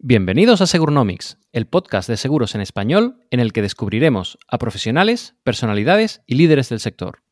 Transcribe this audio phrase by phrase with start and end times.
[0.00, 5.34] Bienvenidos a Segurnomics, el podcast de seguros en español en el que descubriremos a profesionales,
[5.42, 7.24] personalidades y líderes del sector.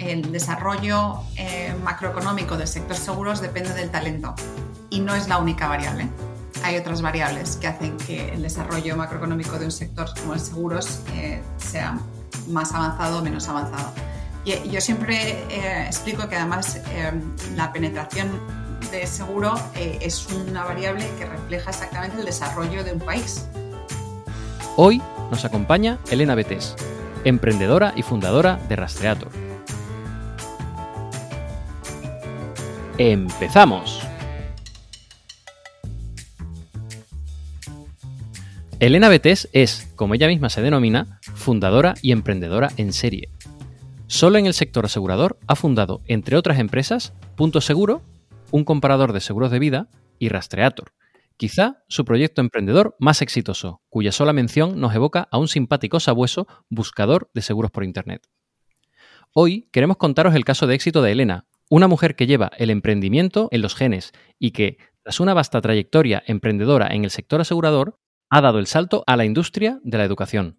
[0.00, 4.34] El desarrollo eh, macroeconómico del sector seguros depende del talento
[4.90, 6.08] y no es la única variable
[6.62, 11.00] hay otras variables que hacen que el desarrollo macroeconómico de un sector como el seguros
[11.14, 11.98] eh, sea
[12.48, 13.92] más avanzado o menos avanzado.
[14.44, 17.12] Y yo siempre eh, explico que además eh,
[17.56, 18.28] la penetración
[18.90, 23.46] de seguro es una variable que refleja exactamente el desarrollo de un país.
[24.76, 25.00] Hoy
[25.30, 26.74] nos acompaña Elena Betés,
[27.24, 29.30] emprendedora y fundadora de Rastreator.
[32.98, 34.01] ¡Empezamos!
[38.82, 43.28] Elena Betés es, como ella misma se denomina, fundadora y emprendedora en serie.
[44.08, 48.02] Solo en el sector asegurador ha fundado, entre otras empresas, Punto Seguro,
[48.50, 50.94] un comparador de seguros de vida, y Rastreator,
[51.36, 56.48] quizá su proyecto emprendedor más exitoso, cuya sola mención nos evoca a un simpático sabueso
[56.68, 58.26] buscador de seguros por Internet.
[59.32, 63.46] Hoy queremos contaros el caso de éxito de Elena, una mujer que lleva el emprendimiento
[63.52, 64.10] en los genes
[64.40, 68.01] y que, tras una vasta trayectoria emprendedora en el sector asegurador,
[68.34, 70.58] ha dado el salto a la industria de la educación.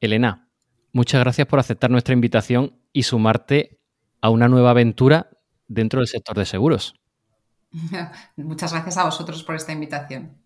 [0.00, 0.48] Elena,
[0.90, 3.78] muchas gracias por aceptar nuestra invitación y sumarte
[4.22, 5.28] a una nueva aventura
[5.66, 6.94] dentro del sector de seguros.
[8.36, 10.38] Muchas gracias a vosotros por esta invitación.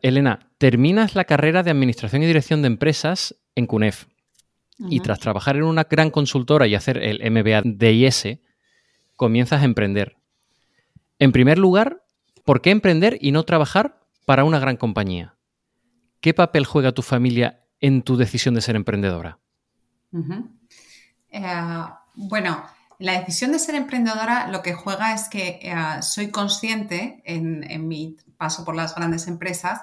[0.00, 4.06] Elena, terminas la carrera de Administración y Dirección de Empresas en CUNEF
[4.80, 8.26] y tras trabajar en una gran consultora y hacer el MBA de IS,
[9.14, 10.16] comienzas a emprender.
[11.20, 12.02] En primer lugar,
[12.44, 15.36] ¿Por qué emprender y no trabajar para una gran compañía?
[16.20, 19.38] ¿Qué papel juega tu familia en tu decisión de ser emprendedora?
[21.30, 22.64] Eh, bueno,
[22.98, 28.16] la decisión de ser emprendedora lo que juega es que eh, soy consciente en, mi
[28.36, 29.80] paso por las grandes empresas,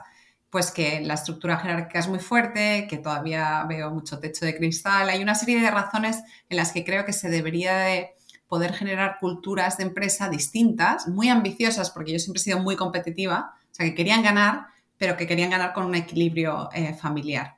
[0.50, 5.09] pues que la estructura jerárquica es muy fuerte, que todavía veo mucho techo de cristal.
[5.09, 8.16] Hay una serie de razones en las que creo que se debería de
[8.50, 13.54] poder generar culturas de empresa distintas, muy ambiciosas, porque yo siempre he sido muy competitiva,
[13.72, 14.66] o sea, que querían ganar,
[14.98, 17.56] pero que querían ganar con un equilibrio eh, familiar.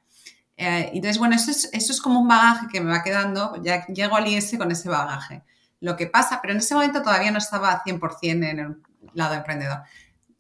[0.58, 3.88] Eh, entonces, bueno, eso es, eso es, como un bagaje que me va quedando, ya
[3.88, 5.44] llego al IS con ese bagaje.
[5.80, 8.78] Lo que pasa, pero en ese momento todavía no estaba 100% en el
[9.14, 9.80] lado emprendedor.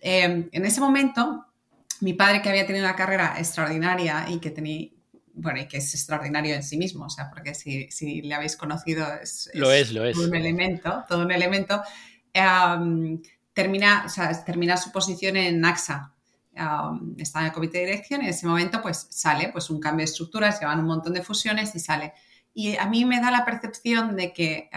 [0.01, 1.45] Eh, en ese momento,
[2.01, 4.89] mi padre que había tenido una carrera extraordinaria y que tenía,
[5.33, 8.55] bueno, y que es extraordinario en sí mismo, o sea, porque si, si le habéis
[8.55, 10.17] conocido es, lo es, lo es.
[10.17, 11.81] un elemento, todo un elemento.
[13.53, 16.13] termina, o sea, termina su posición en AXA,
[17.17, 20.05] está en el comité de dirección y en ese momento pues sale pues un cambio
[20.05, 22.13] de estructuras, llevan un montón de fusiones y sale.
[22.53, 24.69] Y a mí me da la percepción de que,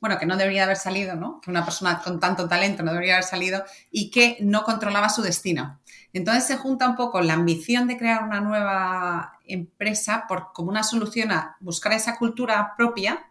[0.00, 1.40] bueno, que no debería haber salido, ¿no?
[1.40, 5.22] Que una persona con tanto talento no debería haber salido y que no controlaba su
[5.22, 5.80] destino.
[6.12, 10.82] Entonces se junta un poco la ambición de crear una nueva empresa por, como una
[10.82, 13.26] solución a buscar esa cultura propia,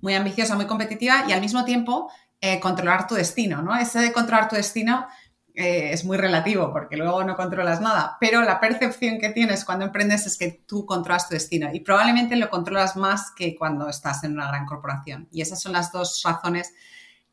[0.00, 2.10] muy ambiciosa, muy competitiva y al mismo tiempo
[2.40, 3.76] eh, controlar tu destino, ¿no?
[3.76, 5.06] Ese de controlar tu destino
[5.54, 9.84] eh, es muy relativo porque luego no controlas nada, pero la percepción que tienes cuando
[9.84, 14.24] emprendes es que tú controlas tu destino y probablemente lo controlas más que cuando estás
[14.24, 15.28] en una gran corporación.
[15.30, 16.72] Y esas son las dos razones.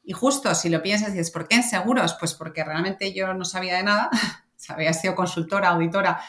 [0.04, 2.18] Y justo si lo piensas y dices, ¿por qué en seguros?
[2.20, 4.10] Pues porque realmente yo no sabía de nada
[4.68, 6.20] había sido consultora, auditora,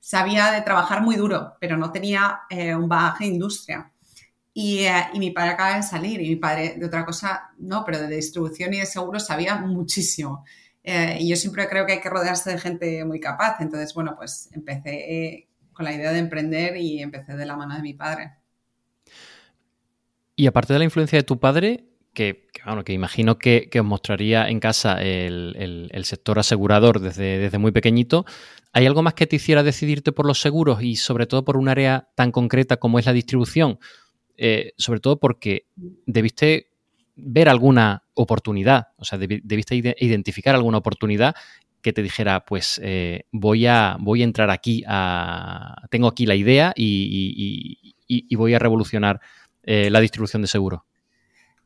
[0.00, 3.90] sabía de trabajar muy duro, pero no tenía eh, un bagaje de industria.
[4.54, 8.00] Eh, y, mi padre acaba de salir y mi padre de otra cosa, no, pero
[8.00, 10.44] de distribución y de seguros sabía muchísimo.
[10.82, 13.56] Eh, y yo siempre creo que hay que rodearse de gente muy capaz.
[13.60, 17.82] Entonces, bueno, pues empecé con la idea de emprender y empecé de la mano de
[17.82, 18.32] mi padre.
[20.36, 21.84] Y aparte de la influencia de tu padre,
[22.16, 27.72] que, bueno, que imagino que, os mostraría en casa el, sector asegurador desde, desde, muy
[27.72, 28.24] pequeñito.
[28.72, 31.68] ¿Hay algo más que te hiciera decidirte por los seguros y sobre todo por un
[31.68, 33.78] área tan concreta como es la distribución?
[34.38, 35.66] Eh, sobre todo porque
[36.06, 36.70] debiste
[37.16, 41.34] ver alguna oportunidad, o sea, debiste identificar alguna oportunidad
[41.82, 46.34] que te dijera, pues eh, voy, a, voy a entrar aquí, a, tengo aquí la
[46.34, 47.94] idea y,
[48.36, 49.20] voy a revolucionar
[49.62, 50.80] eh, la distribución de seguros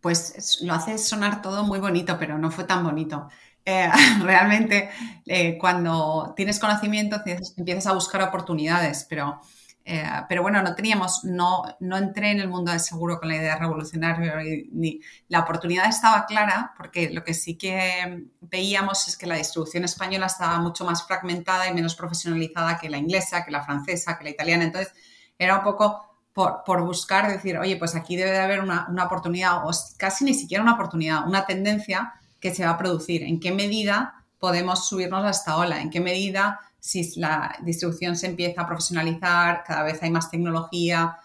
[0.00, 3.28] pues lo hace sonar todo muy bonito, pero no fue tan bonito.
[3.64, 3.88] Eh,
[4.22, 4.90] realmente,
[5.26, 7.20] eh, cuando tienes conocimiento,
[7.56, 9.40] empiezas a buscar oportunidades, pero
[9.84, 13.36] Eh, pero bueno, no teníamos, no, no entré en el mundo del seguro con la
[13.36, 14.34] idea revolucionaria
[14.72, 19.84] ni la oportunidad estaba clara porque lo que sí que veíamos es que la distribución
[19.84, 24.24] española estaba mucho más fragmentada y menos profesionalizada que la inglesa, que la francesa, que
[24.24, 24.64] la italiana.
[24.64, 24.92] Entonces
[25.38, 29.04] era un poco por, por buscar decir, oye, pues aquí debe de haber una, una
[29.04, 33.22] oportunidad o casi ni siquiera una oportunidad, una tendencia que se va a producir.
[33.22, 35.80] ¿En qué medida podemos subirnos a esta ola?
[35.80, 41.18] ¿En qué medida si la distribución se empieza a profesionalizar, cada vez hay más tecnología,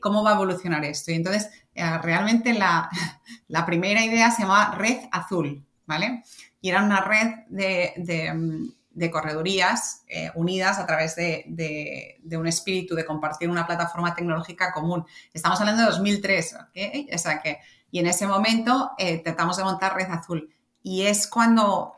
[0.00, 1.12] ¿cómo va a evolucionar esto?
[1.12, 2.54] Y entonces, eh, realmente
[3.48, 6.24] la, primera idea se llamaba Red Azul, ¿vale?
[6.60, 13.04] Y era una red de, mm, corredurías eh, unidas a través de, un espíritu de
[13.04, 15.04] compartir una plataforma tecnológica común.
[15.32, 16.68] Estamos hablando de 2003, ¿ok?
[17.14, 17.58] O que,
[17.90, 20.50] y en ese momento eh, tratamos de montar Red Azul.
[20.82, 21.94] Y es cuando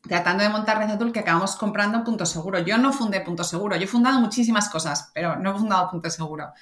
[0.00, 2.58] tratando de montar Red Azul que acabamos comprando Punto Seguro.
[2.60, 6.10] Yo no fundé Punto Seguro, yo he fundado muchísimas cosas, pero no he fundado Punto
[6.10, 6.52] Seguro.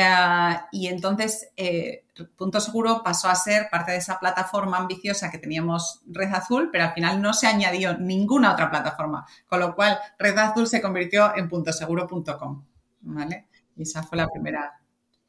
[0.00, 2.04] Eh, y entonces eh,
[2.36, 6.84] Punto Seguro pasó a ser parte de esa plataforma ambiciosa que teníamos Red Azul, pero
[6.84, 11.36] al final no se añadió ninguna otra plataforma, con lo cual Red Azul se convirtió
[11.36, 12.64] en puntoseguro.com.
[13.00, 13.46] ¿vale?
[13.74, 14.80] Y esa fue la primera,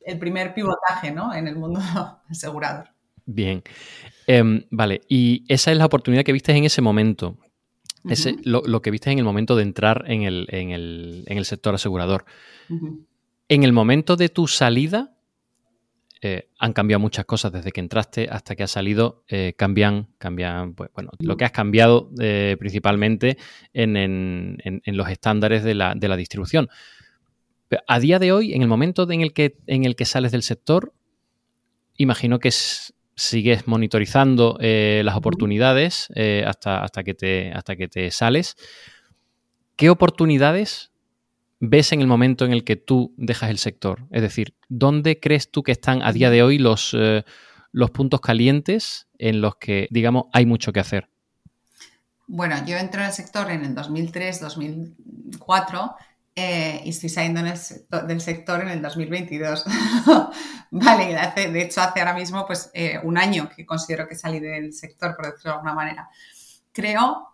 [0.02, 1.34] el primer pivotaje ¿no?
[1.34, 1.82] en el mundo
[2.30, 2.90] asegurador.
[3.26, 3.64] Bien,
[4.28, 7.38] em, vale, y esa es la oportunidad que viste en ese momento
[8.44, 12.26] lo, que viste en el momento de entrar en el, sector asegurador.
[13.52, 15.16] En el momento de tu salida,
[16.22, 19.24] eh, han cambiado muchas cosas desde que entraste hasta que has salido.
[19.28, 23.40] Eh, cambian, cambian, pues bueno, lo que has cambiado eh, principalmente
[23.74, 26.70] en, los estándares de la, distribución.
[27.88, 30.44] a día de hoy, en el momento en el que, en el que sales del
[30.44, 30.94] sector,
[31.98, 36.10] imagino que es, sigues monitorizando las oportunidades
[36.46, 38.58] hasta, hasta, que te, hasta que te sales.
[39.76, 40.89] ¿Qué oportunidades
[41.60, 44.08] ves en el momento en el que tú dejas el sector?
[44.12, 47.24] Es decir, ¿dónde crees tú que están a día de hoy los, eh,
[47.72, 51.10] los puntos calientes en los que, digamos, hay mucho que hacer?
[52.28, 55.96] Bueno, yo entré en el sector en el 2003-2004
[56.36, 59.66] eh, y estoy saliendo del sector en el 2022.
[60.72, 64.74] vale, de hecho hace ahora mismo pues eh, un año que considero que salí del
[64.74, 66.10] sector, por decirlo de alguna manera.
[66.72, 67.28] Creo,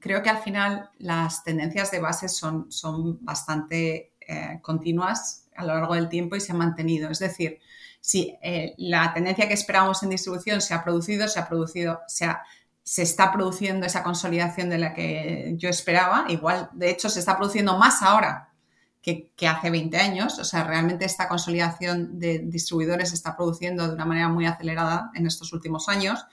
[0.00, 5.74] creo que al final las tendencias de base son, son bastante eh, continuas a lo
[5.74, 7.10] largo del tiempo y se han mantenido.
[7.10, 7.58] Es decir,
[8.00, 8.34] si
[8.78, 12.42] la tendencia que esperábamos en distribución se ha producido, se ha producido, se ha
[12.82, 16.24] se está produciendo esa consolidación de la que yo esperaba.
[16.28, 18.52] Igual, de hecho, se está produciendo más ahora
[19.00, 20.40] que, hace 20 años.
[20.40, 25.12] O sea, realmente esta consolidación de distribuidores se está produciendo de una manera muy acelerada
[25.14, 26.24] en estos últimos años.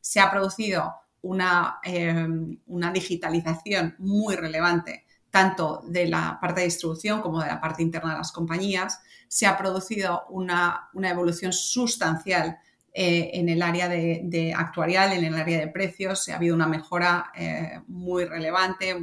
[0.00, 2.26] Se ha producido una, eh,
[2.66, 8.12] una digitalización muy relevante tanto de la parte de distribución como de la parte interna
[8.12, 9.00] de las compañías.
[9.26, 12.58] Se ha producido una, una evolución sustancial
[12.96, 17.32] eh, en el área de, actuarial, en el área de precios, ha habido una mejora
[17.34, 18.94] eh, muy relevante.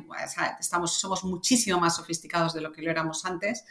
[0.57, 3.65] estamos, somos muchísimo más sofisticados de lo que lo éramos antes.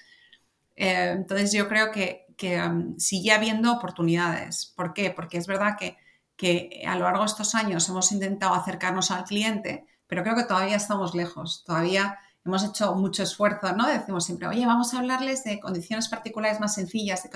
[0.77, 2.27] Eh, entonces yo creo que,
[2.63, 4.71] um, sigue habiendo oportunidades.
[4.77, 5.11] ¿Por qué?
[5.11, 5.97] Porque es verdad que,
[6.41, 10.45] que a lo largo de estos años hemos intentado acercarnos al cliente, pero creo que
[10.45, 11.65] todavía estamos lejos.
[11.67, 13.87] Todavía hemos hecho mucho esfuerzo, ¿no?
[13.87, 17.29] Decimos siempre, oye, vamos a hablarles de condiciones particulares más sencillas,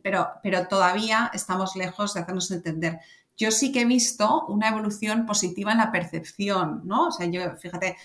[0.00, 3.00] pero, pero todavía estamos lejos de hacernos entender.
[3.36, 7.08] Yo sí que he visto una evolución positiva en la percepción, ¿no?
[7.08, 7.96] O sea, yo, fíjate,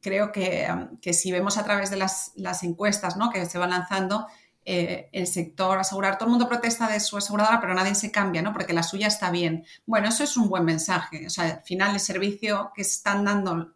[0.00, 0.66] creo que,
[1.00, 3.30] que, si vemos a través de las, las, encuestas ¿no?
[3.30, 4.26] que se van lanzando,
[4.64, 8.42] eh, el sector asegurar, todo el mundo protesta de su aseguradora, pero nadie se cambia,
[8.42, 8.52] ¿no?
[8.52, 9.64] Porque la suya está bien.
[9.86, 11.26] Bueno, eso es un buen mensaje.
[11.26, 13.74] O sea, al final el servicio que están dando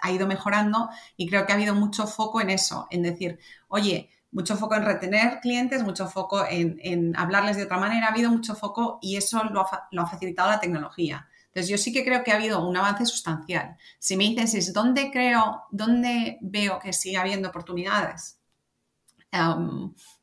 [0.00, 4.10] ha ido mejorando y creo que ha habido mucho foco en eso, en decir, oye,
[4.30, 8.54] mucho foco en retener clientes, mucho foco en, hablarles de otra manera, ha habido mucho
[8.54, 11.28] foco y eso lo ha, facilitado la tecnología.
[11.48, 13.76] Entonces, yo sí que creo que ha habido un avance sustancial.
[13.98, 18.41] Si me dices, ¿dónde creo, dónde veo que sigue habiendo oportunidades?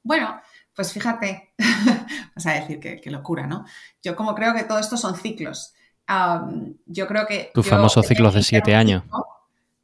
[0.04, 0.42] Bueno,
[0.76, 1.54] pues fíjate,
[2.36, 3.66] vas a decir que, locura, ¿no?
[4.02, 5.74] Yo como creo que todo esto son ciclos
[6.86, 7.52] yo creo que...
[7.54, 9.04] Tu famoso ciclo de siete años.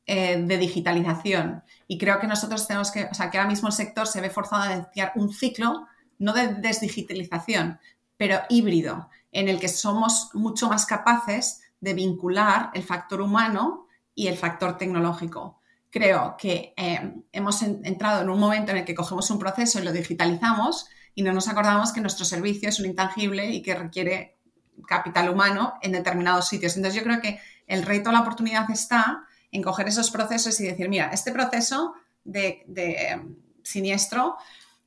[0.08, 1.64] Eh, de digitalización.
[1.88, 4.30] Y creo que nosotros tenemos que, o sea, que ahora mismo el sector se ve
[4.30, 5.88] forzado a iniciar un ciclo,
[6.20, 7.80] no de desdigitalización,
[8.18, 14.28] pero híbrido, en el que somos mucho más capaces de vincular el factor humano y
[14.28, 15.60] el factor tecnológico.
[15.96, 19.82] Creo que eh, hemos entrado en un momento en el que cogemos un proceso y
[19.82, 24.38] lo digitalizamos y no nos acordamos que nuestro servicio es un intangible y que requiere
[24.86, 26.76] capital humano en determinados sitios.
[26.76, 29.24] Entonces yo creo que el reto, la oportunidad está
[29.54, 31.94] en coger esos procesos y decir, mira, este proceso
[32.26, 34.36] de, em, siniestro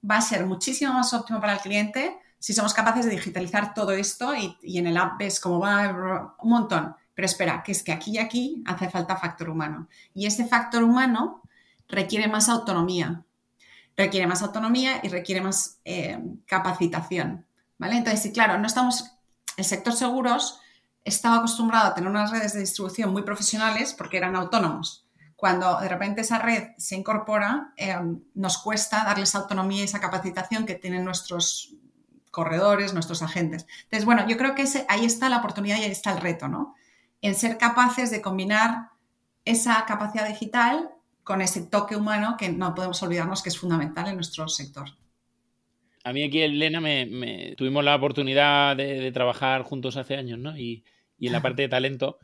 [0.04, 3.92] va a ser muchísimo más óptimo para el cliente si somos capaces de digitalizar todo
[3.92, 6.94] esto y, en el app ves cómo va un montón.
[7.18, 9.88] Pero espera, que es que aquí y aquí hace falta factor humano.
[10.14, 11.42] Y ese factor humano
[11.88, 13.24] requiere más autonomía.
[13.96, 17.44] Requiere más autonomía y requiere más em, capacitación.
[17.76, 17.96] ¿Vale?
[17.96, 19.16] Entonces, sí, claro, no estamos.
[19.56, 20.60] El sector seguros
[21.02, 25.04] estaba acostumbrado a tener unas redes de distribución muy profesionales porque eran autónomos.
[25.34, 30.66] Cuando de repente esa red se incorpora, em, nos cuesta darles autonomía y esa capacitación
[30.66, 31.74] que tienen nuestros
[32.30, 33.66] corredores, nuestros agentes.
[33.82, 36.76] Entonces, bueno, yo creo que ahí está la oportunidad y ahí está el reto, ¿no?
[37.20, 38.90] En ser capaces de combinar
[39.44, 40.90] esa capacidad digital
[41.24, 44.88] con ese toque humano que no podemos olvidarnos que es fundamental en nuestro sector.
[46.04, 50.56] A mí aquí, Elena, me, tuvimos la oportunidad de, trabajar juntos hace años, ¿no?
[50.56, 50.84] Y,
[51.20, 52.18] en la parte de talento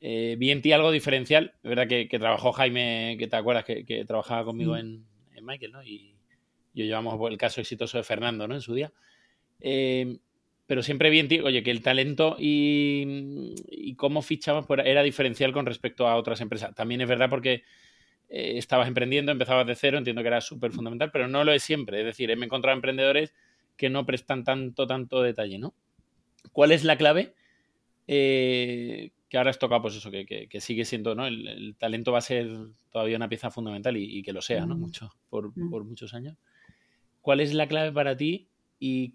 [0.00, 1.54] eh, vi en ti algo diferencial.
[1.62, 4.78] Es verdad que, trabajó Jaime, que te acuerdas, que, trabajaba conmigo mm.
[4.78, 5.06] en,
[5.42, 5.82] Michael, ¿no?
[5.82, 6.14] Y
[6.72, 8.54] yo llevamos el caso exitoso de Fernando, ¿no?
[8.54, 8.92] En su día.
[9.60, 10.18] Eh,
[10.66, 15.64] pero siempre vi en ti, oye, que el talento y, cómo fichabas era diferencial con
[15.64, 16.74] respecto a otras empresas.
[16.74, 17.62] También es verdad porque
[18.28, 21.62] eh, estabas emprendiendo, empezabas de cero, entiendo que era súper fundamental, pero no lo es
[21.62, 22.00] siempre.
[22.00, 23.32] Es decir, me he encontrado emprendedores
[23.76, 25.74] que no prestan tanto, tanto detalle, ¿no?
[26.52, 27.34] ¿Cuál es la clave?
[28.08, 31.26] Eh, que ahora has tocado, pues eso, que, sigue siendo, ¿no?
[31.26, 32.48] El, talento va a ser
[32.90, 34.76] todavía una pieza fundamental y, que lo sea, ¿no?
[34.76, 34.80] Mm.
[34.80, 35.70] Mucho, por, mm.
[35.70, 36.36] por, muchos años.
[37.20, 39.14] ¿Cuál es la clave para ti y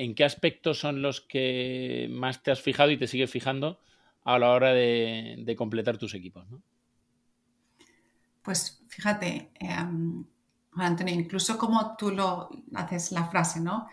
[0.00, 3.80] en qué aspectos son los que más te has fijado y te sigues fijando
[4.24, 6.62] a la hora de, completar tus equipos, ¿no?
[8.42, 10.26] Pues fíjate, Juan
[10.74, 13.88] Antonio, incluso como tú lo haces la frase, ¿no?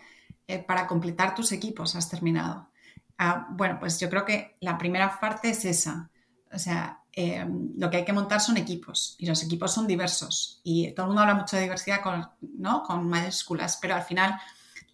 [0.48, 2.70] Eh, para completar tus equipos has terminado.
[3.18, 6.10] Ah, bueno, pues yo creo que la primera parte es esa.
[6.54, 10.62] O sea, em, lo que hay que montar son equipos y los equipos son diversos.
[10.64, 12.26] Y todo el mundo habla mucho de diversidad con,
[12.58, 12.84] ¿no?
[12.84, 14.40] con mayúsculas, pero al final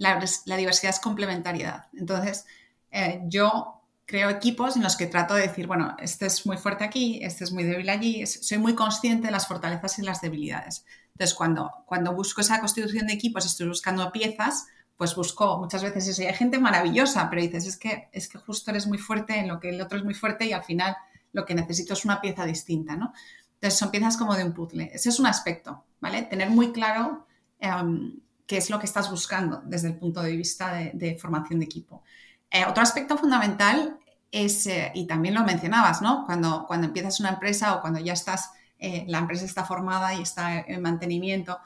[0.04, 1.88] la, diversidad es complementariedad.
[1.94, 2.46] Entonces,
[2.92, 6.84] eh, yo creo equipos en los que trato de decir, bueno, este es muy fuerte
[6.84, 10.86] aquí, este es muy débil allí, soy muy consciente de las fortalezas y las debilidades.
[11.14, 14.68] Entonces, cuando, cuando busco esa constitución de equipos, estoy buscando piezas,
[14.98, 16.22] pues busco muchas veces eso.
[16.22, 19.48] Y hay gente maravillosa, pero dices, es que, es que justo eres muy fuerte en
[19.48, 20.96] lo que el otro es muy fuerte y al final
[21.32, 23.14] lo que necesito es una pieza distinta, ¿no?
[23.56, 24.92] Entonces, son piezas como de un puzzle.
[24.94, 26.24] Ese es un aspecto, ¿vale?
[26.24, 27.26] Tener muy claro
[27.60, 31.66] em, qué es lo que estás buscando desde el punto de vista de, formación de
[31.66, 32.04] equipo.
[32.52, 33.98] Eh, otro aspecto fundamental
[34.32, 36.26] es, eh, y también lo mencionabas, ¿no?
[36.26, 40.22] Cuando, cuando empiezas una empresa o cuando ya estás, eh, la empresa está formada y
[40.22, 41.60] está en mantenimiento,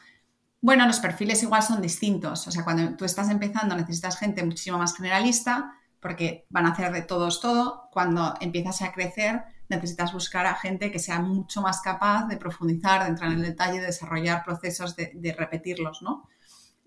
[0.61, 2.47] bueno, los perfiles igual son distintos.
[2.47, 6.91] O sea, cuando tú estás empezando necesitas gente muchísimo más generalista porque van a hacer
[6.91, 7.89] de todos todo.
[7.91, 13.03] Cuando empiezas a crecer necesitas buscar a gente que sea mucho más capaz de profundizar,
[13.03, 16.27] de entrar en el detalle, de desarrollar procesos, de, de repetirlos, ¿no?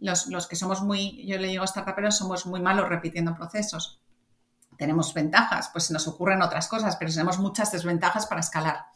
[0.00, 4.00] Los, que somos muy, yo le digo startuperos, somos muy malos repitiendo procesos.
[4.76, 8.86] Tenemos ventajas, pues se nos ocurren otras cosas, pero tenemos muchas desventajas para escalar.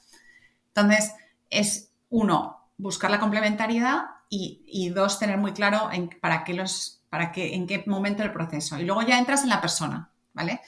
[0.69, 1.13] Entonces,
[1.51, 7.31] es uno, buscar la complementariedad y, dos, tener muy claro en, para, qué los, para
[7.31, 8.79] qué, en qué momento del proceso.
[8.79, 10.61] Y luego ya entras en la persona, ¿vale?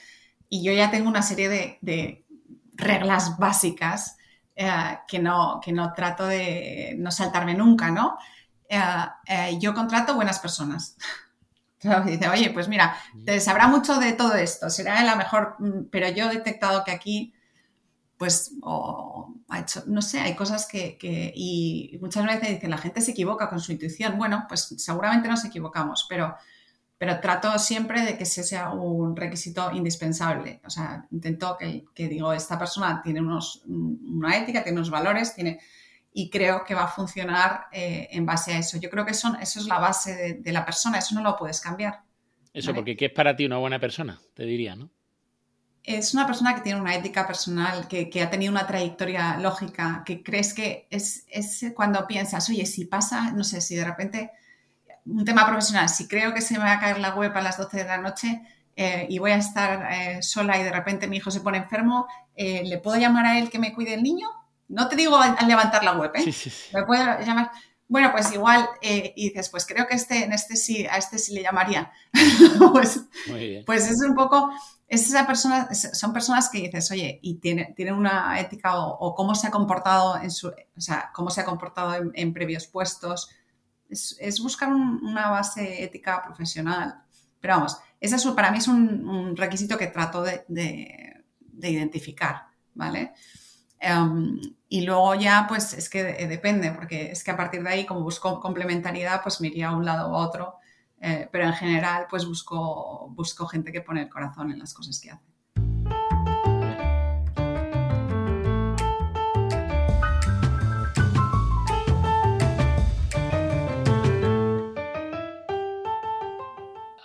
[0.47, 2.23] Y yo ya tengo una serie de,
[2.79, 4.17] reglas básicas
[4.55, 8.17] eh, que, no, que no trato de no saltarme nunca, ¿no?
[8.69, 8.79] Eh,
[9.27, 10.97] eh, yo contrato buenas personas.
[12.05, 16.09] Dice, oye, pues mira, te sabrá mucho de todo esto, será la mejor, mm, pero
[16.09, 17.33] yo he detectado que aquí,
[18.17, 18.51] pues,
[19.49, 20.97] ha hecho, no sé, hay cosas que,
[21.35, 24.17] y muchas veces dicen, la gente se equivoca con su intuición.
[24.17, 26.35] Bueno, pues seguramente nos equivocamos, pero,
[26.97, 30.61] pero trato siempre de que ese sea un requisito indispensable.
[30.65, 35.35] O sea, intento que, que digo, esta persona tiene unos, una ética, tiene unos valores,
[35.35, 35.59] tiene
[36.19, 38.79] y creo que va a funcionar eh, en base a eso.
[38.79, 41.61] Yo creo que eso, eso es la base de, la persona, eso no lo puedes
[41.61, 42.01] cambiar.
[42.51, 44.19] Eso, porque ¿qué es para ti una buena persona?
[44.33, 44.89] Te diría, ¿no?
[45.83, 50.23] Es una persona que tiene una ética personal, que, ha tenido una trayectoria lógica, que
[50.23, 51.23] crees que es,
[51.75, 54.31] cuando piensas, oye, si pasa, no sé, si de repente
[55.05, 57.59] un tema profesional, si creo que se me va a caer la web a las
[57.59, 58.41] 12 de la noche
[58.75, 62.07] eh, y voy a estar eh, sola y de repente mi hijo se pone enfermo,
[62.35, 64.27] ¿le puedo llamar a él que me cuide el niño?
[64.67, 66.33] No te digo al levantar la web, ¿eh?
[66.73, 67.51] Me puede llamar.
[67.89, 71.17] Bueno, pues igual, eh, y dices, pues creo que este, en este sí, a este
[71.17, 71.89] sí le llamaría.
[72.73, 73.05] pues,
[73.65, 74.51] pues es un poco,
[74.89, 79.35] es esa persona, son personas que dices, oye, y tiene, tienen una ética o, cómo
[79.35, 83.29] se ha comportado en su, o sea, cómo se ha comportado en, previos puestos.
[83.89, 87.03] Es, buscar una base ética profesional.
[87.39, 92.47] Pero vamos, ese es, para mí es un, requisito que trato de, de, de identificar,
[92.73, 93.13] ¿vale?
[93.79, 97.85] Em, y luego ya, pues es que depende, porque es que a partir de ahí,
[97.85, 100.55] como busco complementariedad, pues me iría a un lado u otro.
[100.99, 104.99] Eh, pero en general, pues busco, busco gente que pone el corazón en las cosas
[104.99, 105.27] que hace.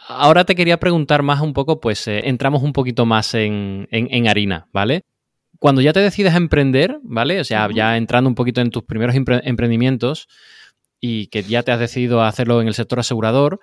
[0.08, 3.88] Ahora te quería preguntar más un poco, pues eh, entramos un poquito más en,
[4.28, 5.02] harina, ¿vale?
[5.62, 7.38] Cuando ya te decides a emprender, ¿vale?
[7.38, 10.26] O sea, ya entrando un poquito en tus primeros emprendimientos
[11.00, 13.60] y que ya te has decidido a hacerlo en el sector asegurador,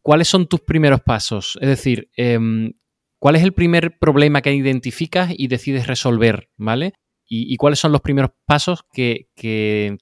[0.00, 1.58] ¿cuáles son tus primeros pasos?
[1.60, 2.72] Es decir, em,
[3.18, 6.94] ¿cuál es el primer problema que identificas y decides resolver, ¿vale?
[7.28, 9.28] ¿Y, cuáles son los primeros pasos que,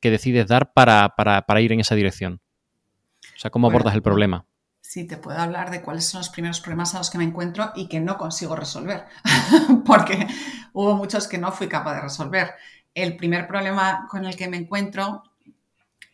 [0.00, 1.12] decides dar para,
[1.60, 2.40] ir en esa dirección?
[3.34, 4.46] O sea, ¿cómo abordas el problema?
[4.90, 7.70] Sí te puedo hablar de cuáles son los primeros problemas a los que me encuentro
[7.76, 9.04] y que no consigo resolver,
[9.86, 10.26] porque
[10.72, 12.54] hubo muchos que no fui capaz de resolver.
[12.92, 15.22] El primer problema con el que me encuentro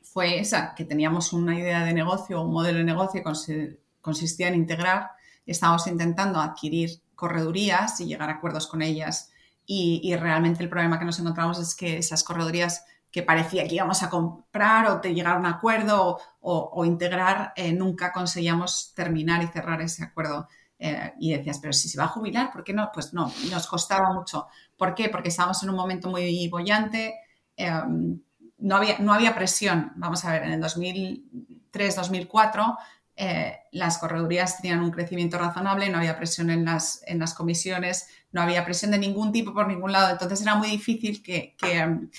[0.03, 4.57] fue esa, que teníamos una idea de negocio, un modelo de negocio que consistía en
[4.57, 5.13] integrar
[5.47, 9.31] estábamos intentando adquirir corredurías y llegar a acuerdos con ellas.
[9.65, 13.77] Y, y realmente el problema que nos encontramos es que esas corredurías que parecía que
[13.77, 19.43] íbamos a comprar o te llegar a un acuerdo o, integrar, eh, nunca conseguíamos terminar
[19.43, 20.49] y cerrar ese acuerdo.
[20.79, 22.91] Eh, y decías, pero si se va a jubilar, ¿por qué no?
[22.93, 24.47] Pues no, nos costaba mucho.
[24.77, 25.09] ¿Por qué?
[25.09, 27.15] Porque estábamos en un momento muy bollante,
[27.57, 28.21] em,
[28.59, 29.93] no, había, no había presión.
[29.97, 32.77] Vamos a ver, en el 2003-2004
[33.19, 38.09] eh, las corredurías tenían un crecimiento razonable, no había presión en las, en las comisiones,
[38.31, 40.11] no había presión de ningún tipo por ningún lado.
[40.11, 42.11] Entonces era muy difícil que, que em,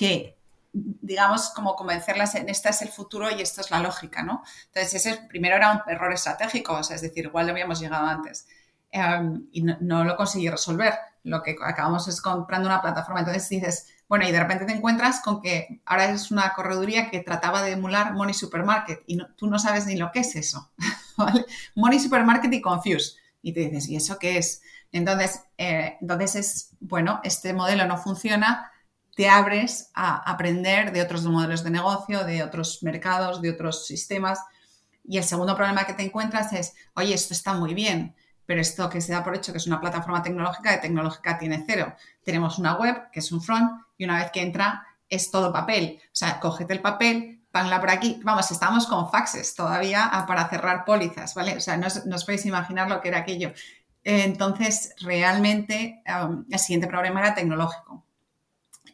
[0.00, 0.34] que
[0.72, 4.42] digamos, como convencerlas en este es el futuro y esto es la lógica, ¿no?
[4.68, 8.06] Entonces, ese primero era un error estratégico, o sea, es decir, igual lo habíamos llegado
[8.06, 8.46] antes
[8.90, 10.94] em, y no, lo conseguí resolver.
[11.24, 13.20] Lo que acabamos es comprando una plataforma.
[13.20, 17.20] Entonces dices, bueno, y de repente te encuentras con que ahora es una correduría que
[17.20, 20.70] trataba de emular Money Supermarket y tú no sabes ni lo que es eso.
[21.74, 23.16] Money Supermarket y Confuse.
[23.42, 24.62] Y te dices, ¿y eso qué es?
[24.92, 28.70] Entonces, eh, entonces es, bueno, este modelo no funciona,
[29.20, 34.40] te abres a aprender de otros modelos de negocio, de otros mercados, de otros sistemas.
[35.04, 38.16] Y el segundo problema que te encuentras es, oye, esto está muy bien,
[38.46, 41.62] pero esto que se da por hecho que es una plataforma tecnológica, de tecnológica tiene
[41.66, 41.94] cero.
[42.24, 46.00] Tenemos una web, que es un front, y una vez que entra es todo papel.
[46.02, 48.22] O sea, cógete el papel, panla por aquí.
[48.24, 51.58] Vamos, estamos con faxes todavía para cerrar pólizas, ¿vale?
[51.58, 53.52] O sea, no os, podéis imaginar lo que era aquello.
[54.02, 58.06] Entonces, realmente, el siguiente problema era tecnológico.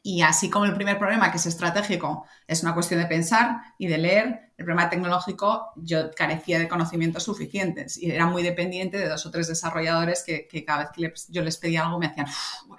[0.08, 3.88] Y así como el primer problema, que es estratégico, es una cuestión de pensar y
[3.88, 9.08] de leer, el problema tecnológico yo carecía de conocimientos suficientes y era muy dependiente de
[9.08, 12.28] dos o tres desarrolladores que, cada vez que yo les pedía algo me decían,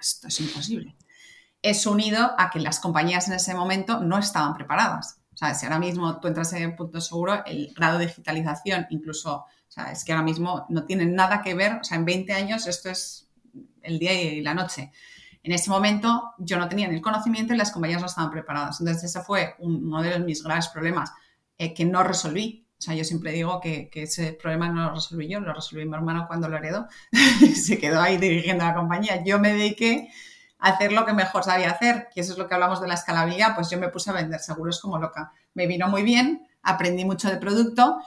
[0.00, 0.96] esto es imposible.
[1.60, 5.18] Es unido a que las compañías en ese momento no estaban preparadas.
[5.34, 9.40] O sea, si ahora mismo tú entras en punto seguro, el grado de digitalización, incluso,
[9.40, 12.32] o sea, es que ahora mismo no tiene nada que ver, o sea, en 20
[12.32, 13.28] años esto es
[13.82, 14.92] el día y la noche.
[15.42, 18.80] En ese momento yo no tenía ni el conocimiento y las compañías no estaban preparadas.
[18.80, 21.12] Entonces ese fue uno de mis graves problemas
[21.56, 22.66] eh, que no resolví.
[22.78, 25.94] O sea, yo siempre digo que, ese problema no lo resolví yo, lo resolví mi
[25.94, 26.86] hermano cuando lo heredó.
[27.54, 29.24] Se quedó ahí dirigiendo la compañía.
[29.24, 30.08] Yo me dediqué
[30.58, 32.94] a hacer lo que mejor sabía hacer, que eso es lo que hablamos de la
[32.94, 35.32] escalabilidad, pues yo me puse a vender seguros como loca.
[35.54, 37.98] Me vino muy bien, aprendí mucho de producto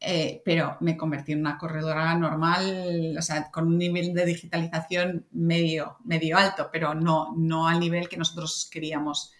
[0.00, 5.26] eh, pero me convertí en una corredora normal, o sea, con un nivel de digitalización
[5.32, 9.32] medio, medio alto, pero no, no al nivel que nosotros queríamos.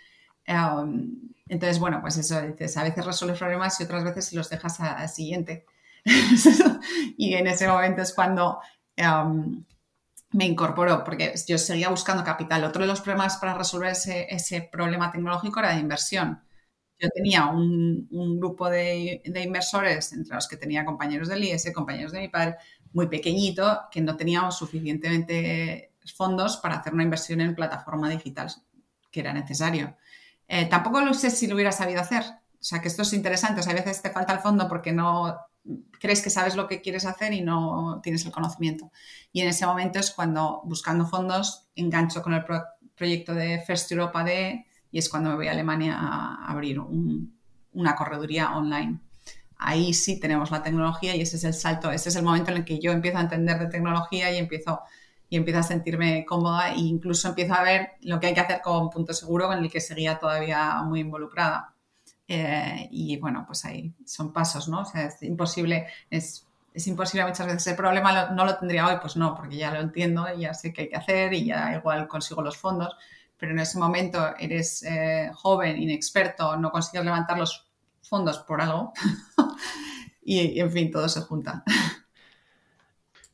[0.48, 4.80] Um, entonces, bueno, pues eso, dices, a veces resuelves problemas y otras veces los dejas
[4.80, 5.66] al siguiente.
[7.16, 8.60] y en ese momento es cuando
[8.98, 9.64] um,
[10.30, 12.64] me incorporó, porque yo seguía buscando capital.
[12.64, 16.42] Otro de los problemas para resolver ese, ese problema tecnológico era de inversión
[16.98, 22.20] yo tenía un, grupo de, inversores, entre los que tenía compañeros del IES, compañeros de
[22.20, 22.56] mi padre,
[22.92, 23.54] muy pequeño,
[23.90, 28.52] que no teníamos suficientemente fondos para hacer una inversión en plataforma digital,
[29.10, 29.96] que era necesario.
[30.46, 32.22] Eh, tampoco lo sé si lo hubiera sabido hacer.
[32.22, 33.60] O sea, que esto es interesante.
[33.60, 35.36] O sea, a veces te falta el fondo porque no
[35.98, 38.92] crees que sabes lo que quieres hacer y no tienes el conocimiento.
[39.32, 42.44] Y en ese momento es cuando, buscando fondos, engancho con el
[42.94, 47.96] proyecto de First Europa de y es cuando me voy a Alemania a abrir una
[47.96, 49.00] correduría online.
[49.58, 52.58] Ahí sí tenemos la tecnología y ese es el salto, ese es el momento en
[52.58, 54.82] el que yo empiezo a entender de tecnología y empiezo,
[55.28, 58.60] y empiezo a sentirme cómoda e incluso empiezo a ver lo que hay que hacer
[58.62, 61.74] con Punto Seguro, con el que seguía todavía muy involucrada.
[62.28, 64.82] Eh, y bueno, pues ahí son pasos, ¿no?
[64.82, 67.66] O sea, es imposible, es, es imposible muchas veces.
[67.66, 70.82] El problema no lo tendría hoy, pues no, porque ya lo entiendo ya sé qué
[70.82, 72.94] hay que hacer y ya igual consigo los fondos,
[73.44, 78.94] pero en ese momento eres eh, joven, inexperto, no consigues levantar los fondos por algo
[80.22, 81.62] y, en fin, todo se junta.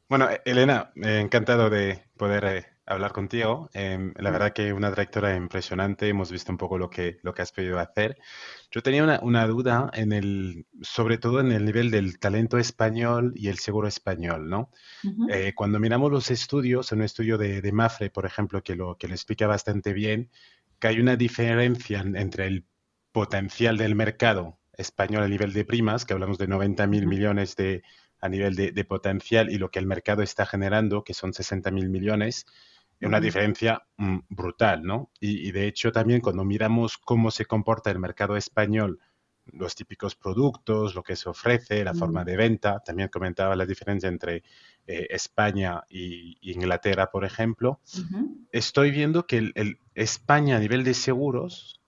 [0.09, 3.71] Bueno, Elena, encantado de poder eh, hablar contigo.
[3.73, 7.43] Em, la verdad que una trayectoria impresionante, hemos visto un poco lo que, lo que
[7.43, 8.19] has podido hacer.
[8.71, 13.49] Yo tenía una, duda en el, sobre todo en el nivel del talento español y
[13.49, 14.71] el seguro español, ¿no?
[15.31, 18.97] Eh, cuando miramos los estudios, en un estudio de, de, Mafre, por ejemplo, que lo,
[18.97, 20.31] que lo explica bastante bien,
[20.81, 22.67] que hay una diferencia entre el
[23.13, 27.83] potencial del mercado español a nivel de primas, que hablamos de 90 mil millones de,
[28.21, 31.71] a nivel de, de, potencial, y lo que el mercado está generando, que son 60
[31.71, 32.47] mil millones,
[33.03, 35.11] una diferencia mm, brutal, ¿no?
[35.21, 38.99] Y, de hecho también cuando miramos cómo se comporta el mercado español,
[39.47, 44.09] los típicos productos, lo que se ofrece, la forma de venta, también comentaba la diferencia
[44.09, 44.45] entre
[44.87, 47.81] eh, España y, Inglaterra, por ejemplo,
[48.53, 51.81] estoy viendo que el, España a nivel de seguros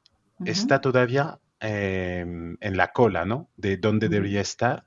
[0.44, 3.48] está todavía em, en la cola, ¿no?
[3.57, 4.87] De dónde debería estar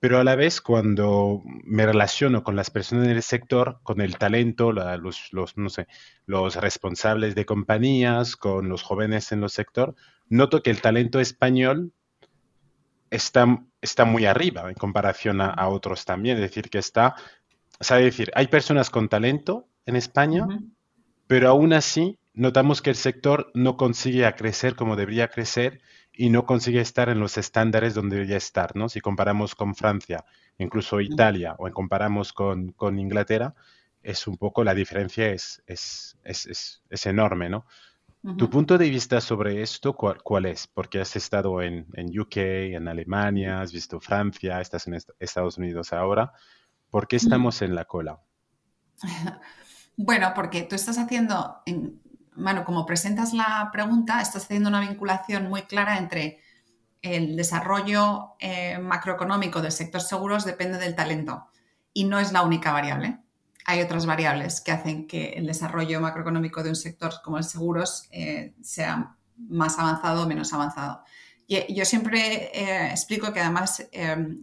[0.00, 4.16] pero a la vez cuando me relaciono con las personas en el sector, con el
[4.16, 5.88] talento, los, no sé,
[6.26, 9.96] los responsables de compañías, con los jóvenes en el sector,
[10.28, 11.92] noto que el talento español
[13.10, 16.36] está, está muy arriba en comparación a, otros también.
[16.36, 17.16] Es decir, que está,
[17.80, 20.46] o sea, decir, hay personas con talento en España,
[21.26, 25.80] pero aún así notamos que el sector no consigue crecer como debería crecer
[26.20, 28.88] y no consigue estar en los estándares donde debería estar, ¿no?
[28.88, 30.24] Si comparamos con Francia,
[30.58, 33.54] incluso Italia, o comparamos con, Inglaterra,
[34.02, 37.66] es un poco, la diferencia es, es, es, enorme, ¿no?
[38.36, 40.66] ¿Tu punto de vista sobre esto cuál, es?
[40.66, 42.36] Porque has estado en, en, UK,
[42.74, 46.32] en Alemania, has visto Francia, estás en Estados Unidos ahora.
[46.90, 48.20] ¿Por qué estamos en la cola?
[50.00, 52.00] Bueno, porque tú estás haciendo, en,
[52.38, 56.40] bueno, como presentas la pregunta, estás haciendo una vinculación muy clara entre
[57.02, 61.48] el desarrollo eh, macroeconómico del sector seguros depende del talento
[61.92, 63.18] y no es la única variable.
[63.64, 68.08] Hay otras variables que hacen que el desarrollo macroeconómico de un sector como el seguros
[68.10, 71.02] eh, sea más avanzado o menos avanzado.
[71.46, 73.88] Y yo siempre eh, explico que además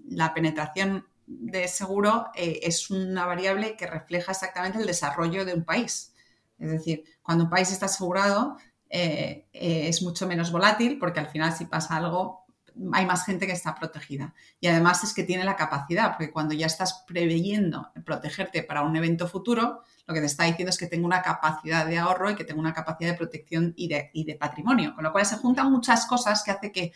[0.09, 6.14] la penetración de seguro es una variable que refleja exactamente el desarrollo de un país.
[6.57, 8.57] Es decir, cuando un país está asegurado
[8.89, 12.45] eh, eh, es mucho menos volátil porque al final si pasa algo
[12.93, 14.33] hay más gente que está protegida.
[14.59, 18.95] Y además es que tiene la capacidad, porque cuando ya estás preveyendo protegerte para un
[18.95, 22.35] evento futuro, lo que te está diciendo es que tengo una capacidad de ahorro y
[22.35, 24.93] que tengo una capacidad de protección y de, patrimonio.
[24.93, 26.91] Con lo cual se juntan muchas cosas que hace que,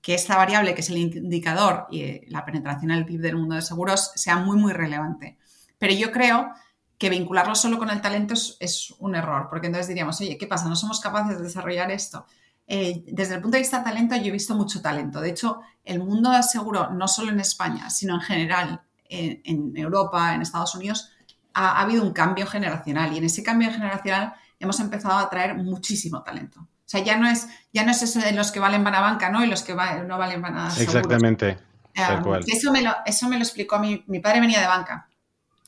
[0.00, 3.56] que esta variable, que es el indicador y eh, la penetración al PIB del mundo
[3.56, 5.38] de seguros, sea muy, muy relevante.
[5.78, 6.52] Pero yo creo
[7.00, 10.68] que vincularlo solo con el talento es, un error, porque entonces diríamos, oye, ¿qué pasa?
[10.68, 12.26] ¿No somos capaces de desarrollar esto?
[12.66, 15.18] Eh, desde el punto de vista de talento, yo he visto mucho talento.
[15.22, 20.34] De hecho, el mundo del seguro, no solo en España, sino en general, en, Europa,
[20.34, 21.10] en Estados Unidos,
[21.54, 26.22] ha, habido un cambio generacional y en ese cambio generacional hemos empezado a atraer muchísimo
[26.22, 26.60] talento.
[26.60, 29.00] O sea, ya no es, ya no es eso de los que valen van a
[29.00, 29.42] banca, ¿no?
[29.42, 31.56] Y los que no valen van a Exactamente.
[31.96, 35.09] Um, eso, me lo, eso me lo explicó mi, mi padre venía de banca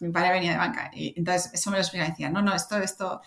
[0.02, 2.76] mi padre venía de banca y entonces eso me lo explicaba decía, no, no, esto,
[2.78, 3.22] esto,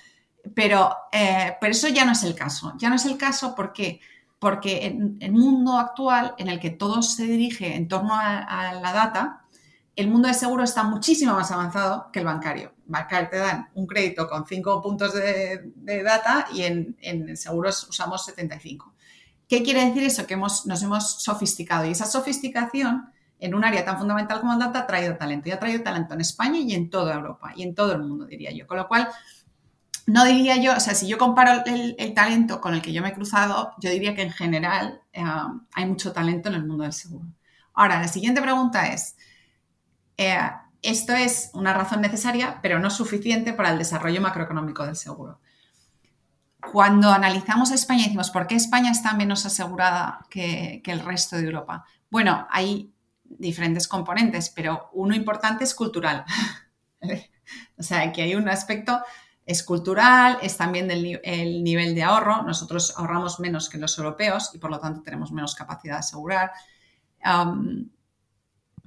[0.54, 4.00] pero, eh, pero eso ya no es el caso, ya no es el caso porque
[4.38, 8.94] porque en el mundo actual en el que todo se dirige en torno a, la
[8.94, 9.46] data,
[9.96, 12.74] el mundo de seguro está muchísimo más avanzado que el bancario.
[12.86, 18.26] Bancario te dan un crédito con 5 puntos de, data y en, en, seguros usamos
[18.26, 18.94] 75.
[19.48, 20.28] ¿Qué quiere decir eso?
[20.28, 24.60] Que hemos, nos hemos sofisticado y esa sofisticación en un área tan fundamental como el
[24.60, 27.64] data ha traído talento y ha traído talento en España y en toda Europa y
[27.64, 28.66] en todo el mundo, diría yo.
[28.68, 29.10] Con lo cual,
[30.08, 33.10] no diría yo, o sea, si yo comparo el, talento con el que yo me
[33.10, 35.24] he cruzado, yo diría que en general eh,
[35.74, 37.26] hay mucho talento en el mundo del seguro.
[37.74, 39.18] Ahora, la siguiente pregunta es,
[40.18, 40.38] eh,
[40.82, 45.40] esto es una razón necesaria, pero no suficiente para el desarrollo macroeconómico del seguro.
[46.72, 51.86] Cuando analizamos España decimos, ¿por qué España está menos asegurada que el resto de Europa?
[52.10, 52.95] Bueno, hay
[53.28, 56.26] diferentes componentes, pero uno importante es cultural.
[57.78, 59.02] o sea, que hay un aspecto,
[59.46, 62.42] es cultural, es también el nivel de ahorro.
[62.44, 66.52] Nosotros ahorramos menos que los europeos y por lo tanto tenemos menos capacidad de asegurar.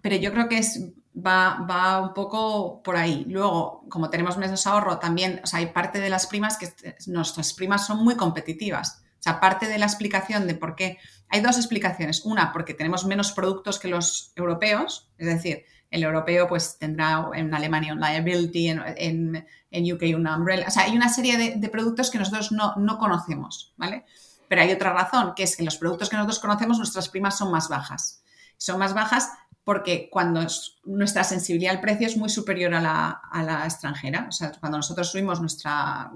[0.00, 0.80] pero yo creo que es,
[1.14, 3.24] va, va, un poco por ahí.
[3.28, 6.72] Luego, como tenemos menos ahorro, también o sea, hay parte de las primas que
[7.06, 9.02] nuestras primas son muy competitivas.
[9.18, 12.24] O sea, parte de la explicación de por qué hay dos explicaciones.
[12.24, 17.54] Una, porque tenemos menos productos que los europeos, es decir, el europeo pues tendrá en
[17.54, 20.66] Alemania un liability, en, en, UK una umbrella.
[20.68, 24.04] O sea, hay una serie de, productos que nosotros no, no, conocemos, ¿vale?
[24.48, 27.50] Pero hay otra razón, que es que los productos que nosotros conocemos, nuestras primas son
[27.50, 28.22] más bajas.
[28.56, 29.30] Son más bajas
[29.64, 30.46] porque cuando
[30.84, 34.26] nuestra sensibilidad al precio es muy superior a la, extranjera.
[34.28, 36.10] O sea, cuando nosotros subimos nuestra,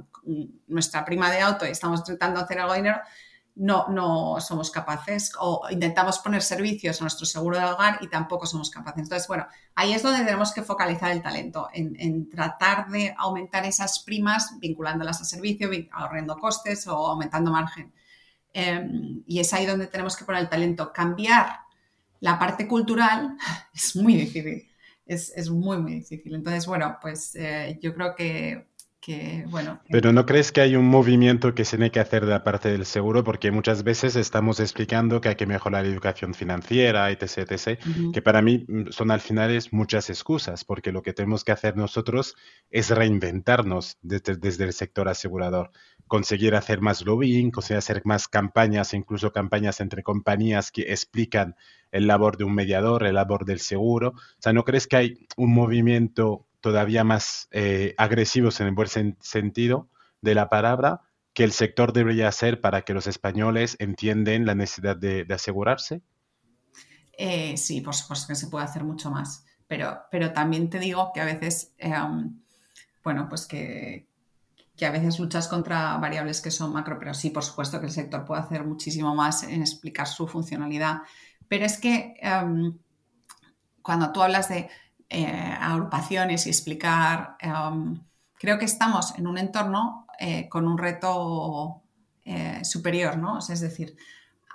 [0.68, 3.00] nuestra prima de auto y estamos tratando de hacer algo de dinero,
[3.54, 8.46] no, no somos capaces o intentamos poner servicios a nuestro seguro de hogar y tampoco
[8.46, 9.02] somos capaces.
[9.02, 14.00] Entonces, bueno, ahí es donde tenemos que focalizar el talento, en, tratar de aumentar esas
[14.00, 17.92] primas vinculándolas a servicio, ahorrando costes o aumentando margen.
[18.54, 20.92] Em, y es ahí donde tenemos que poner el talento.
[20.92, 21.60] Cambiar
[22.20, 23.36] la parte cultural
[23.74, 24.68] es muy difícil,
[25.04, 26.34] es, muy, muy difícil.
[26.34, 28.71] Entonces, bueno, pues eh, yo creo que,
[29.48, 29.80] bueno.
[29.90, 32.70] Pero ¿no crees que hay un movimiento que se tiene que hacer de la parte
[32.70, 33.24] del seguro?
[33.24, 37.80] Porque muchas veces estamos explicando que hay que mejorar la educación financiera, etc., etc.,
[38.12, 41.76] que para mí mm, son al final muchas excusas, porque lo que tenemos que hacer
[41.76, 42.36] nosotros
[42.70, 45.70] es reinventarnos desde, desde el sector asegurador
[46.06, 51.56] conseguir hacer más lobbying, conseguir hacer más campañas, incluso campañas entre compañías que explican
[51.90, 54.10] el labor de un mediador, el labor del seguro.
[54.10, 58.88] O sea, ¿no crees que hay un movimiento todavía más eh, agresivo en el buen
[59.20, 59.90] sentido
[60.22, 61.02] de la palabra
[61.34, 66.02] que el sector debería hacer para que los españoles entiendan la necesidad de, asegurarse?
[67.18, 71.10] Eh, sí, por supuesto que se puede hacer mucho más, pero, pero también te digo
[71.12, 71.92] que a veces, eh,
[73.02, 74.06] bueno, pues que,
[74.76, 77.92] que a veces luchas contra variables que son macro, pero sí, por supuesto que el
[77.92, 81.02] sector puede hacer muchísimo más en explicar su funcionalidad.
[81.48, 82.78] Pero es que em,
[83.82, 84.70] cuando tú hablas de
[85.14, 88.00] eh, agrupaciones y explicar, em,
[88.38, 91.82] creo que estamos en un entorno eh, con un reto
[92.24, 93.38] eh, superior, ¿no?
[93.38, 93.94] es decir,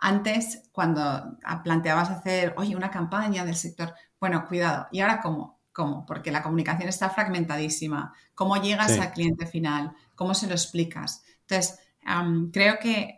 [0.02, 5.60] antes cuando planteabas hacer, oye, una campaña del sector, bueno, cuidado, ¿y ahora cómo?
[5.72, 6.08] ¿Cómo?
[6.08, 8.14] Porque la comunicación está fragmentadísima.
[8.34, 9.94] ¿Cómo llegas al cliente final?
[10.16, 11.24] ¿Cómo se lo explicas?
[11.42, 11.80] Entonces,
[12.52, 13.16] creo que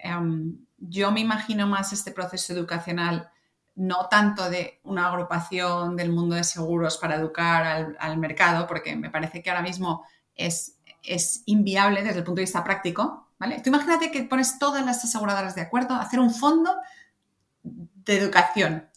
[0.77, 3.29] yo me imagino más este proceso educacional
[3.79, 9.09] no tanto de una agrupación del mundo de seguros para educar al, mercado, porque me
[9.09, 10.03] parece que ahora mismo
[10.35, 13.61] es, es, inviable desde el punto de vista práctico, ¿vale?
[13.61, 16.75] Tú imagínate que pones todas las aseguradoras de acuerdo a hacer un fondo
[17.63, 18.89] de educación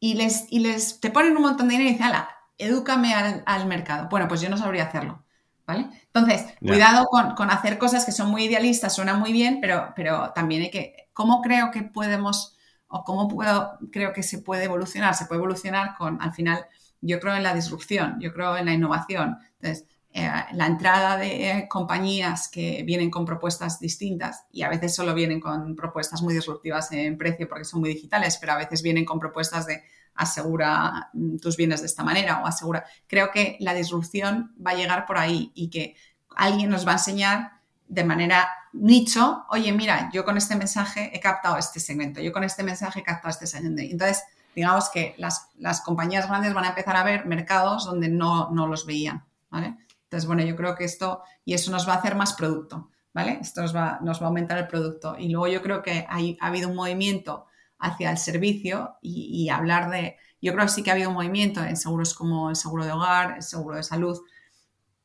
[0.00, 3.66] y les, y les te ponen un montón de dinero y dicen, ala, edúcame al
[3.66, 4.08] mercado.
[4.08, 5.22] Bueno, pues yo no sabría hacerlo.
[5.66, 5.88] ¿vale?
[6.06, 10.62] Entonces, cuidado con, hacer cosas que son muy idealistas, suena muy bien, pero, pero también
[10.62, 12.53] hay que, ¿cómo creo que podemos
[12.94, 15.14] o cómo puedo, creo que se puede evolucionar?
[15.14, 16.64] Se puede evolucionar con, al final,
[17.00, 19.36] yo creo en la disrupción, yo creo en la innovación.
[19.60, 25.12] Entonces, eh, la entrada de compañías que vienen con propuestas distintas y a veces solo
[25.12, 29.04] vienen con propuestas muy disruptivas en precio porque son muy digitales, pero a veces vienen
[29.04, 29.82] con propuestas de
[30.14, 32.84] asegura mm, tus bienes de esta manera o asegura.
[33.08, 35.96] Creo que la disrupción va a llegar por ahí y que
[36.36, 41.20] alguien nos va a enseñar de manera nicho, oye, mira, yo con este mensaje he
[41.20, 43.82] captado este segmento, yo con este mensaje he captado este segmento.
[43.82, 48.86] Entonces, digamos que las, compañías grandes van a empezar a ver mercados donde no, los
[48.86, 49.24] veían.
[49.52, 53.38] Entonces, bueno, yo creo que esto, y eso nos va a hacer más producto, ¿vale?
[53.40, 55.16] Esto nos va, nos va a aumentar el producto.
[55.18, 57.46] Y luego yo creo que hay, ha habido un movimiento
[57.78, 61.62] hacia el servicio y, hablar de, yo creo que sí que ha habido un movimiento
[61.62, 64.20] en seguros como el seguro de hogar, el seguro de salud,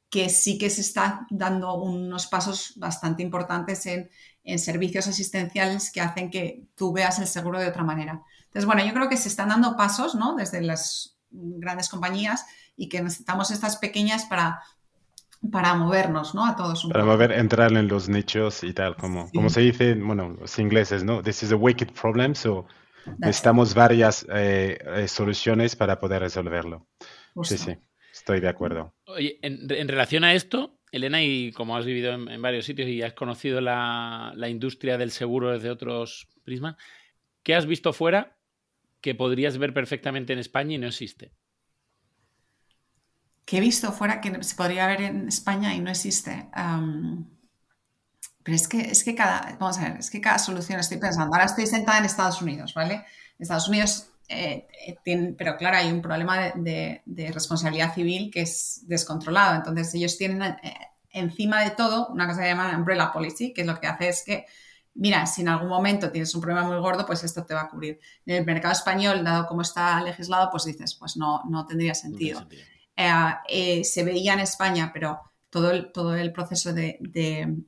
[0.09, 4.09] que sí que se está dando unos pasos bastante importantes en,
[4.57, 8.23] servicios asistenciales que hacen que tú veas el seguro de otra manera.
[8.45, 10.35] Entonces, bueno, yo creo que se están dando pasos, ¿no?
[10.35, 14.63] Desde las grandes compañías y que necesitamos estas pequeñas para
[15.51, 16.45] para movernos, ¿no?
[16.45, 16.85] A todos.
[16.91, 21.03] para mover, entrar en los nichos y tal, como, como se dice, bueno, los ingleses,
[21.03, 21.21] ¿no?
[21.21, 22.65] This is a wicked problem, so
[23.17, 26.87] necesitamos varias eh, eh, soluciones para poder resolverlo.
[27.43, 27.77] Sí, sí,
[28.19, 28.93] estoy de acuerdo.
[29.05, 33.13] Oye, en, relación a esto, Elena, y como has vivido en, varios sitios y has
[33.13, 36.75] conocido la, la, industria del seguro desde otros prismas,
[37.43, 38.38] ¿qué has visto fuera
[39.01, 41.32] que podrías ver perfectamente en España y no existe?
[43.49, 46.51] que he visto fuera que se podría ver en España y no existe.
[48.43, 51.34] pero es que, es que cada, vamos a ver, es que cada solución estoy pensando.
[51.34, 52.93] Ahora estoy sentada en Estados Unidos, ¿vale?
[52.93, 57.01] En Estados Unidos, eh, eh, pero claro, hay un problema de,
[57.33, 59.55] responsabilidad civil que es descontrolado.
[59.55, 60.57] Entonces, ellos tienen eh,
[61.09, 64.09] encima de todo una cosa que se llama umbrella policy, que es lo que hace
[64.09, 64.45] es que
[64.93, 67.69] mira, si en algún momento tienes un problema muy gordo, pues esto te va a
[67.69, 67.99] cubrir.
[68.25, 72.45] En el mercado español, dado como está legislado, pues dices, pues no, no tendría sentido.
[73.47, 76.97] Eh, se veía en España, pero todo el, todo el proceso de,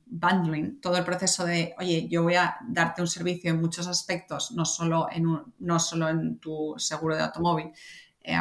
[0.06, 4.52] bundling, todo el proceso de, oye, yo voy a darte un servicio en muchos aspectos,
[4.52, 5.26] no solo en,
[5.58, 7.72] no solo en tu seguro de automóvil,
[8.22, 8.36] eh,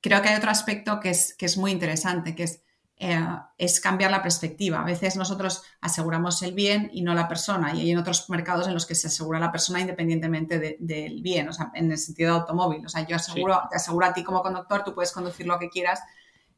[0.00, 2.62] creo que hay otro aspecto que es, que es muy interesante, que es,
[2.98, 3.18] eh,
[3.56, 4.80] es cambiar la perspectiva.
[4.80, 8.68] A veces nosotros aseguramos el bien y no la persona, y hay en otros mercados
[8.68, 12.34] en los que se asegura la persona independientemente del bien, o sea, en el sentido
[12.34, 12.84] de automóvil.
[12.84, 15.70] O sea, yo aseguro, te aseguro a ti como conductor, tú puedes conducir lo que
[15.70, 16.00] quieras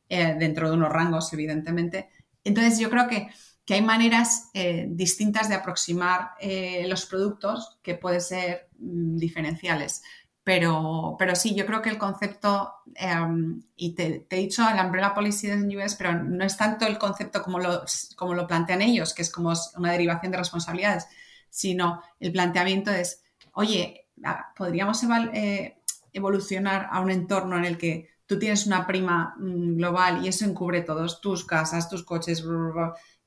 [0.08, 2.08] eh, dentro de unos rangos, evidentemente.
[2.44, 3.28] Entonces, yo creo que
[3.68, 10.02] que hay maneras eh, distintas de aproximar eh, los productos que pueden ser mm, diferenciales.
[10.42, 15.12] Pero, pero sí, yo creo que el concepto, em, y te, he dicho el Umbrella
[15.12, 17.84] Policy de US, pero no es tanto el concepto como lo,
[18.16, 21.06] como lo plantean ellos, que es como una derivación de responsabilidades,
[21.50, 24.06] sino el planteamiento es, oye,
[24.56, 25.02] podríamos
[26.14, 30.44] evolucionar a un entorno en el que tú tienes una prima mm, global y eso
[30.44, 32.44] encubre todos, tus casas, tus coches,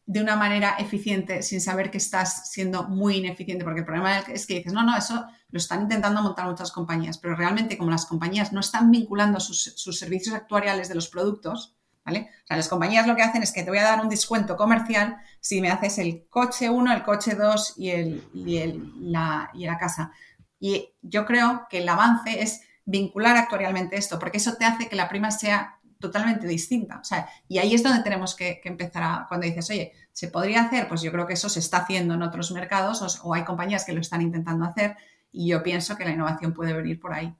[0.05, 4.45] de una manera eficiente sin saber que estás siendo muy ineficiente, porque el problema es
[4.45, 8.05] que dices, no, no, eso lo están intentando montar muchas compañías, pero realmente como las
[8.05, 12.29] compañías no están vinculando sus, servicios actuariales de los productos, ¿vale?
[12.43, 14.55] O sea, las compañías lo que hacen es que te voy a dar un descuento
[14.55, 19.49] comercial si me haces el coche 1, el coche 2 y, el, y, el, la,
[19.53, 20.11] y la casa.
[20.59, 24.95] Y yo creo que el avance es vincular actuarialmente esto, porque eso te hace que
[24.95, 26.99] la prima sea totalmente distinta.
[26.99, 30.63] O sea, y ahí es donde tenemos que, empezar a, cuando dices, oye, ¿se podría
[30.63, 30.89] hacer?
[30.89, 33.93] Pues yo creo que eso se está haciendo en otros mercados o, hay compañías que
[33.93, 34.97] lo están intentando hacer
[35.31, 37.33] y yo pienso que la innovación puede venir por ahí,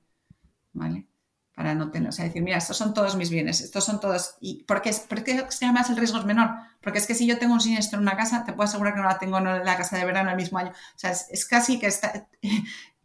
[0.72, 1.06] ¿vale?
[1.54, 4.36] Para no tener, o sea, decir, mira, estos son todos mis bienes, estos son todos,
[4.40, 6.48] y ¿por qué, ¿por qué además el riesgo es menor?
[6.80, 9.00] Porque es que si yo tengo un siniestro en una casa, te puedo asegurar que
[9.00, 10.70] no la tengo en la casa de verano el mismo año.
[10.70, 12.26] O sea, es casi que está,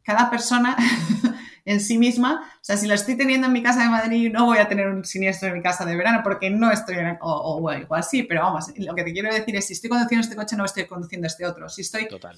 [0.08, 0.78] cada persona
[1.66, 2.50] en sí misma.
[2.56, 4.88] O sea, si lo estoy teniendo en mi casa de Madrid, no voy a tener
[4.88, 8.06] un siniestro en mi casa de verano porque no estoy en, o, o bueno, igual
[8.06, 10.64] sí, pero vamos, lo que te quiero decir es, si estoy conduciendo este coche, no
[10.64, 11.68] estoy conduciendo este otro.
[11.68, 12.08] Si estoy...
[12.08, 12.38] Total.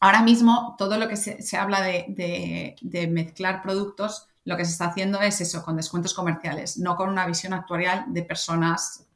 [0.00, 5.20] ahora mismo, todo lo que se, habla de, mezclar productos, lo que se está haciendo
[5.20, 9.06] es eso, con descuentos comerciales, no con una visión actuarial de personas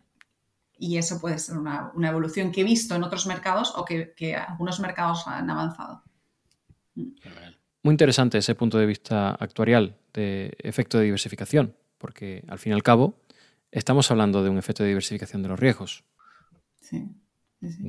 [0.78, 4.36] y eso puede ser una, evolución que he visto en otros mercados o que, que
[4.36, 6.02] algunos mercados han avanzado.
[6.96, 12.74] Muy interesante ese punto de vista actuarial de efecto de diversificación, porque al fin y
[12.74, 13.20] al cabo
[13.70, 16.04] estamos hablando de un efecto de diversificación de los riesgos.
[16.80, 17.06] Sí,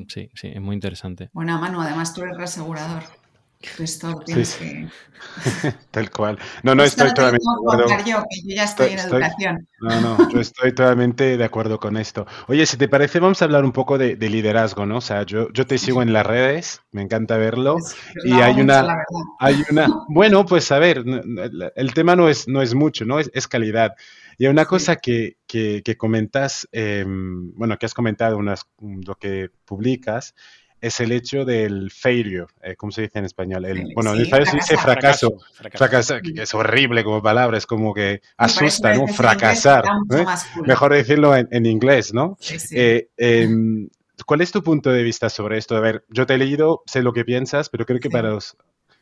[0.07, 1.29] sí, sí, es muy interesante.
[1.33, 3.03] Bueno, Manu, además tú eres reasegurador.
[3.79, 4.87] Esto tienes que...
[5.91, 6.37] Tal cual.
[6.61, 8.05] No, no estoy totalmente de acuerdo.
[8.05, 9.67] Yo, que yo ya estoy, en educación.
[9.79, 12.27] No, no, yo estoy totalmente de acuerdo con esto.
[12.47, 14.97] Oye, si te parece, vamos a hablar un poco de, liderazgo, ¿no?
[14.97, 17.77] O sea, yo, yo te sigo en las redes, me encanta verlo.
[18.23, 19.03] y hay una,
[19.39, 19.87] hay una.
[20.09, 21.03] Bueno, pues a ver,
[21.75, 23.19] el tema no es, no es mucho, ¿no?
[23.19, 23.93] Es, es calidad.
[24.37, 29.15] Y hay una cosa que, que, que comentas, em, bueno, que has comentado, unas, lo
[29.15, 30.35] que publicas,
[30.79, 33.65] es el hecho del failure, eh, ¿cómo se dice en español?
[33.65, 37.93] El, bueno, en español se dice fracaso, fracaso, que es horrible como palabra, es como
[37.93, 39.07] que asusta, ¿no?
[39.07, 39.85] Fracasar.
[40.11, 40.25] ¿eh?
[40.65, 42.37] Mejor decirlo en, inglés, ¿no?
[42.71, 43.89] Eh, em,
[44.25, 45.75] ¿Cuál es tu punto de vista sobre esto?
[45.75, 48.55] A ver, yo te he leído, sé lo que piensas, pero creo que para los,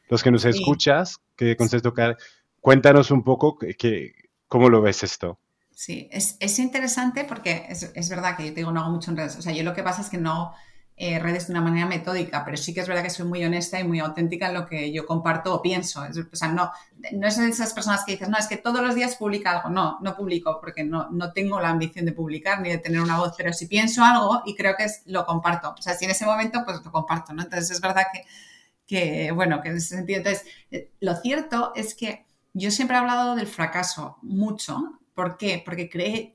[0.09, 2.17] los, que nos escuchas, que tocar,
[2.61, 4.13] cuéntanos un poco que,
[4.47, 5.39] cómo lo ves esto.
[5.73, 9.11] Sí, es, es interesante porque es, es, verdad que yo te digo, no hago mucho
[9.11, 9.35] en redes.
[9.35, 10.53] O sea, yo lo que pasa es que no,
[10.97, 13.77] eh, redes de una manera metódica, pero sí que es verdad que soy muy honesta
[13.77, 16.01] y muy auténtica en lo que yo comparto o pienso.
[16.01, 16.71] o sea, no,
[17.11, 19.69] no es de esas personas que dices, no, es que todos los días publica algo.
[19.69, 23.17] No, no publico porque no, no tengo la ambición de publicar ni de tener una
[23.17, 25.75] voz, pero si pienso algo y creo que es, lo comparto.
[25.77, 27.43] O sea, si en ese momento, pues lo comparto, ¿no?
[27.43, 28.23] Entonces es verdad que,
[28.87, 30.19] que bueno, que en ese sentido.
[30.19, 34.99] Entonces, eh, lo cierto es que yo siempre he hablado del fracaso mucho.
[35.13, 35.61] ¿Por qué?
[35.65, 35.89] Porque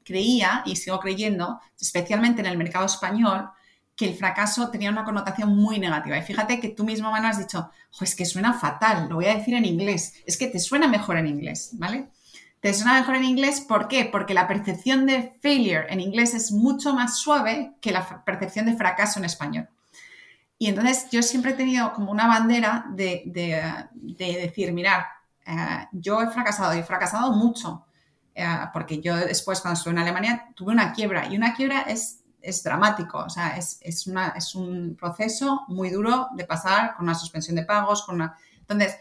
[0.05, 3.51] creía y sigo creyendo, especialmente en el mercado español,
[4.01, 6.17] que el fracaso tenía una connotación muy negativa.
[6.17, 9.37] Y fíjate que tú mismo, me has dicho, es que suena fatal, lo voy a
[9.37, 10.15] decir en inglés.
[10.25, 12.09] Es que te suena mejor en inglés, ¿vale?
[12.61, 14.07] Te suena mejor en inglés, ¿por qué?
[14.07, 18.75] Porque la percepción de failure en inglés es mucho más suave que la percepción de
[18.75, 19.69] fracaso en español.
[20.57, 23.31] Y entonces yo siempre he tenido como una bandera de,
[23.93, 25.09] decir, mirar,
[25.45, 27.85] eh, yo he fracasado y he fracasado mucho,
[28.35, 32.20] eh, porque yo después cuando estuve en Alemania tuve una quiebra y una quiebra es
[32.43, 37.15] es dramático, o sea, es, una, es, un proceso muy duro de pasar con una
[37.15, 38.37] suspensión de pagos, con una...
[38.61, 38.97] Entonces,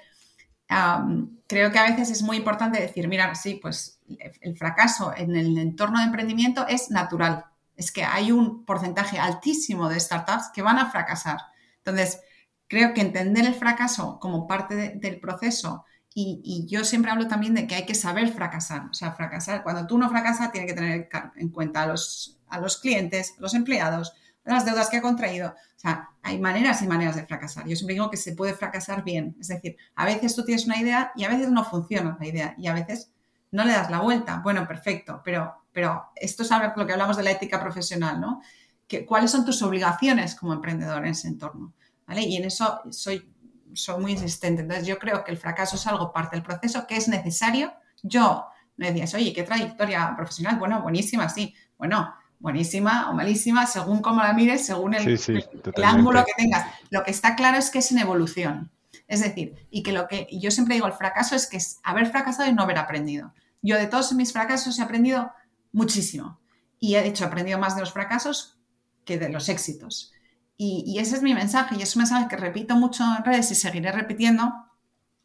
[1.48, 4.00] creo que a veces es muy importante decir, mira, sí, pues
[4.42, 9.90] el fracaso en el entorno de emprendimiento es natural, es que hay un porcentaje altísimo
[9.90, 11.40] de startups que van a fracasar.
[11.78, 12.22] Entonces,
[12.68, 17.54] creo que entender el fracaso como parte del proceso y, y, yo siempre hablo también
[17.54, 18.88] de que hay que saber fracasar.
[18.90, 22.78] O sea, fracasar, cuando tú no fracasas, tiene que tener en cuenta los, a los
[22.78, 25.50] clientes, los empleados, las deudas que ha contraído.
[25.50, 27.68] O sea, hay maneras y maneras de fracasar.
[27.68, 29.36] Yo siempre digo que se puede fracasar bien.
[29.40, 32.56] Es decir, a veces tú tienes una idea y a veces no funciona la idea
[32.58, 33.12] y a veces
[33.52, 34.42] no le das la vuelta.
[34.44, 38.42] Bueno, perfecto, pero, pero esto es lo que hablamos de la ética profesional, ¿no?
[38.88, 41.74] Que, ¿Cuáles son tus obligaciones como emprendedor en ese entorno?
[42.08, 42.22] ¿Vale?
[42.24, 43.32] Y en eso soy,
[43.74, 44.64] soy muy insistente.
[44.64, 47.72] Entonces, yo creo que el fracaso es algo parte del proceso que es necesario.
[48.02, 48.48] Yo
[48.78, 50.58] me decías, oye, ¿qué trayectoria profesional?
[50.58, 51.54] Bueno, buenísima, sí.
[51.78, 56.66] Bueno, buenísima o malísima, según cómo la mires, según el, el, ángulo que tengas.
[56.90, 58.72] Lo que está claro es que es en evolución.
[59.08, 62.10] Es decir, y que lo que yo siempre digo, el fracaso es que es haber
[62.10, 63.34] fracasado y no haber aprendido.
[63.62, 65.32] Yo de todos mis fracasos he aprendido
[65.72, 66.40] muchísimo.
[66.80, 68.58] Y he hecho, he aprendido más de los fracasos
[69.04, 70.14] que de los éxitos.
[70.62, 73.56] Y, ese es mi mensaje, y es un mensaje que repito mucho en redes y
[73.56, 74.54] seguiré repitiendo.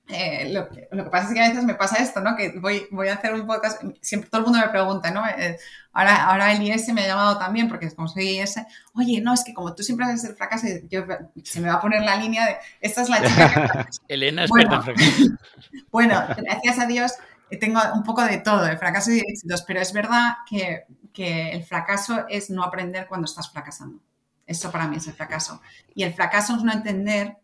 [0.07, 2.36] Eh, lo, que, pasa es que a veces me pasa esto, ¿no?
[2.36, 5.26] Que voy, voy a hacer un podcast, siempre todo el mundo me pregunta, ¿no?
[5.26, 5.57] Eh,
[5.92, 8.57] ahora, ahora el IS me ha llamado también, porque como soy IS,
[8.94, 11.05] oye, no, es que como tú siempre haces el fracaso, yo,
[11.42, 14.84] se me va a poner la línea de, esta es la chica Elena es bueno.
[15.90, 17.12] Bueno, gracias a Dios
[17.59, 21.50] tengo un poco de todo, de fracaso y de éxitos, pero es verdad que, que
[21.50, 24.00] el fracaso es no aprender cuando estás fracasando.
[24.46, 25.61] Eso para mí es el fracaso.
[25.94, 27.38] Y el fracaso es no entender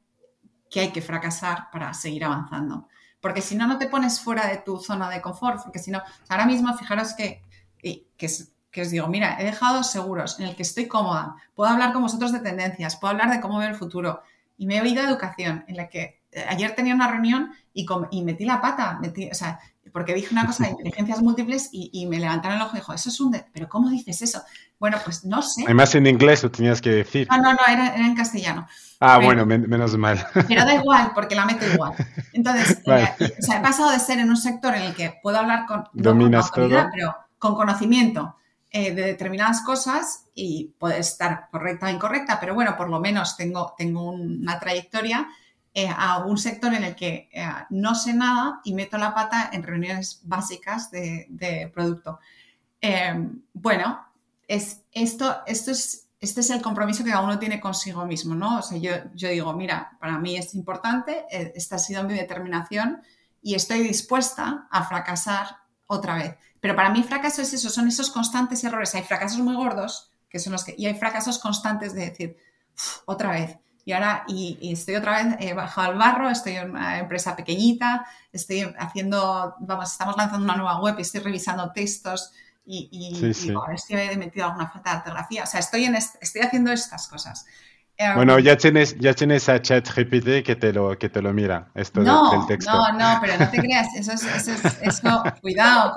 [0.70, 2.88] que hay que fracasar para seguir avanzando.
[3.20, 5.62] Porque si no, no te pones fuera de tu zona de confort.
[5.62, 7.42] Porque si no, ahora mismo fijaros que,
[7.76, 11.92] que, que, os digo, mira, he dejado seguros en el que estoy cómoda, puedo hablar
[11.92, 14.22] con vosotros de tendencias, puedo hablar de cómo veo el futuro.
[14.56, 18.22] Y me he oído educación, en la que eh, ayer tenía una reunión y, y
[18.22, 19.58] metí la pata, metí, o sea,
[19.92, 23.08] porque dije una cosa de inteligencias múltiples y, me levantaron el ojo y dijo, eso
[23.08, 23.36] es un...
[23.52, 24.42] Pero ¿cómo dices eso?
[24.80, 25.64] Bueno, pues no sé.
[25.66, 27.28] Además en inglés lo tenías que decir.
[27.30, 28.66] No, no, no, era, en castellano.
[28.98, 30.26] Ah, bueno, menos mal.
[30.48, 31.92] Pero da igual, porque la meto igual.
[32.32, 35.38] Entonces, eh, o sea, he pasado de ser en un sector en el que puedo
[35.38, 35.84] hablar con...
[35.92, 36.88] Dominas todo.
[36.94, 38.36] Pero con conocimiento
[38.70, 43.36] eh, de determinadas cosas y puede estar correcta o incorrecta, pero bueno, por lo menos
[43.36, 45.28] tengo, tengo una trayectoria
[45.74, 47.28] eh, a un sector en el que
[47.68, 52.18] no sé nada y meto la pata en reuniones básicas de, producto.
[53.52, 54.09] Bueno,
[54.51, 58.59] es, esto, esto es, este es el compromiso que cada uno tiene consigo mismo, ¿no?
[58.59, 62.14] O sea, yo, yo digo, mira, para mí es importante, eh, esta ha sido mi
[62.14, 63.01] determinación
[63.40, 66.34] y estoy dispuesta a fracasar otra vez.
[66.61, 68.92] Pero para mí fracaso es eso, son esos constantes errores.
[68.96, 72.36] Hay fracasos muy gordos, que son los que, y hay fracasos constantes de decir,
[73.07, 76.98] otra vez, y ahora, y, estoy otra vez he bajado al barro, estoy en una
[76.98, 82.32] empresa pequeñita, estoy haciendo, vamos, estamos lanzando una nueva web y estoy revisando textos
[82.72, 83.52] y, y, sí,
[83.88, 85.42] he metido alguna falta de ortografía.
[85.42, 87.44] O sea, estoy, en estoy haciendo estas cosas.
[87.96, 91.68] Em, bueno, ya tienes, ya tienes a ChatGPT que te lo, que te lo mira,
[91.74, 92.70] esto no, del texto.
[92.70, 95.94] No, no, pero no te creas, eso, es, eso, eso cuidado,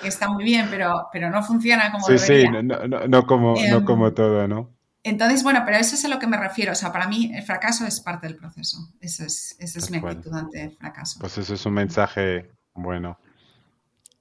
[0.00, 2.60] que está muy bien, pero, pero no funciona como sí, debería.
[2.60, 4.70] Sí, no, no, no como, no em, como todo, ¿no?
[5.02, 6.72] Entonces, bueno, pero eso es a lo que me refiero.
[6.72, 8.78] O sea, para mí el fracaso es parte del proceso.
[9.00, 11.20] Esa es, esa es mi actitud ante el fracaso.
[11.20, 13.18] Pues eso es un mensaje bueno.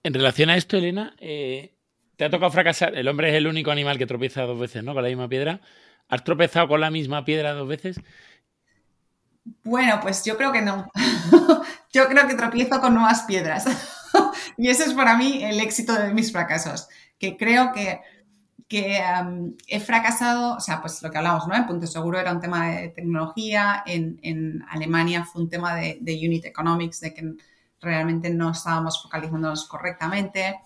[0.03, 1.72] En relación a esto, Elena, eh,
[2.15, 2.95] te ha tocado fracasar.
[2.95, 4.93] El hombre es el único animal que tropieza dos veces, ¿no?
[4.93, 5.61] Con la misma piedra.
[6.09, 7.99] ¿Has tropezado con la misma piedra dos veces?
[9.63, 10.89] Bueno, pues yo creo que no.
[11.93, 13.65] yo creo que tropiezo con nuevas piedras.
[14.57, 16.87] y ese es para mí el éxito de mis fracasos.
[17.17, 17.99] Que creo que
[19.67, 21.55] he fracasado, o sea, pues lo que hablamos, ¿no?
[21.55, 26.45] En Punto Seguro era un tema de tecnología, en, Alemania fue un tema de, unit
[26.45, 27.33] economics, de que
[27.79, 30.59] realmente no estábamos focalizándonos correctamente.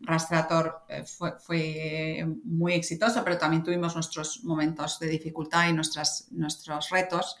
[0.00, 6.88] Rastrator eh, fue, muy exitoso, pero también tuvimos nuestros momentos de dificultad y nuestras, nuestros
[6.88, 7.36] retos.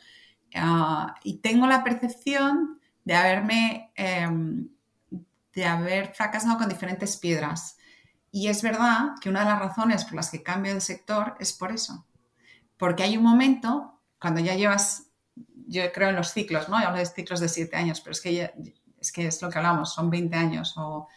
[0.54, 4.68] Ah, y tengo la percepción de haberme, em,
[5.54, 7.78] de haber fracasado con diferentes piedras.
[8.30, 11.54] Y es verdad que una de las razones por las que cambio de sector es
[11.54, 12.06] por eso.
[12.76, 15.06] Porque hay un momento, cuando ya llevas,
[15.66, 16.78] yo creo en los ciclos, ¿no?
[16.78, 18.52] Yo hablo de ciclos de siete años, pero es que,
[19.00, 21.08] es, que es lo que hablamos, son 20 años o...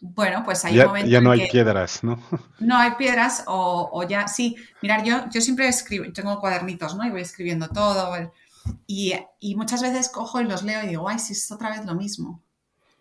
[0.00, 2.22] bueno, pues hay ya, no hay piedras, ¿no?
[2.58, 4.56] No hay piedras o, ya, sí.
[4.82, 7.04] Mirar, yo, yo siempre escribo, tengo cuadernitos, ¿no?
[7.04, 8.32] Y voy escribiendo todo.
[8.86, 11.84] Y, y muchas veces cojo y los leo y digo, ay, si es otra vez
[11.84, 12.42] lo mismo.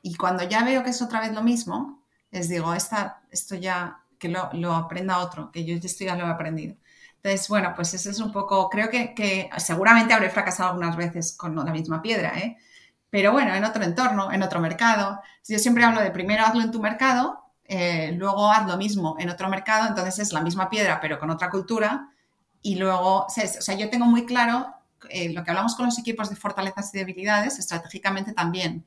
[0.02, 2.02] Y cuando ya veo que es otra vez lo mismo,
[2.32, 6.26] les digo, esta, esto ya, que lo, lo, aprenda otro, que yo esto ya lo
[6.26, 6.76] he aprendido.
[7.18, 11.34] Entonces, bueno, pues ese es un poco, creo que, que seguramente habré fracasado algunas veces
[11.34, 12.58] con la misma piedra, ¿eh?
[13.10, 15.20] Pero bueno, en otro entorno, en otro mercado.
[15.48, 19.30] Yo siempre hablo de primero hazlo en tu mercado, eh, luego haz lo mismo en
[19.30, 22.10] otro mercado, entonces es la misma piedra, pero con otra cultura.
[22.62, 24.74] Y luego, o sea, yo tengo muy claro
[25.10, 28.86] eh, lo que hablamos con los equipos de fortalezas y debilidades, estratégicamente también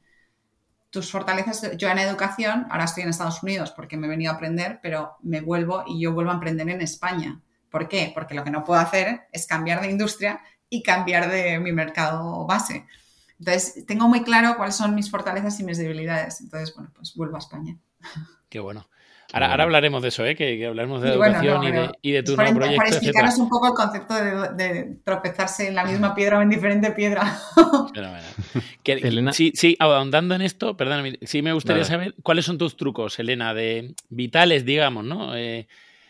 [0.91, 4.35] tus fortalezas, yo en educación, ahora estoy en Estados Unidos porque me he venido a
[4.35, 7.41] aprender, pero me vuelvo y yo vuelvo a emprender en España.
[7.71, 8.11] ¿Por qué?
[8.13, 12.45] Porque lo que no puedo hacer es cambiar de industria y cambiar de mi mercado
[12.45, 12.87] base.
[13.41, 16.43] Entonces, tengo muy claro cuáles son mis fortalezas y mis debilidades.
[16.43, 17.77] Entonces, bueno, pues vuelvo a España.
[18.51, 18.87] Qué bueno.
[19.33, 20.35] Ahora, ahora hablaremos de eso, ¿eh?
[20.35, 22.77] que, hablaremos de educación y, de, y, de, tu nuevo proyecto.
[22.79, 26.91] Para explicaros un poco el concepto de, tropezarse en la misma piedra o en diferente
[26.91, 27.39] piedra.
[28.85, 29.33] Elena.
[29.33, 33.55] Sí, sí, ahondando en esto, perdóname, sí me gustaría saber cuáles son tus trucos, Elena,
[33.55, 35.37] de vitales, digamos, ¿no?
[35.37, 35.69] Eh,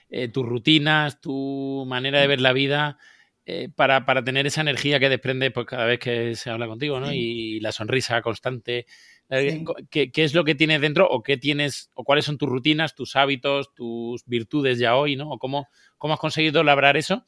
[0.09, 2.99] eh, tus rutinas, tu manera de ver la vida.
[3.47, 7.01] Eh, para, para, tener esa energía que desprende pues, cada vez que se habla contigo,
[7.01, 7.11] ¿no?
[7.11, 8.86] Y la sonrisa constante.
[9.30, 12.95] Eh, ¿Qué, es lo que tienes dentro o qué tienes o cuáles son tus rutinas,
[12.95, 15.30] tus hábitos, tus virtudes ya hoy, ¿no?
[15.30, 17.24] O cómo, cómo has conseguido labrar eso.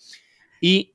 [0.60, 0.94] Y,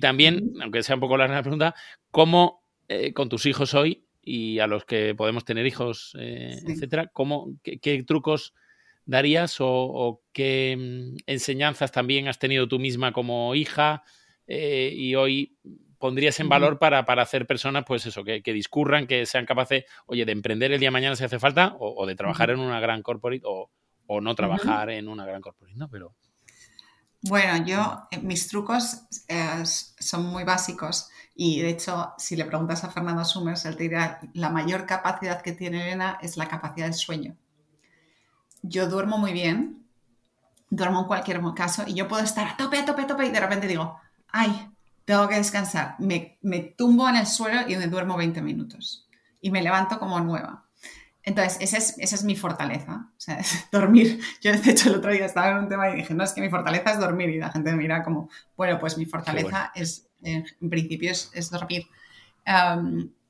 [0.00, 1.74] también, aunque sea un poco larga la pregunta,
[2.10, 7.54] cómo eh, con tus hijos hoy y a los que podemos tener hijos, etcétera, cómo,
[7.62, 8.54] qué, trucos
[9.04, 14.02] darías o, qué mm, enseñanzas también has tenido tú misma como hija?
[14.46, 15.56] Eh, y hoy
[15.98, 20.32] pondrías en valor para, hacer personas, pues eso, que, discurran, que sean capaces, oye, de
[20.32, 23.42] emprender el día de mañana si hace falta, o, de trabajar en una gran corporate,
[23.44, 23.70] o,
[24.20, 25.88] no trabajar en una gran corporate, ¿no?
[25.88, 26.14] Pero...
[27.22, 32.84] Bueno, yo, eh, mis trucos eh, son muy básicos y de hecho, si le preguntas
[32.84, 36.86] a Fernando Summers, él te dirá, la mayor capacidad que tiene Elena es la capacidad
[36.86, 37.36] del sueño.
[38.62, 39.86] Yo duermo muy bien,
[40.70, 43.30] duermo en cualquier caso y yo puedo estar a tope, a tope, a tope y
[43.30, 43.98] de repente digo,
[44.36, 44.68] ay,
[45.06, 45.96] tengo que descansar.
[45.98, 46.38] Me,
[46.76, 49.08] tumbo en el suelo y me duermo 20 minutos.
[49.40, 50.64] Y me levanto como nueva.
[51.22, 53.40] Entonces, esa es, esa es mi fortaleza, o sea,
[53.72, 54.20] dormir.
[54.42, 56.40] Yo, de hecho, el otro día estaba en un tema y dije, no, es que
[56.40, 57.30] mi fortaleza es dormir.
[57.30, 61.86] Y la gente me mira como, bueno, pues mi fortaleza es, en principio, es, dormir.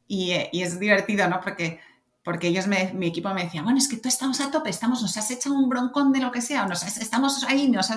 [0.08, 1.40] y, y, es divertido, ¿no?
[1.40, 1.80] Porque,
[2.22, 5.00] porque ellos, me, mi equipo me decía, bueno, es que tú estamos a tope, estamos,
[5.00, 7.90] nos has hecho un broncón de lo que sea, nos estamos ahí, nos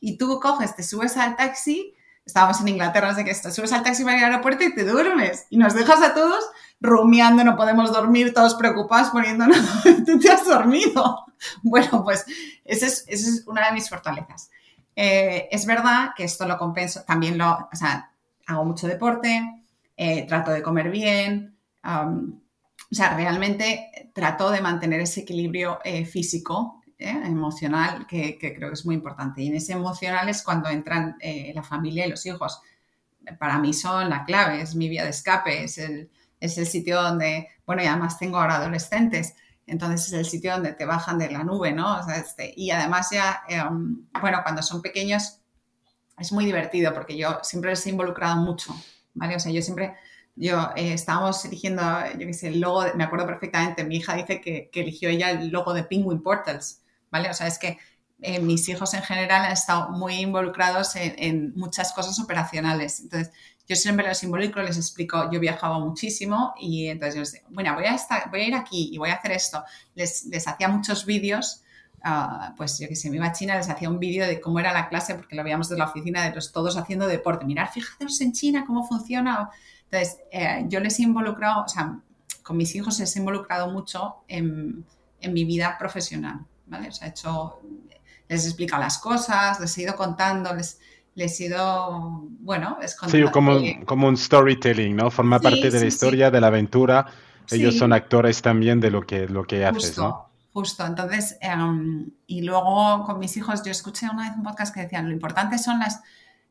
[0.00, 1.94] y tú coges, te subes al taxi
[2.28, 4.84] estábamos en Inglaterra, sé que esto, subes al taxi para ir al aeropuerto y te
[4.84, 5.46] duermes.
[5.48, 6.44] Y nos dejas a todos
[6.78, 9.58] rumiando, no podemos dormir, todos preocupados poniéndonos,
[10.06, 11.24] tú te has dormido.
[11.62, 12.26] Bueno, pues
[12.64, 14.50] esa es, una de mis fortalezas.
[14.96, 18.10] Eh, es verdad que esto lo compenso, también lo, o sea,
[18.48, 19.64] hago mucho deporte,
[19.96, 26.77] eh, trato de comer bien, o sea, realmente trato de mantener ese equilibrio eh, físico
[26.98, 27.10] ¿eh?
[27.24, 29.42] emocional que, creo que es muy importante.
[29.42, 32.60] Y en ese emocional es cuando entran eh, la familia y los hijos.
[33.38, 37.02] Para mí son la clave, es mi vía de escape, es el, es el sitio
[37.02, 39.34] donde, bueno, y además tengo ahora adolescentes,
[39.66, 42.00] entonces es el sitio donde te bajan de la nube, ¿no?
[42.10, 45.40] este, y además ya, em, bueno, cuando son pequeños
[46.18, 48.74] es muy divertido porque yo siempre les he involucrado mucho,
[49.14, 49.36] ¿vale?
[49.36, 49.94] O sea, yo siempre,
[50.34, 51.82] yo eh, estábamos eligiendo,
[52.18, 55.30] yo qué sé, el logo, me acuerdo perfectamente, mi hija dice que, que eligió ella
[55.30, 57.30] el logo de Penguin Portals, ¿vale?
[57.30, 57.78] O sea, es que
[58.20, 63.00] eh, mis hijos en general han estado muy involucrados en, muchas cosas operacionales.
[63.00, 63.32] Entonces,
[63.68, 67.74] yo siempre los involucro, les explico, yo viajaba muchísimo y entonces yo les digo, bueno,
[67.74, 69.62] voy a, estar, voy a ir aquí y voy a hacer esto.
[69.94, 71.62] Les, les hacía muchos vídeos,
[72.02, 74.58] ah, pues yo que sé, me iba a China, les hacía un vídeo de cómo
[74.58, 77.44] era la clase, porque lo veíamos desde la oficina de los todos haciendo deporte.
[77.46, 79.50] Mirar, fijaros en China cómo funciona.
[79.84, 82.00] Entonces, eh, yo les he involucrado, o sea,
[82.42, 84.84] con mis hijos les he involucrado mucho en,
[85.20, 86.46] en mi vida profesional.
[86.68, 86.90] ¿Vale?
[87.02, 87.60] hecho,
[88.28, 90.80] les he explicado las cosas, les he ido contando, les,
[91.14, 95.10] les he ido, bueno, es Sí, como, como un storytelling, ¿no?
[95.10, 97.06] Forma parte de la historia, de la aventura.
[97.50, 100.28] Ellos son actores también de lo que, lo que haces, ¿no?
[100.52, 104.80] Justo, entonces, em, y luego con mis hijos, yo escuché una vez un podcast que
[104.80, 106.00] decían, lo importante son las,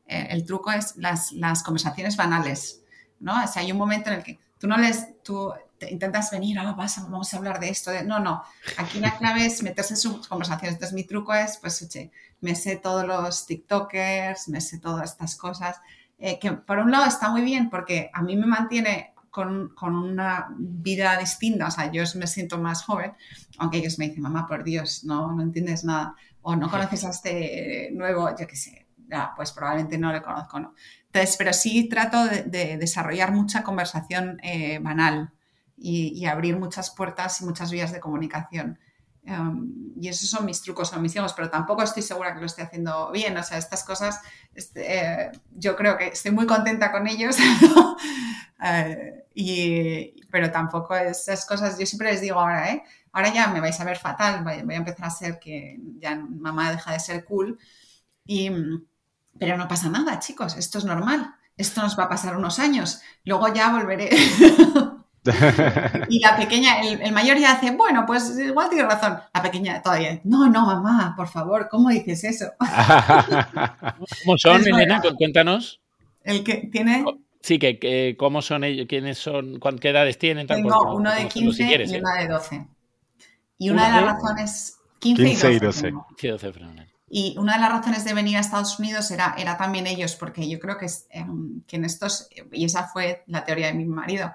[0.06, 2.82] eh, el truco es las, las conversaciones banales,
[3.20, 3.42] ¿no?
[3.42, 5.52] O sea, hay un momento en el que tú no les, tú
[5.90, 7.90] intentas venir, ah, vamos a hablar de esto.
[8.04, 8.42] No, no.
[8.76, 10.74] Aquí la clave es meterse en sus conversaciones.
[10.74, 12.10] Entonces, mi truco es, pues, oye,
[12.40, 15.80] me sé todos los TikTokers, me sé todas estas cosas.
[16.18, 19.94] Eh, que por un lado está muy bien porque a mí me mantiene con, con,
[19.94, 21.66] una vida distinta.
[21.66, 23.12] O sea, yo me siento más joven,
[23.58, 26.14] aunque ellos me dicen, mamá, por Dios, no, no entiendes nada.
[26.42, 28.86] O no conoces a este nuevo, yo qué sé.
[29.10, 30.74] Ya, pues probablemente no le conozco, ¿no?
[31.06, 35.32] Entonces, pero sí trato de, desarrollar mucha conversación eh, banal,
[35.80, 38.78] y, abrir muchas puertas y muchas vías de comunicación.
[39.24, 42.46] Em, y esos son mis trucos o mis hijos, pero tampoco estoy segura que lo
[42.46, 43.36] esté haciendo bien.
[43.36, 44.20] O sea, estas cosas,
[44.54, 47.36] este, eh, yo creo que estoy muy contenta con ellos,
[48.64, 52.82] eh, y, pero tampoco esas cosas, yo siempre les digo ahora, ¿eh?
[53.12, 56.70] ahora ya me vais a ver fatal, voy, a empezar a ser que ya mamá
[56.70, 57.58] deja de ser cool,
[58.24, 58.50] y,
[59.38, 63.02] pero no pasa nada, chicos, esto es normal, esto nos va a pasar unos años,
[63.24, 64.10] luego ya volveré.
[66.08, 69.18] Y la pequeña, el, mayor ya hace, bueno, pues igual tiene razón.
[69.34, 72.46] La pequeña todavía, no, no, mamá, por favor, ¿cómo dices eso?
[74.24, 75.02] ¿Cómo son, Elena?
[75.16, 75.80] Cuéntanos.
[76.24, 77.04] El que tiene...
[77.40, 80.46] Sí, que, cómo son ellos, quiénes son, qué edades tienen.
[80.46, 82.00] Tengo uno de 15 y ¿eh?
[82.00, 82.66] una de 12.
[83.58, 84.74] Y una, de las razones...
[84.98, 85.92] 15, y 12.
[87.10, 90.48] Y una de las razones de venir a Estados Unidos era, era también ellos, porque
[90.48, 93.86] yo creo que, es, em, que en estos, y esa fue la teoría de mi
[93.86, 94.32] marido,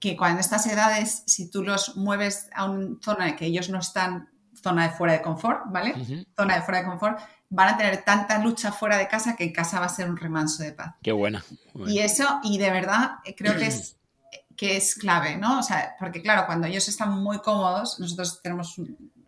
[0.00, 4.30] que cuando estas edades, si tú los mueves a una zona que ellos no están,
[4.54, 5.94] zona de fuera de confort, ¿vale?
[6.36, 7.20] Zona de fuera de confort,
[7.50, 10.16] van a tener tanta lucha fuera de casa que en casa va a ser un
[10.16, 10.94] remanso de paz.
[11.02, 11.44] Qué buena.
[11.86, 13.96] Y eso, y de verdad, creo que es,
[14.56, 15.58] que es clave, ¿no?
[15.58, 18.84] O sea, porque claro, cuando ellos están muy cómodos, nosotros tenemos, o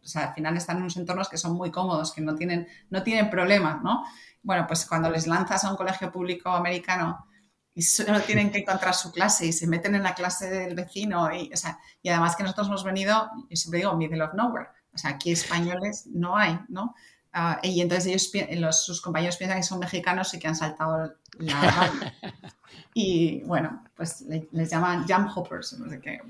[0.07, 3.03] sea, al final están en unos entornos que son muy cómodos, que no tienen, no
[3.03, 4.05] tienen problemas, ¿no?
[4.43, 7.27] Bueno, pues cuando les lanzas a un colegio público americano
[7.75, 11.33] y solo tienen que encontrar su clase y se meten en la clase del vecino
[11.35, 14.69] y, o sea, y además que nosotros hemos venido, yo siempre digo, middle of nowhere,
[14.93, 16.95] o sea, aquí españoles no hay, ¿no?
[17.33, 21.91] Ah, y entonces ellos, sus compañeros piensan que son mexicanos y que han saltado la
[22.95, 26.21] Y bueno, pues les llaman jump hoppers, no sé qué.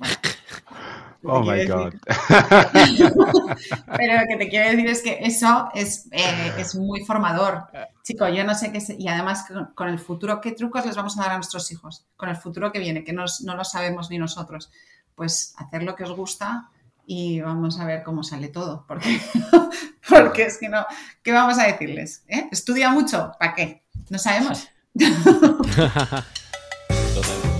[1.24, 1.94] Oh my God.
[3.96, 7.66] Pero lo que te quiero decir es que eso es, eh, es muy formador.
[8.02, 8.80] Chico, yo no sé qué.
[8.98, 12.06] y además, con, el futuro, ¿qué trucos les vamos a dar a nuestros hijos?
[12.16, 14.70] Con el futuro que viene, que no lo sabemos ni nosotros.
[15.14, 16.70] Pues hacer lo que os gusta
[17.06, 19.20] y vamos a ver cómo sale todo, porque,
[20.08, 20.84] porque es que no,
[21.22, 22.24] ¿qué vamos a decirles?
[22.28, 22.48] ¿Eh?
[22.50, 23.32] ¿Estudia mucho?
[23.38, 23.82] ¿Para qué?
[24.10, 24.68] No sabemos.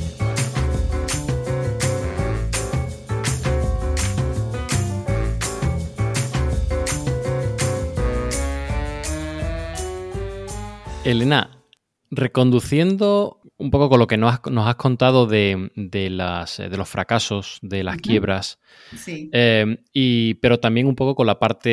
[11.04, 11.64] Elena,
[12.10, 15.70] reconduciendo un poco con lo que nos has, contado de,
[16.10, 18.60] las, de, los fracasos, de las quiebras,
[19.06, 21.68] eh, y, pero también un poco con la parte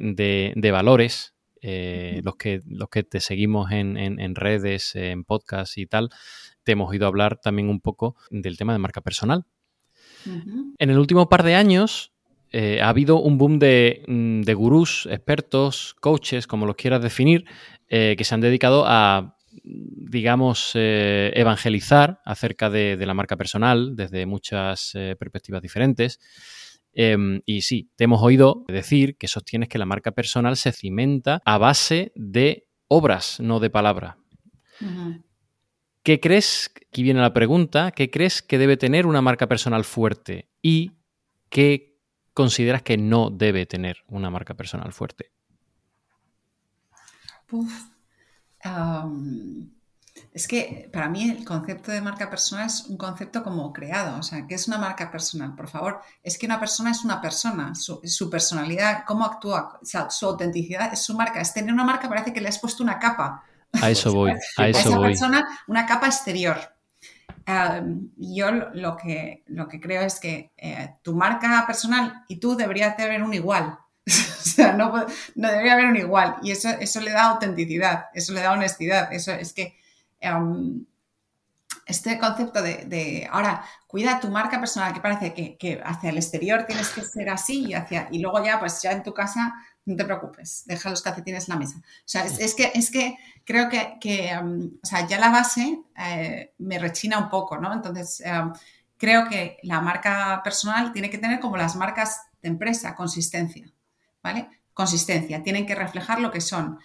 [0.00, 6.10] de, valores, eh, los, que, los que te seguimos en, redes, en podcasts y tal,
[6.62, 9.44] te hemos oído hablar también un poco del tema de marca personal.
[10.26, 12.12] En el último par de años
[12.50, 17.44] eh, ha habido un boom de, mm, de, gurús, expertos, coaches, como los quieras definir,
[17.88, 24.92] que se han dedicado a digamos, eh, evangelizar acerca de, la marca personal desde muchas
[24.94, 26.20] eh, perspectivas diferentes.
[26.92, 31.42] Em, y sí, te hemos oído decir que sostienes que la marca personal se cimenta
[31.44, 34.18] a base de obras, no de palabra.
[36.02, 40.48] ¿Qué crees, aquí viene la pregunta, qué crees que debe tener una marca personal fuerte
[40.62, 40.92] y
[41.50, 41.98] qué
[42.32, 45.32] consideras que no debe tener una marca personal fuerte?
[50.32, 54.18] Es que para mí el concepto de marca personal es un concepto como creado.
[54.18, 55.54] O sea, ¿qué es una marca personal?
[55.54, 60.92] Por favor, es que una persona es una persona, su, personalidad, cómo actúa, su autenticidad
[60.92, 61.40] es su marca.
[61.40, 63.44] Es tener una marca parece que le has puesto una capa.
[63.72, 66.58] A eso voy, a eso esa persona una capa exterior.
[68.16, 72.96] yo lo que, lo que creo es que eh, tu marca personal y tú deberías
[72.96, 73.78] tener un igual.
[74.62, 74.92] Sea, no,
[75.34, 76.36] no, debería haber un igual.
[76.42, 79.12] Y eso, eso le da autenticidad, eso le da honestidad.
[79.12, 79.78] Eso es que
[80.20, 80.84] em,
[81.86, 86.90] este concepto de, ahora, cuida tu marca personal, que parece que, hacia el exterior tienes
[86.90, 89.54] que ser así y, hacia, y luego ya, pues ya en tu casa,
[89.86, 91.78] no te preocupes, deja los calcetines en la mesa.
[91.78, 96.52] O sea, es, que, es que creo que, em, o sea, ya la base eh,
[96.58, 97.72] me rechina un poco, ¿no?
[97.72, 98.52] Entonces, em,
[98.98, 103.72] creo que la marca personal tiene que tener como las marcas de empresa, consistencia.
[104.74, 106.78] Consistencia, tienen que reflejar lo que son.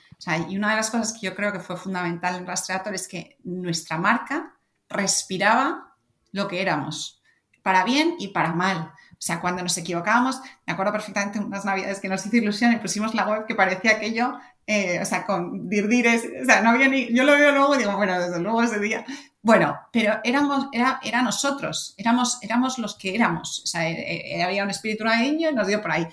[0.49, 3.37] y una de las cosas que yo creo que fue fundamental en Rastreator es que
[3.43, 4.55] nuestra marca
[4.89, 5.95] respiraba
[6.31, 7.21] lo que éramos,
[7.61, 8.91] para bien y para mal.
[9.11, 12.77] O sea, cuando nos equivocábamos, me acuerdo perfectamente unas navidades que nos hizo ilusión y
[12.77, 16.87] pusimos la web que parecía aquello, eh, o sea, con dirdires, o sea, no había
[16.87, 19.05] ni, yo lo veo luego y digo, bueno, desde luego ese día.
[19.41, 23.61] Bueno, pero éramos, era, era nosotros, éramos, éramos los que éramos.
[23.63, 26.07] O sea, eh, eh, había un espíritu navideño y nos dio por ahí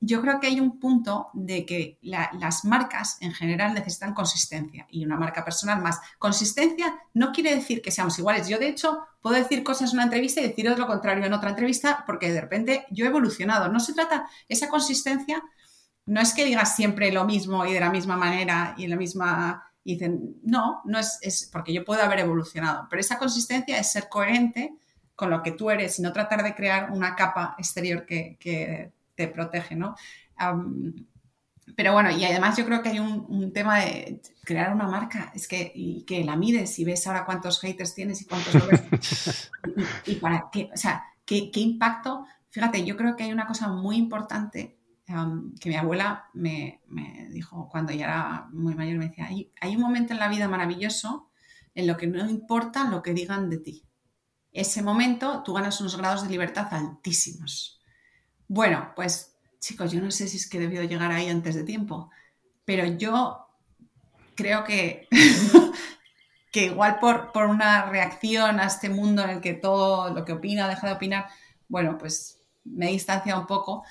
[0.00, 5.04] yo creo que hay un punto de que las marcas en general necesitan consistencia y
[5.04, 6.00] una marca personal más.
[6.18, 8.48] Consistencia no quiere decir que seamos iguales.
[8.48, 11.50] Yo, de hecho, puedo decir cosas en una entrevista y deciros lo contrario en otra
[11.50, 13.68] entrevista porque de repente yo he evolucionado.
[13.70, 15.42] No se trata, esa consistencia
[16.06, 18.96] no es que digas siempre lo mismo y de la misma manera y en la
[18.96, 19.70] misma...
[19.86, 23.92] Y dicen, no, no es, es porque yo puedo haber evolucionado, pero esa consistencia es
[23.92, 24.74] ser coherente
[25.14, 28.92] con lo que tú eres y no tratar de crear una capa exterior que, que
[29.14, 29.94] te protege, ¿no?
[31.76, 35.48] pero bueno, y además yo creo que hay un, tema de crear una marca, es
[35.48, 38.54] que, y que la mides y ves ahora cuántos haters tienes y cuántos
[40.06, 42.26] y, para qué, o sea, qué, impacto.
[42.50, 44.78] Fíjate, yo creo que hay una cosa muy importante
[45.60, 46.80] que mi abuela me,
[47.30, 50.48] dijo cuando ya era muy mayor, me decía, hay, hay un momento en la vida
[50.48, 51.30] maravilloso
[51.74, 53.84] en lo que no importa lo que digan de ti.
[54.52, 57.73] Ese momento tú ganas unos grados de libertad altísimos.
[58.48, 62.10] Bueno, pues chicos, yo no sé si es que he llegar ahí antes de tiempo,
[62.64, 63.46] pero yo
[64.34, 65.08] creo que,
[66.52, 70.32] que igual por, por una reacción a este mundo en el que todo lo que
[70.32, 71.26] opina deja de opinar,
[71.68, 73.84] bueno, pues me he distanciado un poco.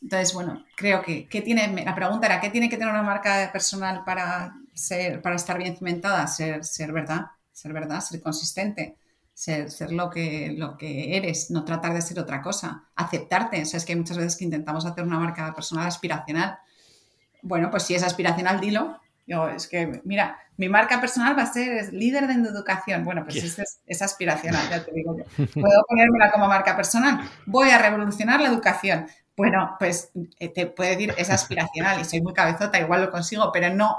[0.00, 4.02] Entonces, bueno, creo que tiene, la pregunta era, ¿qué tiene que tener una marca personal
[4.04, 6.26] para, ser, para estar bien cimentada?
[6.26, 8.96] Ser, ser verdad, ser verdad, ser consistente,
[9.34, 13.62] ser, ser, lo, que, lo que eres, no tratar de ser otra cosa, aceptarte.
[13.62, 16.58] O sea, es que hay muchas veces que intentamos hacer una marca personal aspiracional.
[17.42, 19.00] Bueno, pues si es aspiracional, dilo.
[19.26, 23.04] Yo, es que, mira, mi marca personal va a ser líder de educación.
[23.04, 25.24] Bueno, pues es, es, aspiracional, ya te digo yo.
[25.54, 27.20] Puedo ponérmela como marca personal.
[27.46, 29.06] Voy a revolucionar la educación.
[29.36, 33.50] Bueno, pues eh, te puede decir, es aspiracional y soy muy cabezota, igual lo consigo,
[33.50, 33.96] pero no,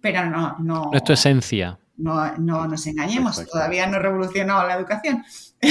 [0.00, 0.90] pero no, no.
[0.90, 1.78] No es tu esencia.
[1.96, 5.24] No, no nos engañemos, todavía no he revolucionado la educación.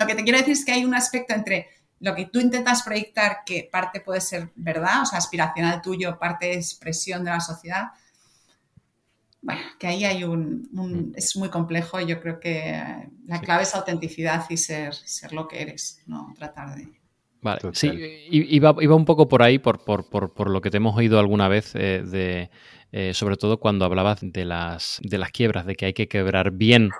[0.00, 1.68] lo que te quiero decir es que hay un aspecto entre
[2.00, 6.54] lo que tú intentas proyectar, que parte puede ser verdad, o sea, aspiracional tuyo, parte
[6.54, 7.88] expresión de la sociedad.
[9.40, 11.12] Bueno, que ahí hay un, mm.
[11.16, 15.48] es muy complejo y yo creo que la clave es autenticidad y ser, ser lo
[15.48, 17.00] que eres, no tratar de
[17.40, 17.88] Vale, sí,
[18.30, 21.20] iba, iba, un poco por ahí, por, por, por, por, lo que te hemos oído
[21.20, 22.50] alguna vez, eh, de,
[22.90, 26.50] eh, sobre todo cuando hablabas de las, de las quiebras, de que hay que quebrar
[26.50, 26.90] bien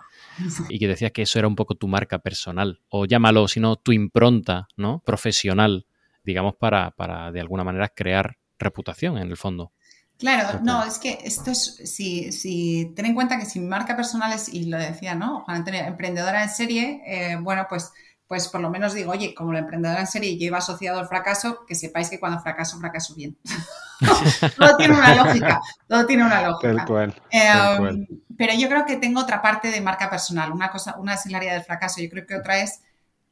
[0.68, 3.92] y que decías que eso era un poco tu marca personal, o llámalo, sino tu
[3.92, 5.02] impronta ¿no?
[5.04, 5.86] profesional,
[6.22, 9.72] digamos, para, para de alguna manera crear reputación en el fondo.
[10.18, 13.94] Claro, no, es que esto es, si, si ten en cuenta que si mi marca
[13.94, 15.44] personal es, y lo decía, ¿no?
[15.44, 17.92] Juan Antonio, emprendedora en serie, eh, bueno, pues
[18.28, 21.64] pues por lo menos digo, oye, como la emprendedora en serie lleva asociado el fracaso,
[21.66, 23.38] que sepáis que cuando fracaso, fracaso bien.
[24.58, 27.14] todo tiene una lógica, todo tiene una lógica.
[27.30, 28.06] Em,
[28.36, 31.34] pero yo creo que tengo otra parte de marca personal, una cosa, una es el
[31.34, 32.82] área del fracaso, yo creo que otra es,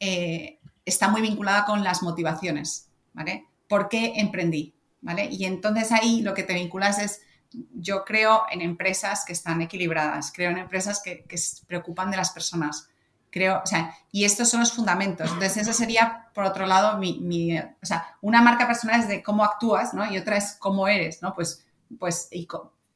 [0.00, 3.46] eh, está muy vinculada con las motivaciones, ¿vale?
[3.68, 4.74] ¿Por qué emprendí?
[5.02, 5.28] ¿Vale?
[5.30, 7.20] Y entonces ahí lo que te vinculas es,
[7.50, 12.16] yo creo en empresas que están equilibradas, creo en empresas que, que se preocupan de
[12.16, 12.88] las personas,
[13.36, 15.30] creo, o sea, y estos son los fundamentos.
[15.30, 19.44] Entonces, eso sería, por otro lado, mi, o sea, una marca personal es de cómo
[19.44, 20.10] actúas, ¿no?
[20.10, 21.34] Y otra es cómo eres, ¿no?
[21.34, 21.66] Pues,
[21.98, 22.48] pues, y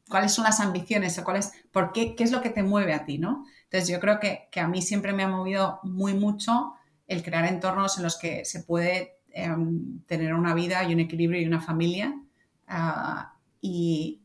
[0.09, 3.05] cuáles son las ambiciones o cuáles, por qué, qué es lo que te mueve a
[3.05, 3.45] ti, ¿no?
[3.65, 6.73] Entonces, yo creo que, a mí siempre me ha movido muy mucho
[7.07, 11.43] el crear entornos en los que se puede em, tener una vida y un equilibrio
[11.43, 12.15] y una familia
[12.67, 14.23] ah, y,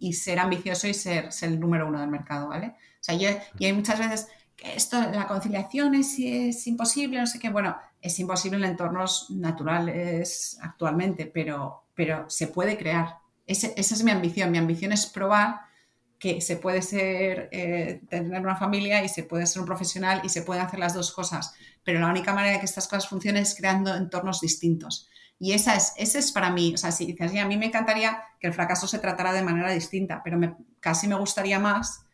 [0.00, 2.68] y, ser ambicioso y ser, ser, el número uno del mercado, ¿vale?
[2.68, 3.28] O sea, yo,
[3.58, 4.28] y hay muchas veces
[4.58, 7.50] esto, la conciliación es, es imposible, no sé qué.
[7.50, 13.18] Bueno, es imposible en entornos naturales actualmente, pero, pero se puede crear.
[13.46, 14.50] esa es mi ambición.
[14.50, 15.60] Mi ambición es probar
[16.22, 20.28] que se puede ser, eh, tener una familia y se puede ser un profesional y
[20.28, 21.52] se pueden hacer las dos cosas.
[21.82, 25.08] Pero la única manera de que estas cosas funcionen es creando entornos distintos.
[25.40, 28.22] Y esa es, ese es para mí, o sea, si dices, a mí me encantaría
[28.38, 32.04] que el fracaso se tratara de manera distinta, pero me, casi me gustaría más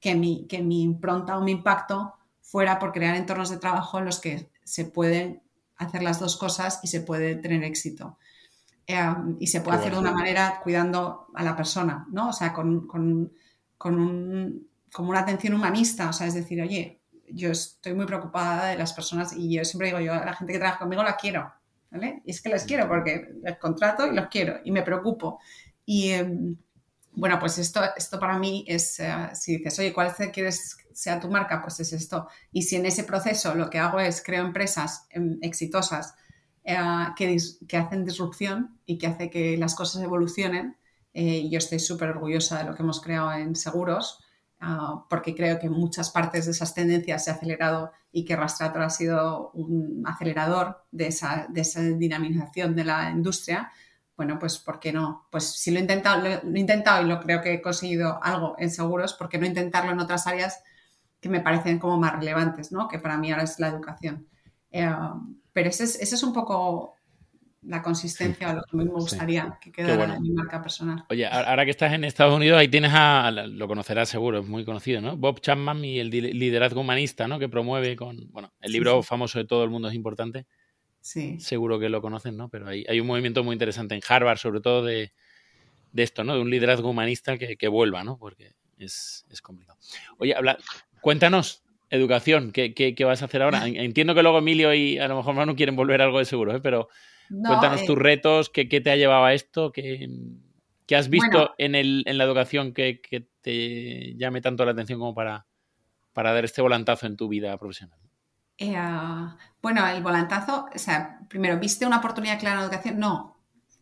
[0.00, 4.06] que mi, que mi impronta o mi impacto fuera por crear entornos de trabajo en
[4.06, 5.42] los que se pueden
[5.76, 8.18] hacer las dos cosas y se puede tener éxito.
[8.86, 12.30] Em, y se puede hacer de una manera cuidando a la persona, ¿no?
[12.30, 13.32] O sea, con, con,
[13.76, 18.68] con un, como una atención humanista, o sea, es decir, oye, yo estoy muy preocupada
[18.68, 21.16] de las personas y yo siempre digo, yo a la gente que trabaja conmigo la
[21.16, 21.52] quiero,
[21.90, 22.22] ¿vale?
[22.24, 25.38] Y es que les quiero porque les contrato y los quiero y me preocupo.
[25.84, 26.56] Y, em,
[27.18, 31.28] bueno, pues esto, esto para mí es, eh, si dices, oye, ¿cuál quieres sea tu
[31.28, 31.60] marca?
[31.60, 32.28] Pues es esto.
[32.52, 36.14] Y si en ese proceso lo que hago es creo empresas em, exitosas
[36.64, 36.76] eh,
[37.16, 40.76] que, hacen disrupción y que hace que las cosas evolucionen,
[41.12, 44.20] eh, yo estoy súper orgullosa de lo que hemos creado en seguros,
[44.60, 48.82] ah, porque creo que muchas partes de esas tendencias se ha acelerado y que Rastrator
[48.82, 51.48] ha sido un acelerador de esa
[51.98, 53.72] dinamización de la industria
[54.18, 55.28] bueno, pues ¿por qué no?
[55.30, 58.56] Pues si lo he intentado, lo, he intentado y lo creo que he conseguido algo
[58.58, 60.60] en seguros, ¿por qué no intentarlo en otras áreas
[61.20, 62.88] que me parecen como más relevantes, ¿no?
[62.88, 64.26] Que para mí ahora es la educación.
[64.72, 64.90] Eh,
[65.52, 66.96] pero esa es, es un poco
[67.62, 71.04] la consistencia o lo que a mí me gustaría que quedara en mi marca personal.
[71.10, 74.64] Oye, ahora que estás en Estados Unidos, ahí tienes a, lo conocerás seguro, es muy
[74.64, 75.16] conocido, ¿no?
[75.16, 77.38] Bob Chapman y el liderazgo humanista, ¿no?
[77.38, 80.46] Que promueve con, bueno, el libro famoso de todo el mundo es importante.
[81.00, 82.48] Seguro que lo conocen, ¿no?
[82.48, 85.12] Pero hay, hay un movimiento muy interesante en Harvard, sobre todo de,
[85.94, 86.34] esto, ¿no?
[86.34, 88.18] De un liderazgo humanista que, vuelva, ¿no?
[88.18, 89.78] Porque es, complicado.
[90.18, 90.58] Oye, habla,
[91.00, 93.66] cuéntanos, educación, ¿qué, ¿qué, vas a hacer ahora?
[93.66, 96.60] Entiendo que luego Emilio y a lo mejor no quieren volver algo de seguro, ¿eh?
[96.60, 96.88] Pero
[97.28, 99.72] cuéntanos tus eh, retos, ¿qué, te ha llevado a esto?
[99.72, 100.08] ¿Qué,
[100.88, 103.00] ¿Qué has visto en, el, en, la educación que,
[103.42, 105.46] te llame tanto la atención como para,
[106.14, 108.00] para dar este volantazo en tu vida profesional?
[108.58, 108.76] Eh,
[109.62, 112.98] bueno, el volantazo, o sea, primero, ¿viste una oportunidad clara en la educación?
[112.98, 113.36] No.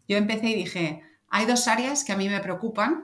[0.06, 3.02] Yo empecé y dije, hay dos áreas que a mí me preocupan,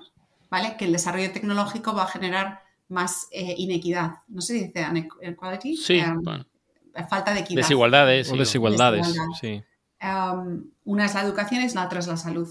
[0.51, 0.77] ¿vale?
[0.77, 4.17] Que el desarrollo tecnológico va a generar más eh, inequidad.
[4.29, 4.87] No sé si dice
[5.23, 5.77] inequality.
[5.77, 6.23] Sí, em,
[7.09, 7.63] Falta de equidad.
[7.63, 8.31] Desigualdades.
[8.31, 9.65] O desigualdades, sí.
[9.99, 12.49] Em, una es la educación y la otra es la salud.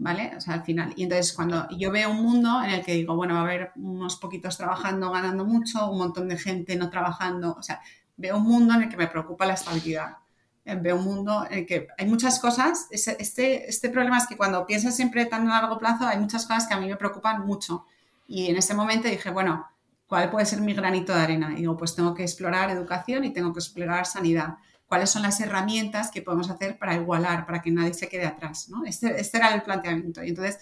[0.00, 0.32] ¿Vale?
[0.36, 0.94] O sea, al final.
[0.96, 3.72] Y entonces, cuando yo veo un mundo en el que digo, bueno, va a haber
[3.74, 7.80] unos poquitos trabajando, ganando mucho, un montón de gente no trabajando, o sea,
[8.18, 10.18] veo un mundo en el que me preocupa la estabilidad.
[10.64, 12.86] Eh, veo un mundo en el que hay muchas cosas.
[12.90, 16.66] Este, este problema es que cuando piensas siempre tan a largo plazo, hay muchas cosas
[16.66, 17.86] que a mí me preocupan mucho.
[18.26, 19.66] Y en ese momento dije, bueno,
[20.06, 21.52] ¿cuál puede ser mi granito de arena?
[21.52, 24.58] Y digo, pues tengo que explorar educación y tengo que explorar sanidad
[24.88, 28.68] cuáles son las herramientas que podemos hacer para igualar, para que nadie se quede atrás.
[28.68, 28.84] ¿no?
[28.84, 30.24] Este, este era el planteamiento.
[30.24, 30.58] Y entonces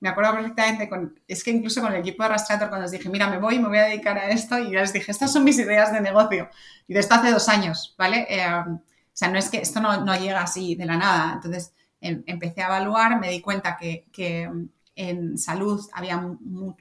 [0.00, 3.08] me acuerdo perfectamente, con, es que incluso con el equipo de Rastrator, cuando les dije,
[3.08, 5.44] mira, me voy, me voy a dedicar a esto, y ya les dije, estas son
[5.44, 6.48] mis ideas de negocio.
[6.88, 8.26] Y de esto hace dos años, ¿vale?
[8.28, 8.80] Eh, o
[9.12, 11.34] sea, no es que esto no, no llega así de la nada.
[11.34, 14.48] Entonces em, empecé a evaluar, me di cuenta que, que
[14.96, 16.16] en salud había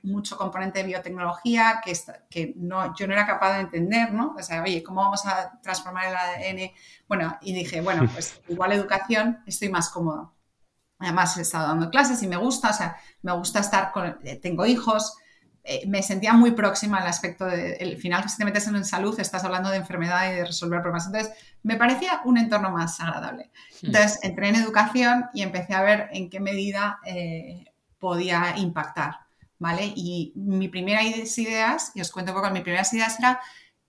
[0.04, 1.94] mucho componente de biotecnología que,
[2.30, 4.36] que no, yo no era capaz de entender, ¿no?
[4.38, 6.72] O sea, oye, ¿cómo vamos a transformar el ADN?
[7.08, 10.34] Bueno, y dije, bueno, pues igual educación estoy más cómodo.
[11.00, 14.36] Además, he estado dando clases y me gusta, o sea, me gusta estar con, eh,
[14.36, 15.16] tengo hijos,
[15.64, 19.44] eh, me sentía muy próxima al aspecto del final, si te metes en salud, estás
[19.44, 21.06] hablando de enfermedad y de resolver problemas.
[21.06, 21.34] Entonces,
[21.64, 23.52] me parecía un entorno más agradable.
[23.82, 23.88] Hmm.
[23.88, 27.66] Entonces, entré en educación y empecé a ver en qué medida eh,
[27.98, 29.18] podía impactar,
[29.58, 29.94] ¿vale?
[29.96, 33.40] Y mi primeras ideas, y os cuento un poco, mi primeras ideas era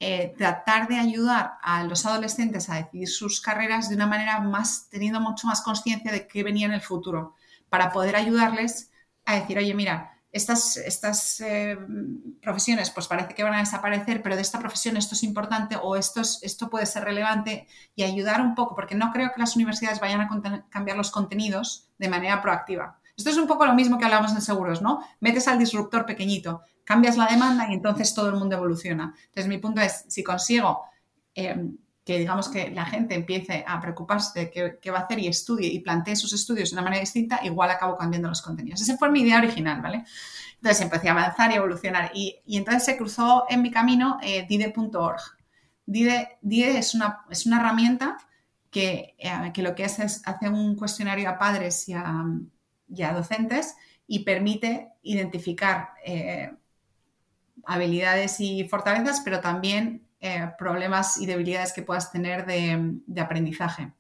[0.03, 4.89] eh, tratar de ayudar a los adolescentes a decidir sus carreras de una manera más,
[4.91, 7.35] teniendo mucho más conciencia de qué venía en el futuro,
[7.69, 8.91] para poder ayudarles
[9.27, 11.77] a decir, oye, mira, estas, estas eh,
[12.41, 15.97] profesiones pues parece que van a desaparecer, pero de esta profesión esto es importante o
[15.97, 20.01] esto, esto puede ser relevante y ayudar un poco, porque no creo que las universidades
[20.01, 22.99] vayan a cambiar los contenidos de manera proactiva.
[23.17, 25.05] Esto es un poco lo mismo que hablamos en seguros, ¿no?
[25.21, 29.15] Metes al disruptor pequeñito, cambias la demanda y entonces todo el mundo evoluciona.
[29.27, 30.83] Entonces, mi punto es, si consigo
[31.37, 31.71] eh,
[32.05, 35.69] que, digamos, que la gente empiece a preocuparse de qué, va a hacer y estudie
[35.69, 38.81] y plantee sus estudios de una manera distinta, igual acabo cambiando los contenidos.
[38.81, 40.05] Esa fue mi idea original, ¿vale?
[40.57, 42.11] Entonces, empecé a avanzar y evolucionar.
[42.13, 45.21] Y, entonces se cruzó en mi camino eh, dide.org.
[45.87, 46.39] Dide,
[46.77, 48.17] es, una, es una herramienta
[48.69, 52.25] que, eh, que, lo que hace es hacer un cuestionario a padres y a,
[52.89, 53.77] ya docentes
[54.09, 56.51] y permite identificar eh,
[57.67, 63.93] habilidades y fortalezas, pero también eh, problemas y debilidades que puedas tener de, aprendizaje.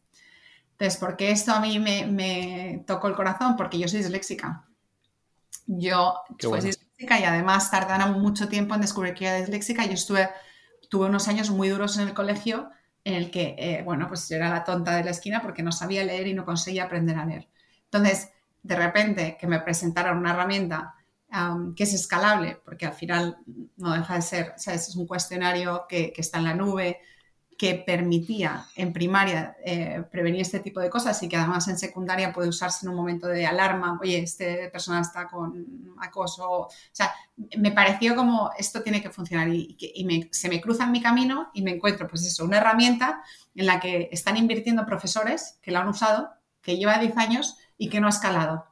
[0.72, 3.56] Entonces, ¿por qué esto a mí me, tocó el corazón?
[3.56, 4.64] Porque yo soy disléxica.
[5.66, 9.84] Yo soy disléxica y además tardaron mucho tiempo en descubrir que era disléxica.
[9.86, 10.28] Yo estuve,
[10.88, 12.70] tuve unos años muy duros en el colegio
[13.04, 15.72] en el que, eh, bueno, pues yo era la tonta de la esquina porque no
[15.72, 17.48] sabía leer y no conseguía aprender a leer.
[17.84, 18.30] Entonces,
[18.62, 20.94] de repente que me presentaron una herramienta
[21.76, 23.38] que es escalable, porque al final
[23.76, 26.98] no deja de ser, es un cuestionario que, está en la nube,
[27.56, 32.32] que permitía en primaria eh, prevenir este tipo de cosas y que además en secundaria
[32.32, 36.50] puede usarse en un momento de alarma, oye, este persona está con acoso.
[36.50, 37.12] O sea,
[37.58, 39.76] me pareció como esto tiene que funcionar y,
[40.32, 43.22] se me cruza en mi camino y me encuentro, pues eso, una herramienta
[43.54, 46.30] en la que están invirtiendo profesores que la han usado,
[46.62, 48.64] que lleva 10 años y que no ha escalado,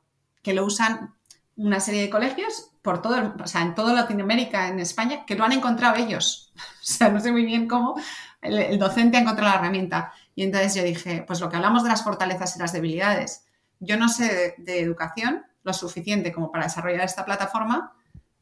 [0.43, 1.18] que lo usan
[1.59, 5.45] una serie de colegios por todo, o sea, en toda Latinoamérica, en España, que lo
[5.45, 6.53] han encontrado ellos.
[6.81, 8.01] O sea, no sé muy bien cómo
[8.41, 10.13] el, docente ha encontrado la herramienta.
[10.35, 13.45] Y entonces yo dije, pues lo que hablamos de las fortalezas y las debilidades,
[13.79, 17.93] yo no sé de educación lo suficiente como para desarrollar esta plataforma,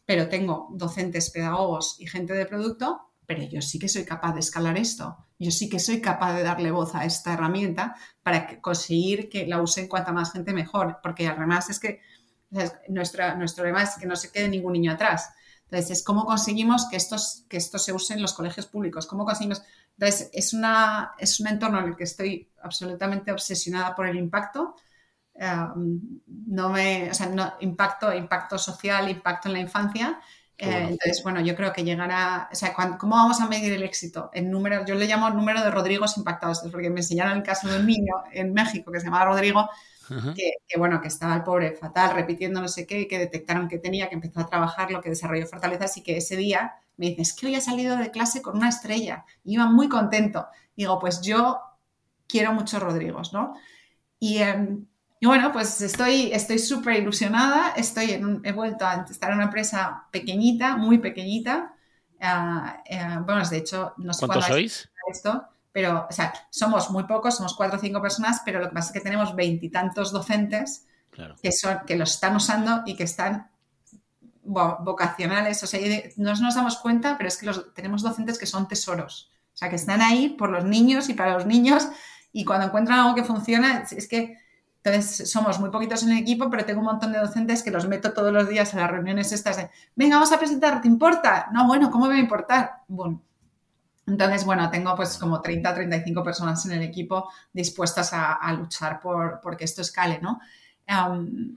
[0.04, 4.40] pero tengo docentes, pedagogos y gente de producto, pero yo sí que soy capaz de
[4.40, 9.28] escalar esto yo sí que soy capaz de darle voz a esta herramienta para conseguir
[9.28, 12.00] que la usen cuanta más gente mejor, porque además es que
[12.88, 15.30] nuestro, nuestro lema es que no se quede ningún niño atrás.
[15.64, 19.24] Entonces, es cómo conseguimos que, estos, que esto se use en los colegios públicos, cómo
[19.24, 19.62] conseguimos...
[19.98, 24.76] Entonces, es, una, es un entorno en el que estoy absolutamente obsesionada por el impacto.
[25.36, 30.20] no me, o sea, no, impacto, impacto social, impacto en la infancia
[30.58, 34.30] eh, entonces, bueno, yo creo que llegará, o sea, ¿cómo vamos a medir el éxito?
[34.32, 37.78] En número, yo le llamo número de Rodrigos impactados, porque me enseñaron el caso de
[37.78, 39.68] un niño en México que se llamaba Rodrigo,
[40.34, 44.08] que, bueno, que estaba el pobre fatal, repitiendo no sé qué, que detectaron que tenía,
[44.08, 47.34] que empezó a trabajar lo que desarrolló fortalezas y que ese día me dice, es
[47.34, 50.46] que hoy ha salido de clase con una estrella, iba muy contento.
[50.76, 51.60] Digo, pues yo
[52.26, 53.54] quiero muchos Rodrigos, ¿no?
[54.18, 54.86] Y em,
[55.18, 57.70] y bueno, pues estoy estoy súper ilusionada.
[57.76, 61.74] Estoy en he vuelto a estar en una empresa pequeñita, muy pequeñita.
[62.20, 64.90] Ah, eh, bueno, de hecho, no sé ¿Cuántos sois?
[65.10, 65.46] Esto,
[65.76, 68.86] pero, o sea, somos muy pocos, somos cuatro o cinco personas, pero lo que pasa
[68.86, 70.86] es que tenemos veintitantos docentes
[71.42, 73.50] que, son, que los están usando y que están
[74.42, 75.62] vocacionales.
[75.62, 75.78] O sea,
[76.16, 79.30] no nos damos cuenta, pero es que los, tenemos docentes que son tesoros.
[79.52, 81.86] O sea, que están ahí por los niños y para los niños
[82.32, 84.38] y cuando encuentran algo que funciona, es que
[84.82, 87.86] entonces, somos muy poquitos en el equipo, pero tengo un montón de docentes que los
[87.86, 91.48] meto todos los días a las reuniones estas de, venga, vamos a presentar, ¿te importa?
[91.52, 92.82] No, bueno, ¿cómo me va a importar?
[92.88, 93.20] Bueno,
[94.06, 99.56] entonces, bueno, tengo pues como 30 35 personas en el equipo dispuestas a, luchar por,
[99.56, 100.40] que esto escale, ¿no?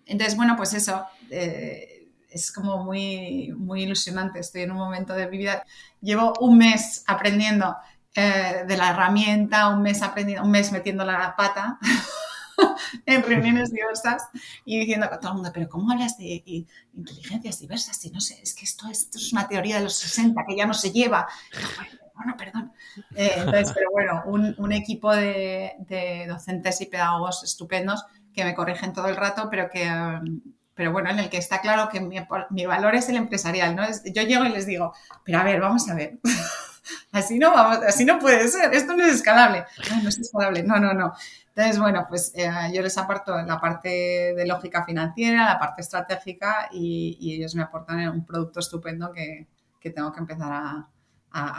[0.06, 4.40] entonces, bueno, pues eso, eh, es como muy, muy ilusionante.
[4.40, 5.64] Estoy en un momento de mi vida,
[6.02, 7.76] llevo un mes aprendiendo
[8.16, 11.80] eh, de la herramienta, un mes aprendiendo, un mes metiendo la pata.
[13.06, 14.24] en reuniones diversas
[14.66, 17.98] y diciendo a todo el mundo, pero ¿cómo hablas de inteligencias diversas?
[17.98, 20.66] Si no sé, es que esto, esto es una teoría de los 60 que ya
[20.66, 21.28] no se lleva.
[21.76, 21.92] Bueno,
[22.38, 22.74] perdón.
[23.16, 29.08] Eh, entonces, pero bueno, un, equipo de, docentes y pedagogos estupendos que me corrigen todo
[29.08, 30.42] el rato, pero que, um,
[30.76, 33.84] pero bueno, en el que está claro que mi, valor es el empresarial, ¿no?
[34.14, 34.94] yo llego y les digo,
[35.26, 36.20] pero a ver, vamos a ver.
[37.12, 39.66] así no así no puede ser, esto no es escalable.
[40.02, 41.14] no es escalable, no, no, no.
[41.60, 46.70] Entonces, bueno, pues eh, yo les aporto la parte de lógica financiera, la parte estratégica
[46.72, 49.48] y, ellos me aportan un producto estupendo que,
[49.92, 50.88] tengo que empezar a,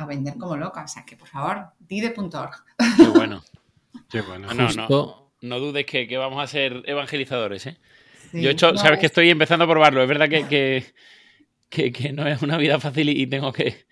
[0.06, 0.84] vender como loca.
[0.84, 2.64] O sea, que por favor, dide.org.
[2.96, 3.42] Qué bueno.
[4.08, 4.52] Qué bueno.
[4.54, 7.78] No, no, dudes que, vamos a ser evangelizadores, ¿eh?
[8.32, 10.02] yo he hecho, sabes que estoy empezando a probarlo.
[10.02, 10.84] Es verdad que,
[11.68, 13.86] que, no es una vida fácil y tengo que,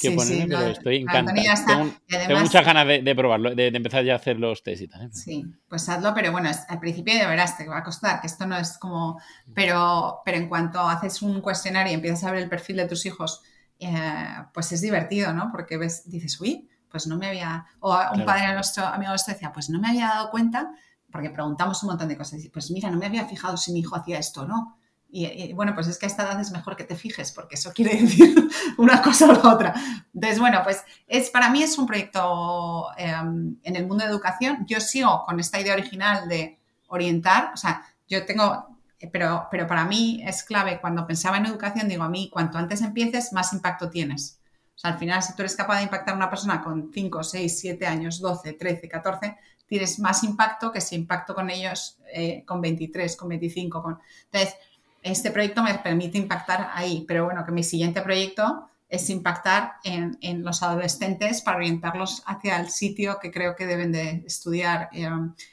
[0.00, 1.90] que ponerme, pero estoy encantado.
[2.06, 5.02] Tengo, muchas ganas de, probarlo, de, empezar ya a hacer los test y tal.
[5.02, 5.08] ¿eh?
[5.12, 8.46] Sí, pues hazlo, pero bueno, al principio de verás, te va a costar, que esto
[8.46, 9.20] no es como...
[9.54, 13.04] Pero, pero en cuanto haces un cuestionario y empiezas a ver el perfil de tus
[13.06, 13.42] hijos,
[13.82, 15.50] eh, pues es divertido, ¿no?
[15.50, 17.66] Porque ves, dices, uy, pues no me había...
[17.80, 20.72] O un padre nuestro amigo nuestro decía, pues no me había dado cuenta,
[21.10, 22.40] porque preguntamos un montón de cosas.
[22.52, 24.78] Pues mira, no me había fijado si mi hijo hacía esto o no
[25.14, 27.70] y, bueno, pues es que a esta edad es mejor que te fijes, porque eso
[27.74, 28.34] quiere decir
[28.78, 29.74] una cosa o la otra.
[30.14, 34.64] Entonces, bueno, pues es, para mí es un proyecto em, en el mundo de educación.
[34.66, 36.58] Yo sigo con esta idea original de
[36.88, 38.78] orientar, o sea, yo tengo,
[39.10, 42.82] pero, pero para mí es clave, cuando pensaba en educación, digo, a mí, cuanto antes
[42.82, 44.38] empieces, más impacto tienes.
[44.74, 47.22] O sea, al final, si tú eres capaz de impactar a una persona con 5,
[47.22, 49.36] 6, 7 años, 12, 13, 14,
[49.66, 53.82] tienes más impacto que si impacto con ellos eh, con 23, con 25.
[53.82, 53.98] Con...
[54.30, 54.56] Entonces,
[55.02, 60.44] este proyecto me permite impactar ahí, pero bueno, que mi siguiente proyecto es impactar en,
[60.44, 64.90] los adolescentes para orientarlos hacia el sitio que creo que deben de estudiar.
[64.92, 65.08] Eh,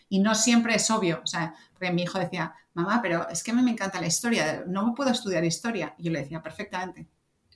[0.10, 3.54] y no siempre es obvio, o sea, mi hijo decía, mamá, pero es que a
[3.54, 5.96] mí me encanta la historia, no puedo estudiar historia.
[5.98, 7.08] Y yo le decía, perfectamente.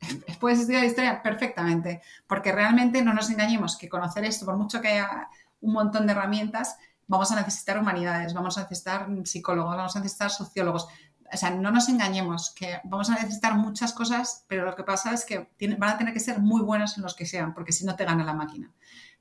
[0.40, 1.22] ¿Puedes estudiar historia?
[1.22, 2.02] Perfectamente.
[2.28, 5.30] Porque realmente no nos engañemos que conocer esto, por mucho que haya
[5.62, 10.30] un montón de herramientas, vamos a necesitar humanidades, vamos a necesitar psicólogos, vamos a necesitar
[10.30, 10.88] sociólogos
[11.34, 15.14] o sea, no nos engañemos, que vamos a necesitar muchas cosas, pero lo que pasa
[15.14, 17.86] es que van a tener que ser muy buenos en los que sean, porque si
[17.86, 18.72] no te gana la máquina.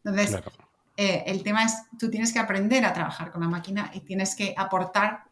[0.04, 0.38] Entonces,
[1.04, 4.34] eh, el tema es, tú tienes que aprender a trabajar con la máquina y tienes
[4.34, 5.24] que aportar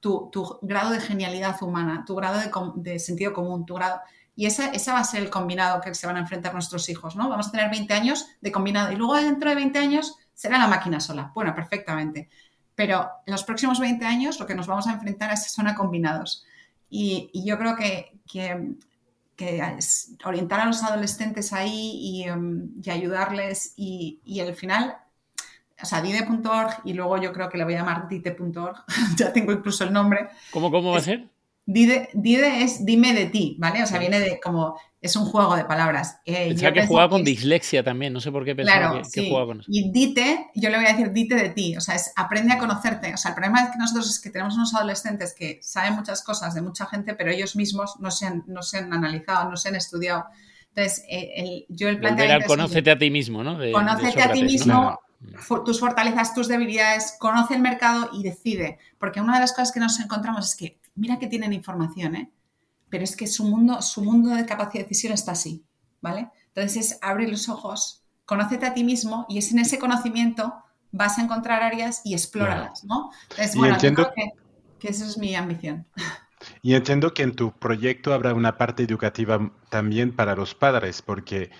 [0.00, 0.30] tu,
[0.62, 2.40] grado de genialidad humana, tu grado
[2.76, 4.00] de, sentido común, tu grado...
[4.36, 7.16] Y esa, esa, va a ser el combinado que se van a enfrentar nuestros hijos,
[7.16, 7.28] ¿no?
[7.28, 10.68] Vamos a tener 20 años de combinado y luego dentro de 20 años será la
[10.68, 11.32] máquina sola.
[11.34, 12.28] Bueno, perfectamente
[12.78, 15.74] pero en los próximos 20 años lo que nos vamos a enfrentar es, son a
[15.74, 16.44] combinados.
[16.88, 18.12] Y, yo creo que,
[20.24, 24.96] orientar a los adolescentes ahí y, um, ayudarles y, y, al final,
[25.82, 28.84] o sea, dide.org y luego yo creo que le voy a llamar dite.org,
[29.16, 30.28] ya tengo incluso el nombre.
[30.50, 31.28] ¿Cómo, cómo va a ser?
[31.70, 32.08] Dide,
[32.62, 33.82] es dime de ti, ¿vale?
[33.82, 36.18] O sea, viene de como, es un juego de palabras.
[36.24, 39.60] Eh, pensaba que jugaba con dislexia también, no sé por qué pensaba que, jugaba con
[39.60, 39.70] eso.
[39.70, 42.58] Y dite, yo le voy a decir dite de ti, o sea, es aprende a
[42.58, 43.12] conocerte.
[43.12, 46.24] O sea, el problema es que nosotros es que tenemos unos adolescentes que saben muchas
[46.24, 49.58] cosas de mucha gente, pero ellos mismos no se han, no se han analizado, no
[49.58, 50.24] se han estudiado.
[50.70, 52.46] Entonces, eh, el, yo el planteamiento...
[52.46, 53.58] conócete a ti mismo, ¿no?
[53.72, 54.98] conócete a ti mismo,
[55.64, 58.78] tus fortalezas, tus debilidades, conoce el mercado y decide.
[58.98, 62.32] Porque una de las cosas que nos encontramos es que mira que tienen información, ¿eh?
[62.88, 65.64] pero es que su mundo, su mundo de capacidad de decisión está así,
[66.00, 66.30] ¿vale?
[66.48, 70.54] Entonces es abre los ojos, conócete a ti mismo y es en ese conocimiento
[70.90, 73.10] vas a encontrar áreas y explóralas, ¿no?
[73.30, 74.10] Entonces, bueno, entiendo...
[74.14, 74.30] que,
[74.78, 75.86] que esa es mi ambición.
[76.62, 81.50] Y entiendo que en tu proyecto habrá una parte educativa también para los padres, porque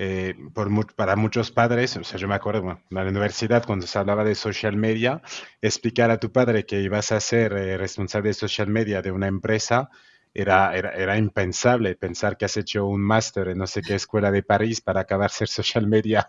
[0.00, 3.98] eh, por, para muchos padres, o sea, yo me acuerdo, en la universidad cuando se
[3.98, 5.22] hablaba de social media,
[5.60, 9.26] explicar a tu padre que ibas a ser eh, responsable de social media de una
[9.26, 9.90] empresa
[10.34, 14.30] era, era, era, impensable pensar que has hecho un máster en no sé qué escuela
[14.30, 16.28] de París para acabar ser social media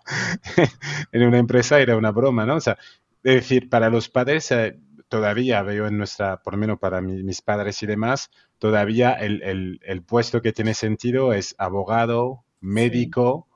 [1.12, 2.56] en una empresa, era una broma, ¿no?
[2.56, 2.76] O sea,
[3.24, 7.44] es decir, para los padres, eh, todavía veo en nuestra, por lo menos para mis
[7.44, 13.49] padres y demás, todavía el, el, el, puesto que tiene sentido es abogado, médico.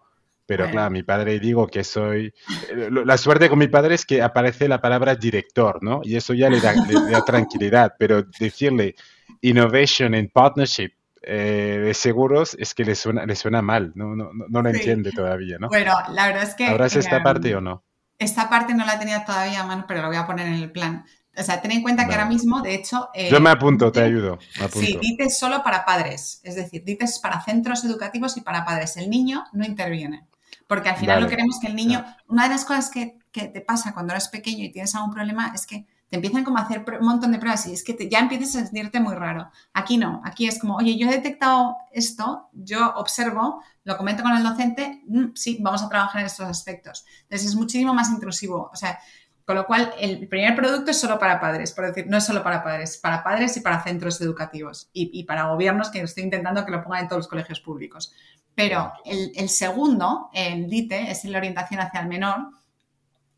[0.46, 2.34] Pero claro, mi padre digo que soy...
[2.70, 6.02] Eh, la suerte con mi padre es que aparece la palabra director, ¿no?
[6.04, 8.96] Y eso ya le da, le da tranquilidad, pero decirle
[9.42, 10.92] innovation and partnership
[11.26, 15.12] eh, de seguros es que le suena, le suena mal, no, no, no lo entiende
[15.12, 15.70] todavía, ¿no?
[15.70, 16.68] Bueno, la verdad es que...
[16.68, 17.84] ¿Habrás esta em, parte o no?
[18.20, 20.72] Esta parte no la tenía todavía a mano, pero lo voy a poner en el
[20.72, 21.06] plan.
[21.36, 23.10] O sea, ten en cuenta que ahora mismo, de hecho...
[23.14, 24.38] Eh, Yo me apunto, te ayudo.
[24.60, 24.86] Me apunto.
[24.86, 28.66] Sí, DITE es solo para padres, es decir, DITE es para centros educativos y para
[28.66, 28.98] padres.
[28.98, 30.28] El niño no interviene,
[30.74, 31.26] porque al final Vale.
[31.26, 32.04] no queremos que el niño...
[32.28, 35.52] Una de las cosas que, que te pasa cuando eres pequeño y tienes algún problema
[35.54, 38.10] es que te empiezan como a hacer un montón de pruebas y es que te-
[38.10, 39.50] ya empiezas a sentirte muy raro.
[39.74, 44.36] Aquí no, aquí es como, oye, yo he detectado esto, yo observo, lo comento con
[44.36, 47.06] el docente, mm, sí, vamos a trabajar en estos aspectos.
[47.24, 48.70] Entonces es muchísimo más intrusivo.
[48.74, 49.00] O sea,
[49.46, 52.44] con lo cual el primer producto es solo para padres, por decir, no es solo
[52.44, 56.66] para padres, para padres y para centros educativos y, y para gobiernos que estoy intentando
[56.66, 58.14] que lo pongan en todos los colegios públicos.
[58.56, 62.52] Pero el, el segundo, el DITE, es la orientación hacia el menor,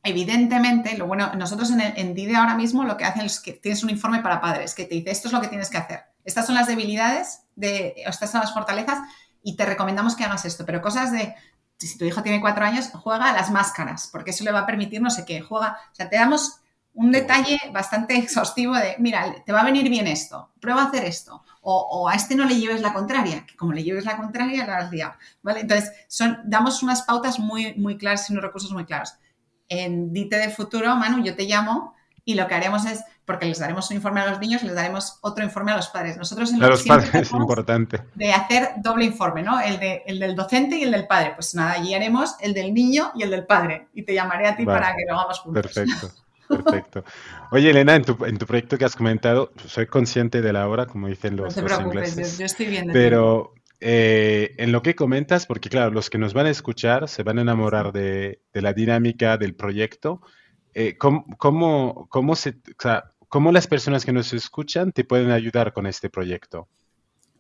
[0.04, 3.54] evidentemente, lo bueno, nosotros en, el, en DIDE ahora mismo lo que hacen es que
[3.54, 6.02] tienes un informe para padres que te dice esto es lo que tienes que hacer.
[6.24, 9.00] Estas son las debilidades, de, estas son las fortalezas
[9.42, 10.66] y te recomendamos que hagas esto.
[10.66, 11.34] Pero cosas de,
[11.78, 14.66] si tu hijo tiene cuatro años, juega a las máscaras, porque eso le va a
[14.66, 16.62] permitir no sé qué, juega, o sea, te damos
[16.94, 21.06] un detalle bastante exhaustivo de, mira, te va a venir bien esto, prueba a hacer
[21.06, 24.18] esto, o, o, a este no le lleves la contraria, que como le lleves la
[24.18, 25.62] contraria, la has liado, ¿vale?
[25.62, 29.16] Entonces, son, damos unas pautas muy, muy claras y unos recursos muy claros.
[29.68, 33.60] En Dite de Futuro, Manu, yo te llamo y lo que haremos es, porque les
[33.60, 36.18] daremos un informe a los niños, les daremos otro informe a los padres.
[36.18, 38.02] Nosotros en a los padres es importante.
[38.14, 39.60] De hacer doble informe, ¿no?
[39.60, 41.34] El, de, el del docente y el del padre.
[41.36, 43.88] Pues nada, allí haremos el del niño y el del padre.
[43.94, 44.80] Y te llamaré a ti vale.
[44.80, 45.74] para que lo hagamos juntos.
[45.74, 46.12] Perfecto.
[46.48, 47.04] Perfecto.
[47.52, 50.86] Oye, Elena, en tu, en tu, proyecto que has comentado, soy consciente de la hora,
[50.86, 52.34] como dicen los, no te los ingleses.
[52.34, 52.94] Yo, yo estoy viendo.
[52.94, 57.24] Pero eh, en lo que comentas, porque claro, los que nos van a escuchar se
[57.24, 60.22] van a enamorar de, de la dinámica del proyecto.
[60.78, 65.30] Eh, ¿cómo, cómo, cómo, se, o sea, ¿Cómo las personas que nos escuchan te pueden
[65.30, 66.70] ayudar con este proyecto?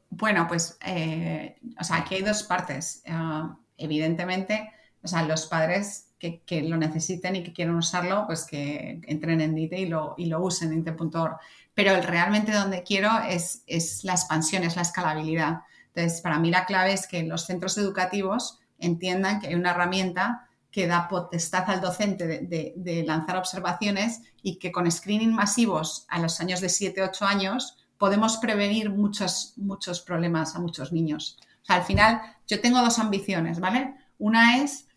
[0.09, 3.01] Bueno, pues, eh, o sea, aquí hay dos partes.
[3.07, 8.99] Uh, evidentemente, o sea, los padres que, lo necesiten y que quieran usarlo, pues que
[9.07, 11.37] entren en DITE y lo, y lo usen en DITE.org.
[11.73, 15.61] Pero realmente donde quiero es, es la expansión, es la escalabilidad.
[15.93, 20.49] Entonces, para mí la clave es que los centros educativos entiendan que hay una herramienta
[20.75, 26.41] que da potestad al docente de, lanzar observaciones y que con screening masivos a los
[26.41, 31.39] años de 7, 8 años podemos prevenir muchos, muchos problemas a muchos niños.
[31.69, 33.95] Al final yo tengo dos ambiciones, ¿vale?
[34.17, 34.89] Una es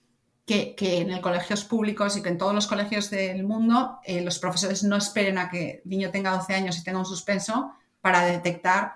[0.44, 4.40] que, en los colegios públicos y que en todos los colegios del mundo eh, los
[4.40, 8.24] profesores no esperen a que el niño tenga 12 años y tenga un suspenso para
[8.24, 8.94] detectar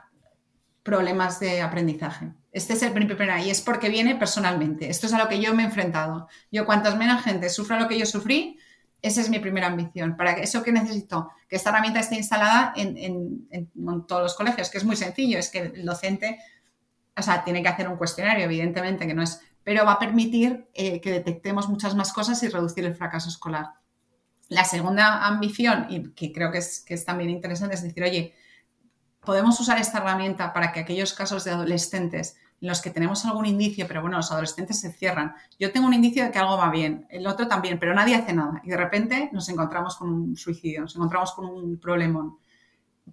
[0.82, 2.32] problemas de aprendizaje.
[2.52, 4.90] Este es el primer y es porque viene personalmente.
[4.90, 6.28] Esto es a lo que yo me he enfrentado.
[6.50, 8.58] Yo, cuantas menos gente sufra lo que yo sufrí,
[9.00, 10.16] esa es mi primera ambición.
[10.18, 13.48] Para eso que necesito, que esta herramienta esté instalada en,
[14.06, 16.38] todos los colegios, que es muy sencillo, es que el docente,
[17.16, 20.68] o sea, tiene que hacer un cuestionario, evidentemente, que no es, pero va a permitir
[20.74, 23.70] eh, que detectemos muchas más cosas y reducir el fracaso escolar.
[24.48, 28.34] La segunda ambición, y que creo que es, que es también interesante, es decir, oye,
[29.24, 33.46] podemos usar esta herramienta para que aquellos casos de adolescentes en los que tenemos algún
[33.46, 35.34] indicio, pero bueno, los adolescentes se cierran.
[35.58, 38.32] Yo tengo un indicio de que algo va bien, el otro también, pero nadie hace
[38.32, 38.60] nada.
[38.64, 42.38] Y de repente nos encontramos con un suicidio, nos encontramos con un problemón.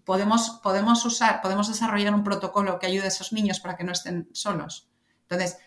[0.03, 3.91] Podemos, podemos usar, podemos desarrollar un protocolo que ayude a esos niños para que no
[3.91, 4.87] estén solos.
[5.27, 5.57] Entonces,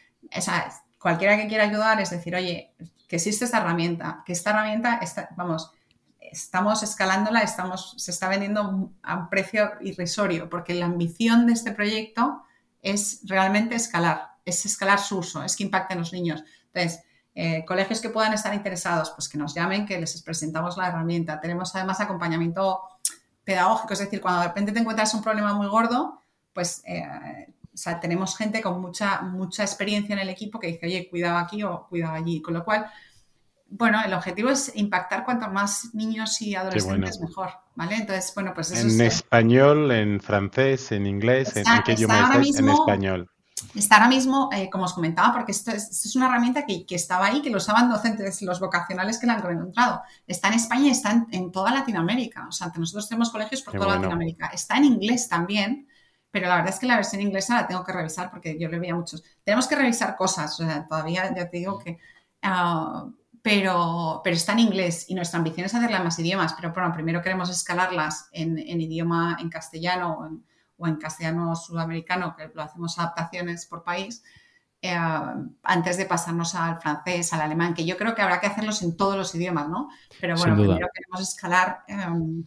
[0.98, 2.74] cualquiera que quiera ayudar es decir, oye,
[3.08, 5.72] que existe esta herramienta, que esta herramienta, está, vamos,
[6.32, 11.72] estamos escalándola, estamos, se está vendiendo a un precio irrisorio, porque la ambición de este
[11.72, 12.42] proyecto
[12.80, 16.42] es realmente escalar, es escalar su uso, es que impacten los niños.
[16.72, 17.04] Entonces,
[17.34, 21.40] eh, colegios que puedan estar interesados, pues que nos llamen, que les presentamos la herramienta.
[21.40, 22.80] Tenemos además acompañamiento
[23.44, 26.20] pedagógico, es decir, cuando de repente te encuentras un problema muy gordo,
[26.52, 27.02] pues eh,
[28.00, 31.86] tenemos gente con mucha, mucha experiencia en el equipo que dice, oye, cuidado aquí o
[31.88, 32.90] cuidado allí, con lo cual
[33.74, 37.28] bueno, el objetivo es impactar cuanto más niños y adolescentes bueno.
[37.28, 37.96] mejor, ¿vale?
[37.96, 39.14] Entonces, bueno, pues eso En es...
[39.14, 42.38] español, en francés, en inglés, está, ¿en qué idioma?
[42.38, 43.30] Mismo, en español.
[43.74, 47.40] Está ahora mismo, eh, como os comentaba, porque esto es, una herramienta que, estaba ahí,
[47.40, 50.02] que lo usaban docentes, los vocacionales que la han encontrado.
[50.26, 52.46] Está en España y está en, toda Latinoamérica.
[52.48, 54.48] O sea, nosotros tenemos colegios por toda Latinoamérica.
[54.48, 55.88] Está en inglés también,
[56.30, 58.78] pero la verdad es que la versión inglesa la tengo que revisar porque yo le
[58.78, 59.22] veía muchos.
[59.42, 61.98] Tenemos que revisar cosas, o sea, todavía ya te digo que...
[62.42, 63.06] Ah,
[63.42, 66.92] pero, pero está en inglés y nuestra ambición es hacerla en más idiomas, pero bueno,
[66.94, 70.44] primero queremos escalarlas en, idioma, en castellano o en,
[70.76, 74.22] o en castellano sudamericano, que lo hacemos adaptaciones por país,
[74.80, 74.96] eh,
[75.62, 78.96] antes de pasarnos al francés, al alemán, que yo creo que habrá que hacerlos en
[78.96, 79.88] todos los idiomas, ¿no?
[80.20, 81.84] Pero bueno, primero queremos escalar.
[81.86, 82.44] Em,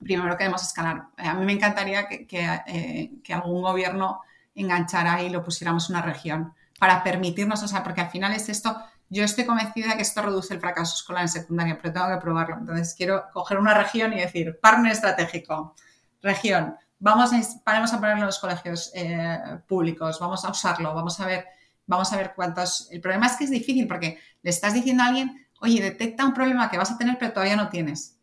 [0.00, 1.08] primero queremos escalar.
[1.16, 2.26] A mí me encantaría que,
[2.66, 4.20] eh, que, algún gobierno
[4.54, 8.76] enganchara y lo pusiéramos una región para permitirnos, o sea, porque al final es esto,
[9.08, 12.20] yo estoy convencida de que esto reduce el fracaso escolar en secundaria, pero tengo que
[12.20, 12.56] probarlo.
[12.58, 15.74] Entonces quiero coger una región y decir, partner estratégico,
[16.22, 21.20] región, vamos a, vamos a ponerlo en los colegios eh, públicos, vamos a usarlo, vamos
[21.20, 21.44] a ver,
[21.86, 22.88] vamos a ver cuántos.
[22.90, 26.34] El problema es que es difícil porque le estás diciendo a alguien, oye, detecta un
[26.34, 28.18] problema que vas a tener pero todavía no tienes.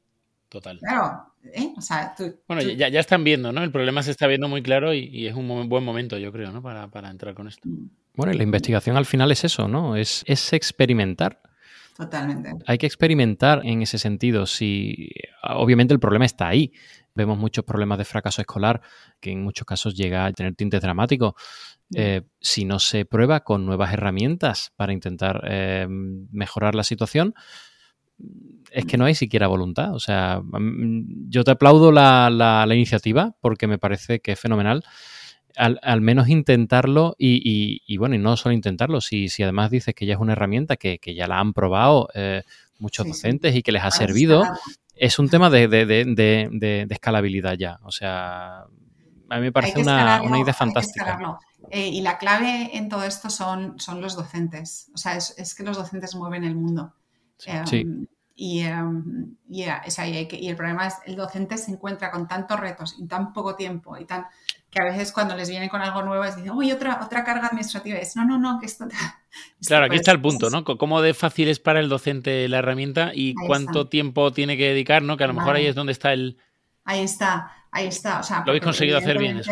[0.50, 0.80] Total.
[0.80, 1.34] Claro.
[1.44, 1.74] ¿eh?
[2.48, 3.64] bueno, Ya, ya, están viendo, ¿no?
[3.64, 6.62] El problema se está viendo muy claro y, es un buen momento, yo creo, ¿no?
[6.62, 7.70] Para, para, entrar con esto.
[7.70, 7.90] Mm.
[8.14, 9.96] Bueno, y la investigación al final es eso, ¿no?
[9.96, 11.42] Es, es experimentar.
[11.96, 12.54] Totalmente.
[12.66, 14.46] Hay que experimentar en ese sentido.
[14.46, 15.12] Si
[15.44, 16.74] obviamente el problema está ahí.
[17.14, 18.82] Vemos muchos problemas de fracaso escolar
[19.20, 21.34] que en muchos casos llega a tener tintes dramáticos.
[21.94, 27.34] Eh, si no se prueba con nuevas herramientas para intentar eh, mejorar la situación,
[28.72, 29.94] es que no hay siquiera voluntad.
[29.94, 34.84] O sea, mm, yo te aplaudo la, la, iniciativa porque me parece que es fenomenal.
[35.56, 40.14] Al, menos intentarlo y, bueno, y no solo intentarlo, si, si además dices que ya
[40.16, 42.44] es una herramienta que, ya la han probado eh,
[42.80, 44.44] muchos docentes y que les ha servido,
[44.96, 47.80] es un tema de, escalabilidad ya.
[47.84, 51.40] O sea, a mí me parece una, idea fantástica.
[51.70, 54.92] Eh, y la clave en todo esto son, son los docentes.
[54.94, 56.94] O sea, es, que los docentes mueven el mundo.
[57.38, 57.50] sí.
[57.80, 63.06] Em, y, em, y, el problema es el docente se encuentra con tantos retos y
[63.06, 64.26] tan poco tiempo y tan
[64.72, 67.48] que a veces cuando les vienen con algo nuevo es dicen, uy, otra, otra carga
[67.48, 67.98] administrativa.
[67.98, 68.88] es, no, no, no, que esto...
[69.68, 70.64] claro, aquí está el punto, ¿no?
[70.64, 75.04] ¿Cómo de fácil es para el docente la herramienta y cuánto tiempo tiene que dedicar,
[75.04, 75.18] ¿no?
[75.18, 76.38] Que a lo mejor ahí es donde está el...
[76.86, 78.22] Ahí está, ahí está.
[78.22, 79.52] O sea, lo habéis conseguido hacer bien eso.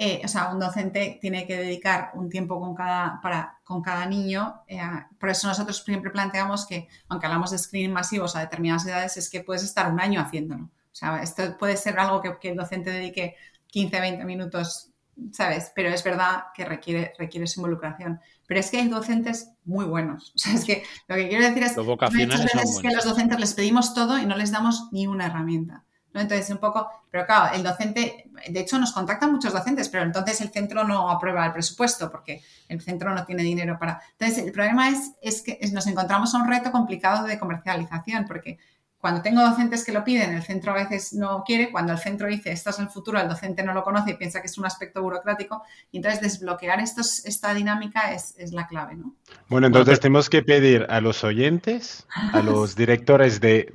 [0.00, 4.06] Eh, o sea, un docente tiene que dedicar un tiempo con cada, para, con cada
[4.06, 4.62] niño.
[4.66, 4.80] Eh,
[5.18, 9.30] por eso nosotros siempre planteamos que, aunque hablamos de screening masivos a determinadas edades, es
[9.30, 10.64] que puedes estar un año haciéndolo.
[10.64, 13.36] O sea, esto puede ser algo que, que el docente dedique
[13.68, 14.90] 15, 20 minutos,
[15.32, 15.72] ¿sabes?
[15.74, 18.20] Pero es verdad que requiere, requiere su involucración.
[18.46, 20.32] Pero es que hay docentes muy buenos.
[20.36, 23.94] O sea, es que lo que quiero decir es, es que los docentes les pedimos
[23.94, 25.84] todo y no les damos ni una herramienta.
[26.12, 26.20] ¿no?
[26.20, 30.40] Entonces, un poco, pero claro, el docente, de hecho nos contactan muchos docentes, pero entonces
[30.40, 34.00] el centro no aprueba el presupuesto porque el centro no tiene dinero para...
[34.12, 38.58] Entonces, el problema es, es que nos encontramos a un reto complicado de comercialización porque
[39.00, 41.70] cuando tengo docentes que lo piden, el centro a veces no quiere.
[41.70, 44.40] Cuando el centro dice esto es el futuro, el docente no lo conoce y piensa
[44.40, 45.62] que es un aspecto burocrático.
[45.92, 49.14] Y entonces desbloquear estos, esta dinámica es, la clave, ¿no?
[49.48, 53.72] Bueno, entonces tenemos que pedir a los oyentes, a los directores de,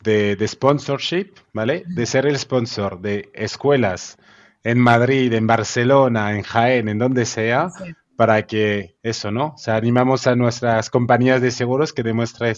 [0.00, 1.82] de, sponsorship, ¿vale?
[1.88, 4.16] De ser el sponsor de escuelas
[4.62, 7.70] en Madrid, en Barcelona, en Jaén, en donde sea,
[8.14, 9.54] para que eso, ¿no?
[9.54, 12.54] O sea, animamos a nuestras compañías de seguros que demuestren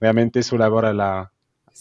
[0.00, 1.32] realmente su labor a la,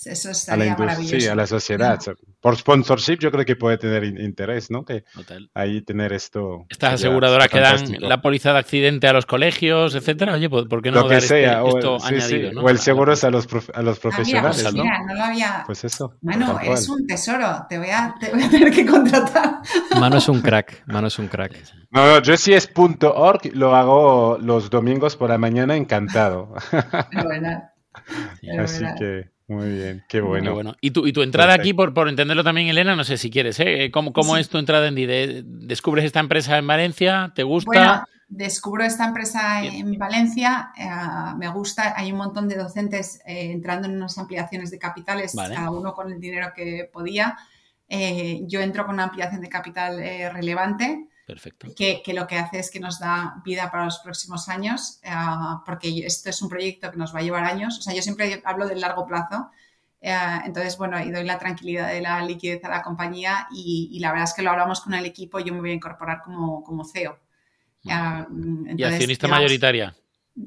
[0.05, 1.99] eso a la Sí, a la sociedad.
[2.39, 4.85] Por sponsorship yo creo que puede tener interés, ¿no?
[4.85, 5.03] Que
[5.55, 6.65] ahí tener esto.
[6.69, 10.33] Estas aseguradoras que dan la póliza de accidente a los colegios, etcétera.
[10.33, 12.61] Oye, ¿por qué no lo que este, sea, esto añadido?
[12.61, 14.83] O el seguro es a los, a los profesionales, pues ¿no?
[14.83, 15.63] Mira, no lo había.
[15.65, 16.13] Pues eso.
[16.21, 17.65] Mano, es un tesoro.
[17.67, 19.61] Te voy, a, te voy a tener que contratar.
[19.99, 20.83] Mano es un crack.
[20.85, 21.55] Mano es un crack.
[21.89, 26.53] No, no, yo si es .org lo hago los domingos por la mañana encantado.
[28.59, 30.53] Así que muy bien, qué bueno.
[30.53, 30.75] bueno.
[30.81, 33.57] Y, tu, y tu entrada aquí, por, por entenderlo también, Elena, no sé si quieres,
[33.61, 33.89] ¿eh?
[33.93, 35.43] ¿Cómo, cómo es tu entrada en DIDE?
[35.45, 37.31] ¿Descubres esta empresa en Valencia?
[37.33, 37.69] ¿Te gusta?
[37.69, 40.85] Bueno, descubro esta empresa en Valencia, eh,
[41.37, 45.71] me gusta, hay un montón de docentes eh, entrando en unas ampliaciones de capitales, cada
[45.71, 47.37] uno con el dinero que podía.
[47.87, 49.97] Eh, yo entro con una ampliación de capital
[50.33, 51.07] relevante.
[51.27, 51.67] Perfecto.
[51.75, 55.11] Que, lo que hace es que nos da vida para los próximos años, eh,
[55.65, 57.77] porque esto es un proyecto que nos va a llevar años.
[57.77, 59.51] O sea, yo siempre hablo del largo plazo.
[59.99, 64.11] Eh, entonces, bueno, y doy la tranquilidad de la liquidez a la compañía y, la
[64.11, 66.85] verdad es que lo hablamos con el equipo, yo me voy a incorporar como, como
[66.85, 67.19] CEO.
[67.83, 68.25] Eh,
[68.77, 69.93] ¿Y accionista mayoritaria?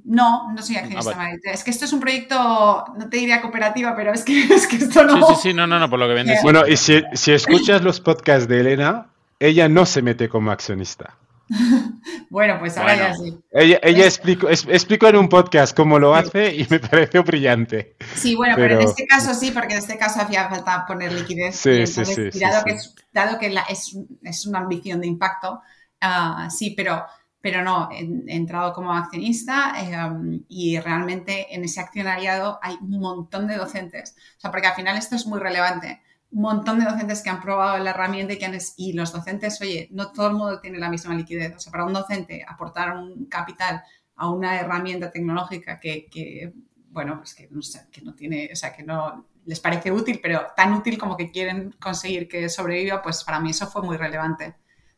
[0.05, 1.53] No, no soy ah, accionista mayoritaria.
[1.53, 4.77] Es que esto es un proyecto, no te diría cooperativa, pero es que, es que
[4.77, 5.27] esto no...
[5.27, 6.43] Sí, sí, sí, no, no, no, por lo que vendes.
[6.43, 9.11] Bueno, y si, si escuchas los podcasts de Elena,
[9.41, 11.17] ella no se mete como accionista.
[12.31, 13.37] bueno, pues ahora ya sí.
[13.51, 17.97] Ella, ella explicó, en un podcast cómo lo hace y me pareció brillante.
[18.15, 21.57] Sí, bueno, pero, en este caso sí, porque en este caso hacía falta poner liquidez.
[21.57, 25.61] Sí, sí, sí, dado, que, es, dado que es, es, una ambición de impacto,
[26.03, 27.05] uh, sí, pero,
[27.41, 33.49] pero no, he, entrado como accionista eh, y realmente en ese accionariado hay un montón
[33.49, 34.15] de docentes.
[34.37, 36.01] O sea, porque al final esto es muy relevante
[36.33, 39.61] un montón de docentes que han probado la herramienta y, que han, y los docentes,
[39.61, 41.57] oye, no todo el mundo tiene la misma liquidez.
[41.57, 43.83] O sea, para un docente aportar un capital
[44.17, 46.53] a una herramienta tecnológica que,
[46.91, 50.47] bueno, pues que no, que no tiene, o sea, que no les parece útil, pero
[50.55, 54.55] tan útil como que quieren conseguir que sobreviva, pues para mí eso fue muy relevante.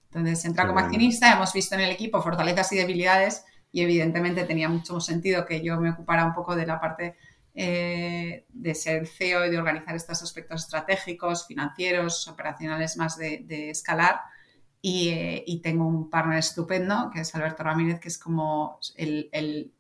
[0.06, 4.68] Entonces, entra como accionista, hemos visto en el equipo fortalezas y debilidades y evidentemente tenía
[4.68, 7.16] mucho sentido que yo me ocupara un poco de la parte
[7.54, 14.20] eh, de ser CEO y de organizar estos aspectos estratégicos, financieros, operacionales más de, escalar.
[14.82, 19.72] Eh, y, tengo un partner estupendo, que es Alberto Ramírez, que es como el,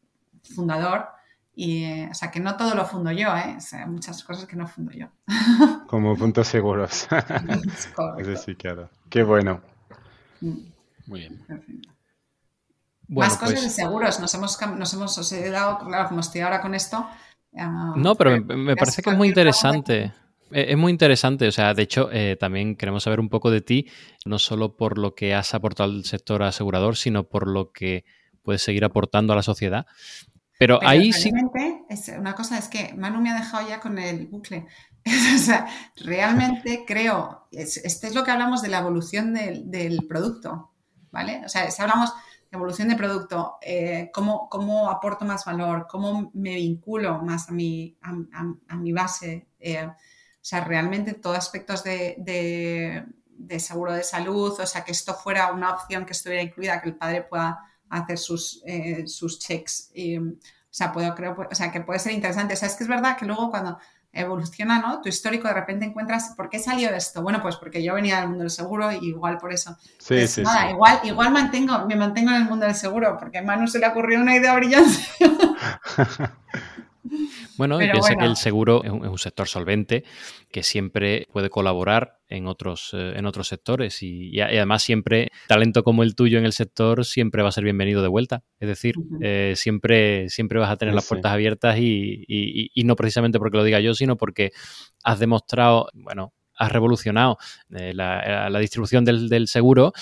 [0.42, 1.08] fundador.
[1.54, 3.58] Y, eh, o sea, que no todo lo fundo yo, ¿eh?
[3.72, 5.08] hay muchas cosas que no fundo yo.
[5.86, 7.06] Como puntos seguros.
[8.18, 8.88] Eso sí, claro.
[9.10, 9.60] Qué bueno.
[10.40, 10.72] Mm.
[11.06, 11.44] Muy bien.
[13.08, 14.18] Más cosas pues de seguros.
[14.20, 17.06] Nos hemos, nos hemos os he dado, claro, como estoy ahora con esto,
[17.56, 20.12] Ah, no, pero me, parece que es muy interesante.
[20.50, 23.88] Es muy interesante, o sea, de hecho, eh, también queremos saber un poco de ti,
[24.26, 28.04] no solo por lo que has aportado al sector asegurador, sino por lo que
[28.42, 29.86] puedes seguir aportando a la sociedad.
[30.58, 31.32] Pero, ahí sí.
[31.88, 34.66] Es, una cosa es que Manu me ha dejado ya con el bucle.
[35.34, 35.66] o sea,
[35.96, 40.70] realmente creo, este es lo que hablamos de la evolución del, del producto,
[41.10, 41.42] ¿vale?
[41.44, 42.12] O sea, si hablamos
[42.52, 47.96] evolución de producto, eh, cómo, cómo, aporto más valor, cómo me vinculo más a mi,
[48.02, 49.48] a, mi base.
[49.58, 55.14] Eh, o sea, realmente todos aspectos de, de, seguro de salud, o sea, que esto
[55.14, 59.90] fuera una opción que estuviera incluida, que el padre pueda hacer sus, eh, sus checks.
[59.96, 60.36] o
[60.70, 62.54] sea, puedo, creo, o sea, que puede ser interesante.
[62.54, 63.78] O sea, es que es verdad que luego cuando
[64.12, 65.00] evoluciona, ¿no?
[65.00, 67.22] Tu histórico de repente encuentras, ¿por qué salió esto?
[67.22, 69.76] Bueno, pues porque yo venía del mundo del seguro y igual por eso.
[69.98, 73.38] Sí, pues sí, nada, Igual, igual mantengo, me mantengo en el mundo del seguro porque
[73.38, 74.98] a Manu se le ocurrió una idea brillante.
[77.56, 80.04] Bueno, y piensa que el seguro es un, sector solvente
[80.50, 86.02] que siempre puede colaborar en otros, eh, en otros sectores y, además siempre talento como
[86.02, 88.44] el tuyo en el sector siempre va a ser bienvenido de vuelta.
[88.60, 93.58] Es decir, eh, siempre, siempre vas a tener las puertas abiertas y, no precisamente porque
[93.58, 94.52] lo diga yo, sino porque
[95.02, 97.38] has demostrado, bueno, has revolucionado
[97.70, 99.92] eh, la, distribución del, del, seguro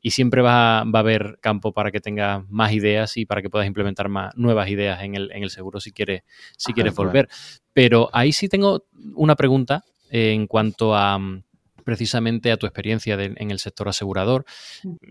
[0.00, 3.50] y siempre va, va, a haber campo para que tengas más ideas y para que
[3.50, 6.22] puedas implementar más nuevas ideas en el, en el seguro si quieres,
[6.56, 7.28] si quieres volver.
[7.72, 8.84] Pero ahí sí tengo
[9.14, 11.42] una pregunta en cuanto a mm,
[11.84, 14.44] precisamente a tu experiencia en el sector asegurador.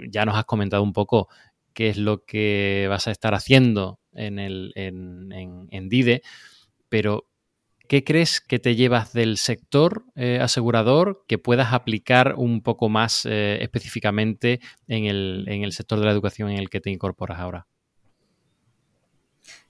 [0.10, 1.28] Ya nos has comentado un poco
[1.74, 6.22] qué es lo que vas a estar haciendo en, el, en, en, en DIDE,
[6.90, 7.28] pero
[7.88, 13.26] ¿Qué crees que te llevas del sector eh, asegurador que puedas aplicar un poco más
[13.26, 17.68] eh, específicamente en el, sector de la educación en el que te incorporas ahora?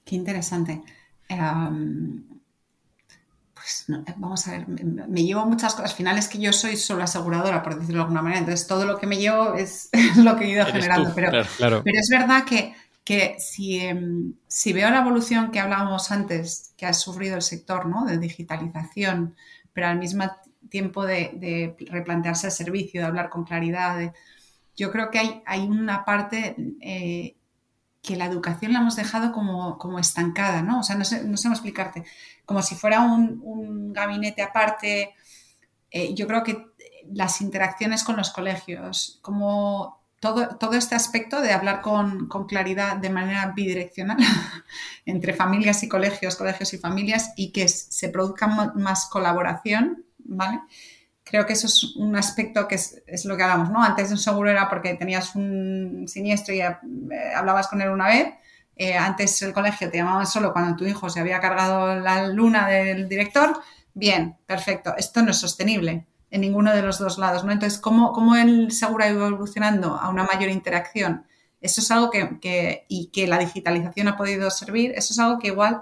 [0.03, 0.81] Qué interesante.
[3.53, 3.85] Pues
[4.15, 5.91] vamos a ver, me, llevo muchas cosas.
[5.91, 8.39] Al final es que yo soy solo aseguradora, por decirlo de alguna manera.
[8.39, 11.11] Entonces todo lo que me llevo es, lo que he ido generando.
[11.13, 12.73] pero, pero es verdad que
[13.07, 18.03] que em, si, veo la evolución que hablábamos antes, que ha sufrido el sector ¿no?
[18.03, 19.33] de digitalización,
[19.71, 20.25] pero al mismo
[20.69, 24.13] tiempo de, replantearse el servicio, de hablar con claridad,
[24.75, 27.37] yo creo que hay, hay una parte eh,
[28.01, 30.81] que la educación la hemos dejado como, como estancada, ¿no?
[30.81, 32.03] O sea, no sé, no sé cómo explicarte,
[32.43, 35.15] como si fuera un, gabinete aparte.
[35.91, 36.65] Eh, yo creo que
[37.13, 43.53] las interacciones con los colegios, como todo, este aspecto de hablar con, claridad de manera
[43.55, 44.17] bidireccional
[45.05, 50.61] entre familias y colegios, colegios y familias y que se produzca más colaboración, ¿vale?
[51.23, 53.83] Creo que eso es un aspecto que es, lo que hablamos, ¿no?
[53.83, 56.75] Antes un seguro era porque tenías un siniestro y eh,
[57.35, 58.33] hablabas con él una vez.
[58.75, 62.67] Eh, antes el colegio te llamaban solo cuando tu hijo se había cargado la luna
[62.67, 63.59] del director.
[63.93, 64.95] Bien, perfecto.
[64.97, 67.51] Esto no es sostenible en ninguno de los dos lados, ¿no?
[67.51, 71.25] Entonces, ¿cómo, cómo el seguro ha ido evolucionando a una mayor interacción?
[71.61, 75.47] Eso es algo que, y que la digitalización ha podido servir, eso es algo que
[75.47, 75.81] igual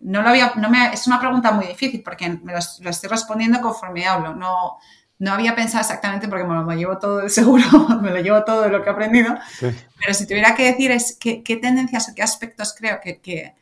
[0.00, 3.60] no lo había, no me, es una pregunta muy difícil porque me lo, estoy respondiendo
[3.62, 4.76] conforme hablo, no,
[5.18, 7.64] no había pensado exactamente porque me lo llevo todo el seguro,
[8.02, 11.16] me lo llevo todo de lo que he aprendido, pero si tuviera que decir es
[11.18, 13.54] qué, qué tendencias o qué aspectos creo que, que,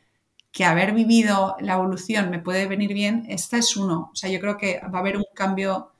[0.51, 4.09] que, haber vivido la evolución me puede venir bien, este es uno.
[4.11, 5.92] O sea, yo creo que va a haber un cambio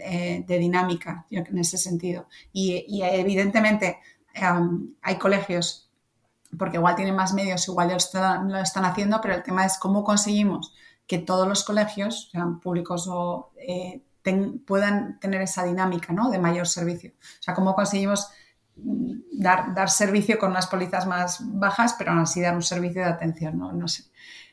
[0.00, 2.28] eh, de dinámica en ese sentido.
[2.52, 3.98] Y, evidentemente
[4.34, 5.90] em, hay colegios,
[6.58, 10.04] porque igual tienen más medios, igual ya lo están, haciendo, pero el tema es cómo
[10.04, 10.74] conseguimos
[11.06, 14.02] que todos los colegios, sean públicos o eh,
[14.66, 16.30] puedan tener esa dinámica ¿no?
[16.30, 17.12] de mayor servicio.
[17.20, 18.30] O sea, cómo conseguimos
[18.76, 23.02] mm, dar, dar servicio con unas pólizas más bajas, pero aún así dar un servicio
[23.02, 23.72] de atención, ¿no?
[23.72, 24.04] No sé.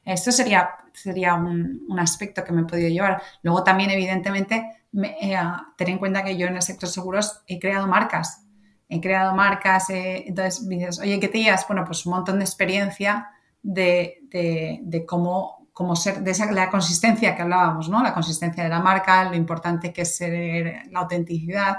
[0.04, 3.22] Esto sería, sería un, un aspecto que me he podido llevar.
[3.44, 5.38] Luego también, evidentemente, me, eh,
[5.78, 8.46] ten en cuenta que yo en el sector seguros he creado marcas.
[8.90, 11.66] He creado marcas, eh, entonces me dices, oye, ¿qué te llevas?
[11.68, 13.30] Bueno, pues un montón de experiencia
[13.62, 18.04] de, de, cómo, cómo, ser, de esa, la consistencia que hablábamos, ¿no?
[18.04, 21.78] La consistencia de la marca, lo importante que es ser la autenticidad.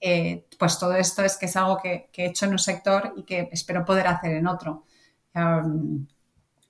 [0.00, 3.22] Eh, pues todo esto es que es algo que, he hecho en un sector y
[3.22, 4.84] que espero poder hacer en otro.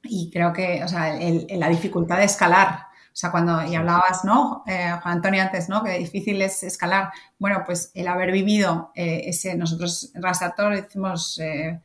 [0.03, 1.19] Y creo que, o sea,
[1.51, 4.63] la dificultad de escalar, o sea, cuando y hablabas, ¿no?
[4.67, 5.83] Eh, Juan Antonio antes, ¿no?
[5.83, 7.11] Que difícil es escalar.
[7.39, 11.81] Bueno, pues el haber vivido eh, ese, nosotros en Rastator hicimos eh,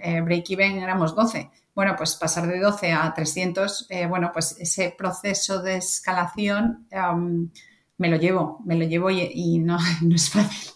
[0.00, 1.50] eh break-even, éramos 12.
[1.74, 7.50] Bueno, pues pasar de 12 a 300, eh, bueno, pues ese proceso de escalación um,
[7.98, 10.72] me lo llevo, me lo llevo y, y no, no es fácil.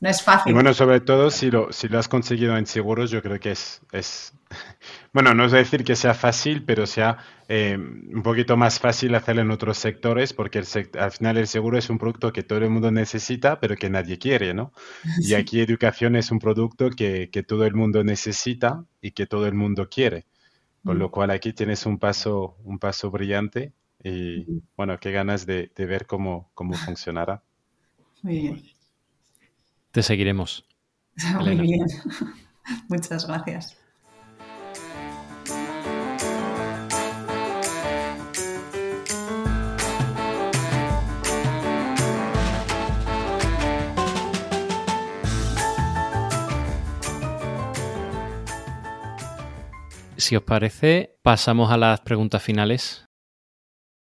[0.00, 0.50] No es fácil.
[0.50, 3.52] Y bueno, sobre todo si lo, si lo has conseguido en seguros, yo creo que
[3.52, 4.34] es, es
[5.12, 9.42] bueno, no es decir que sea fácil, pero sea eh, un poquito más fácil hacerlo
[9.42, 10.66] en otros sectores, porque el
[10.98, 14.18] al final el seguro es un producto que todo el mundo necesita, pero que nadie
[14.18, 14.72] quiere, ¿no?
[15.20, 19.46] Y aquí educación es un producto que, que, todo el mundo necesita y que todo
[19.46, 20.26] el mundo quiere.
[20.84, 23.72] Con lo cual aquí tienes un paso, un paso brillante
[24.04, 24.46] y
[24.76, 27.42] bueno, qué ganas de, de ver cómo, cómo funcionará.
[28.22, 28.75] Muy bien.
[29.96, 30.62] Te seguiremos.
[31.40, 31.62] Muy Elena.
[31.62, 31.86] bien.
[32.90, 33.78] Muchas gracias.
[50.18, 53.06] Si os parece, pasamos a las preguntas finales,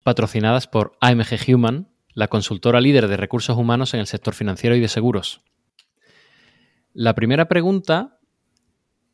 [0.03, 4.79] patrocinadas por AMG Human, la consultora líder de recursos humanos en el sector financiero y
[4.79, 5.41] de seguros.
[6.93, 8.19] La primera pregunta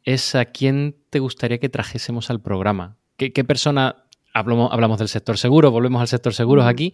[0.04, 2.98] es a quién te gustaría que trajésemos al programa.
[3.18, 6.94] ¿Qué, qué persona, hablamos, hablamos, del sector seguro, volvemos al sector seguros aquí,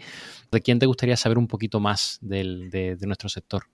[0.51, 3.65] de quién te gustaría saber un poquito más del, de, de, nuestro sector?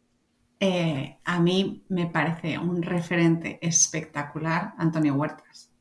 [0.60, 5.72] Eh, a mí me parece un referente espectacular Antonio Huertas.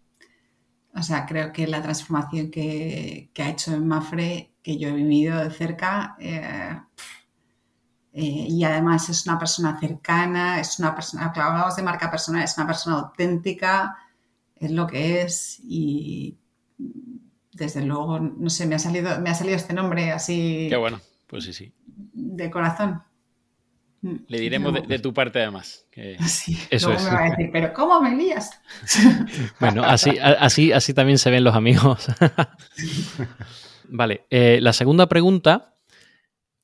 [0.94, 4.92] O sea, creo que la transformación que, que ha hecho en Mafre, que yo he
[4.92, 6.80] vivido de cerca, eh,
[8.12, 12.43] eh, y además es una persona cercana, es una persona, que hablamos de marca personal,
[12.43, 13.97] es una persona auténtica,
[14.56, 16.36] es lo que es y
[17.52, 20.68] desde luego, no sé, me ha salido, me ha salido este nombre así.
[20.70, 21.72] Qué bueno, pues sí, sí.
[22.12, 23.02] De corazón.
[24.01, 25.86] Le diremos de, de, tu parte además.
[25.90, 26.16] Que...
[26.26, 27.05] Sí, Eso es.
[27.05, 28.51] me va a decir, pero ¿cómo me lías?
[29.60, 32.06] bueno, así, así, así también se ven los amigos.
[33.89, 35.74] vale, eh, la segunda pregunta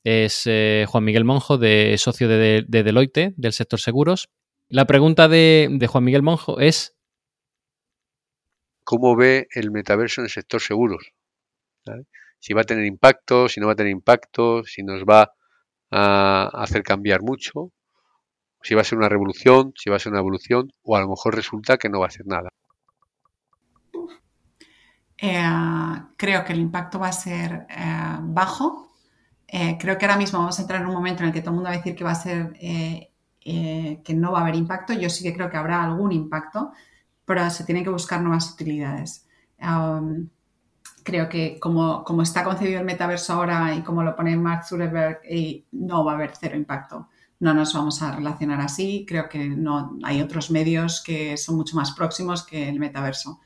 [0.05, 4.29] es eh, Juan Miguel Monjo, de socio de, de, Deloitte, del sector seguros.
[4.69, 6.95] La pregunta de, de Juan Miguel Monjo es...
[8.83, 11.11] ¿Cómo ve el metaverso en el sector seguros?
[11.85, 12.03] ¿Vale?
[12.39, 15.33] Si va a tener impacto, si no va a tener impacto, si nos va
[15.89, 17.71] a hacer cambiar mucho,
[18.61, 21.09] si va a ser una revolución, si va a ser una evolución, o a lo
[21.09, 22.49] mejor resulta que no va a ser nada.
[25.17, 25.43] Eh,
[26.17, 28.84] creo que el impacto va a ser eh, bajo.
[29.47, 31.51] Eh, creo que ahora mismo vamos a entrar en un momento en el que todo
[31.51, 33.11] el mundo va a decir que va a ser eh,
[34.03, 34.93] que no va a haber impacto.
[34.93, 36.71] Yo sí que creo que habrá algún impacto,
[37.25, 39.27] pero se tienen que buscar nuevas utilidades.
[41.03, 45.21] Creo que como, como, está concebido el metaverso ahora y como lo pone Mark Zuckerberg,
[45.71, 47.09] no va a haber cero impacto.
[47.39, 49.05] No nos vamos a relacionar así.
[49.07, 53.39] Creo que no hay otros medios que son mucho más próximos que el metaverso.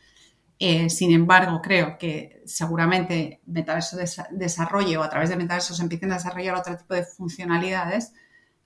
[0.61, 5.81] Eh, sin embargo, creo que seguramente metaverso des desarrolle o a través de metaverso se
[5.81, 8.13] empiecen a desarrollar otro tipo de funcionalidades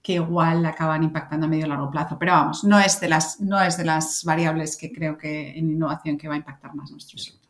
[0.02, 2.18] que igual acaban impactando a medio y largo plazo.
[2.18, 5.70] Pero vamos, no es de las, no es de las variables que creo que en
[5.70, 7.44] innovación que va a impactar más nuestro sector.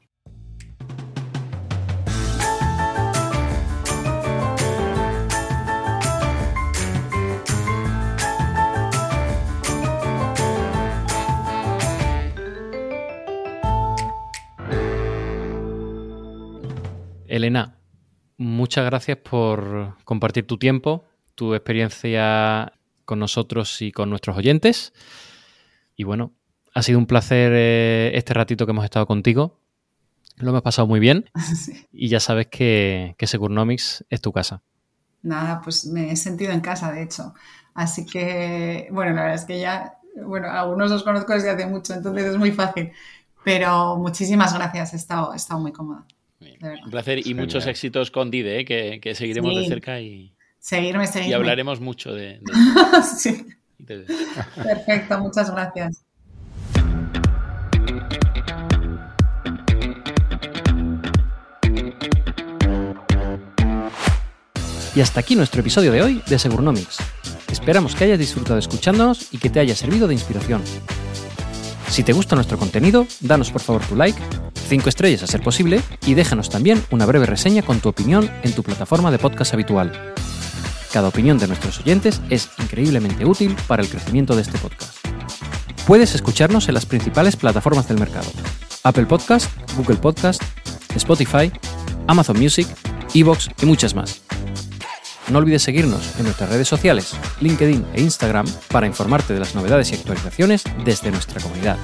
[17.35, 17.79] Elena,
[18.37, 22.73] muchas gracias por compartir tu tiempo, tu experiencia
[23.05, 24.93] con nosotros y con nuestros oyentes.
[25.95, 26.31] Y bueno,
[26.75, 29.59] ha sido un placer eh, este ratito que hemos estado contigo.
[30.37, 31.27] Lo hemos pasado muy bien.
[31.55, 31.87] Sí.
[31.91, 34.61] Y ya sabes que, que Securnomics es tu casa.
[35.23, 37.33] Nada, pues me he sentido en casa, de hecho.
[37.73, 41.95] Así que, bueno, la verdad es que ya bueno, algunos los conozco desde hace mucho,
[41.95, 42.91] entonces es muy fácil.
[43.43, 46.05] Pero muchísimas gracias, he estado, he estado muy cómoda.
[46.83, 48.65] Un placer y muchos éxitos con Dide, ¿eh?
[48.65, 51.31] que, seguiremos de cerca y, seguirme, seguirme.
[51.31, 52.39] y hablaremos mucho de,
[53.17, 53.45] sí.
[53.85, 56.05] Perfecto, muchas gracias.
[64.95, 66.97] Y hasta aquí nuestro episodio de hoy de Segurnomics.
[67.51, 70.61] Esperamos que hayas disfrutado escuchándonos y que te haya servido de inspiración.
[71.93, 74.19] Si te gusta nuestro contenido, danos por favor tu like,
[74.67, 78.51] 5 estrellas a ser posible y déjanos también una breve reseña con tu opinión en
[78.53, 79.91] tu plataforma de podcast habitual.
[80.91, 85.05] Cada opinión de nuestros oyentes es increíblemente útil para el crecimiento de este podcast.
[85.85, 88.31] Puedes escucharnos en las principales plataformas del mercado.
[88.81, 90.41] Apple Podcast, Google Podcast,
[90.95, 91.51] Spotify,
[92.07, 92.67] Amazon Music,
[93.13, 94.23] Evox y muchas más.
[95.29, 99.91] No olvides seguirnos en nuestras redes sociales, LinkedIn e Instagram para informarte de las novedades
[99.91, 101.77] y actualizaciones desde nuestra comunidad.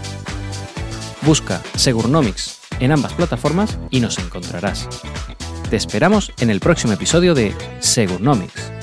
[1.21, 4.87] Busca Segurnomics en ambas plataformas y nos encontrarás.
[5.69, 8.78] Te esperamos en el próximo episodio de Segurnomics.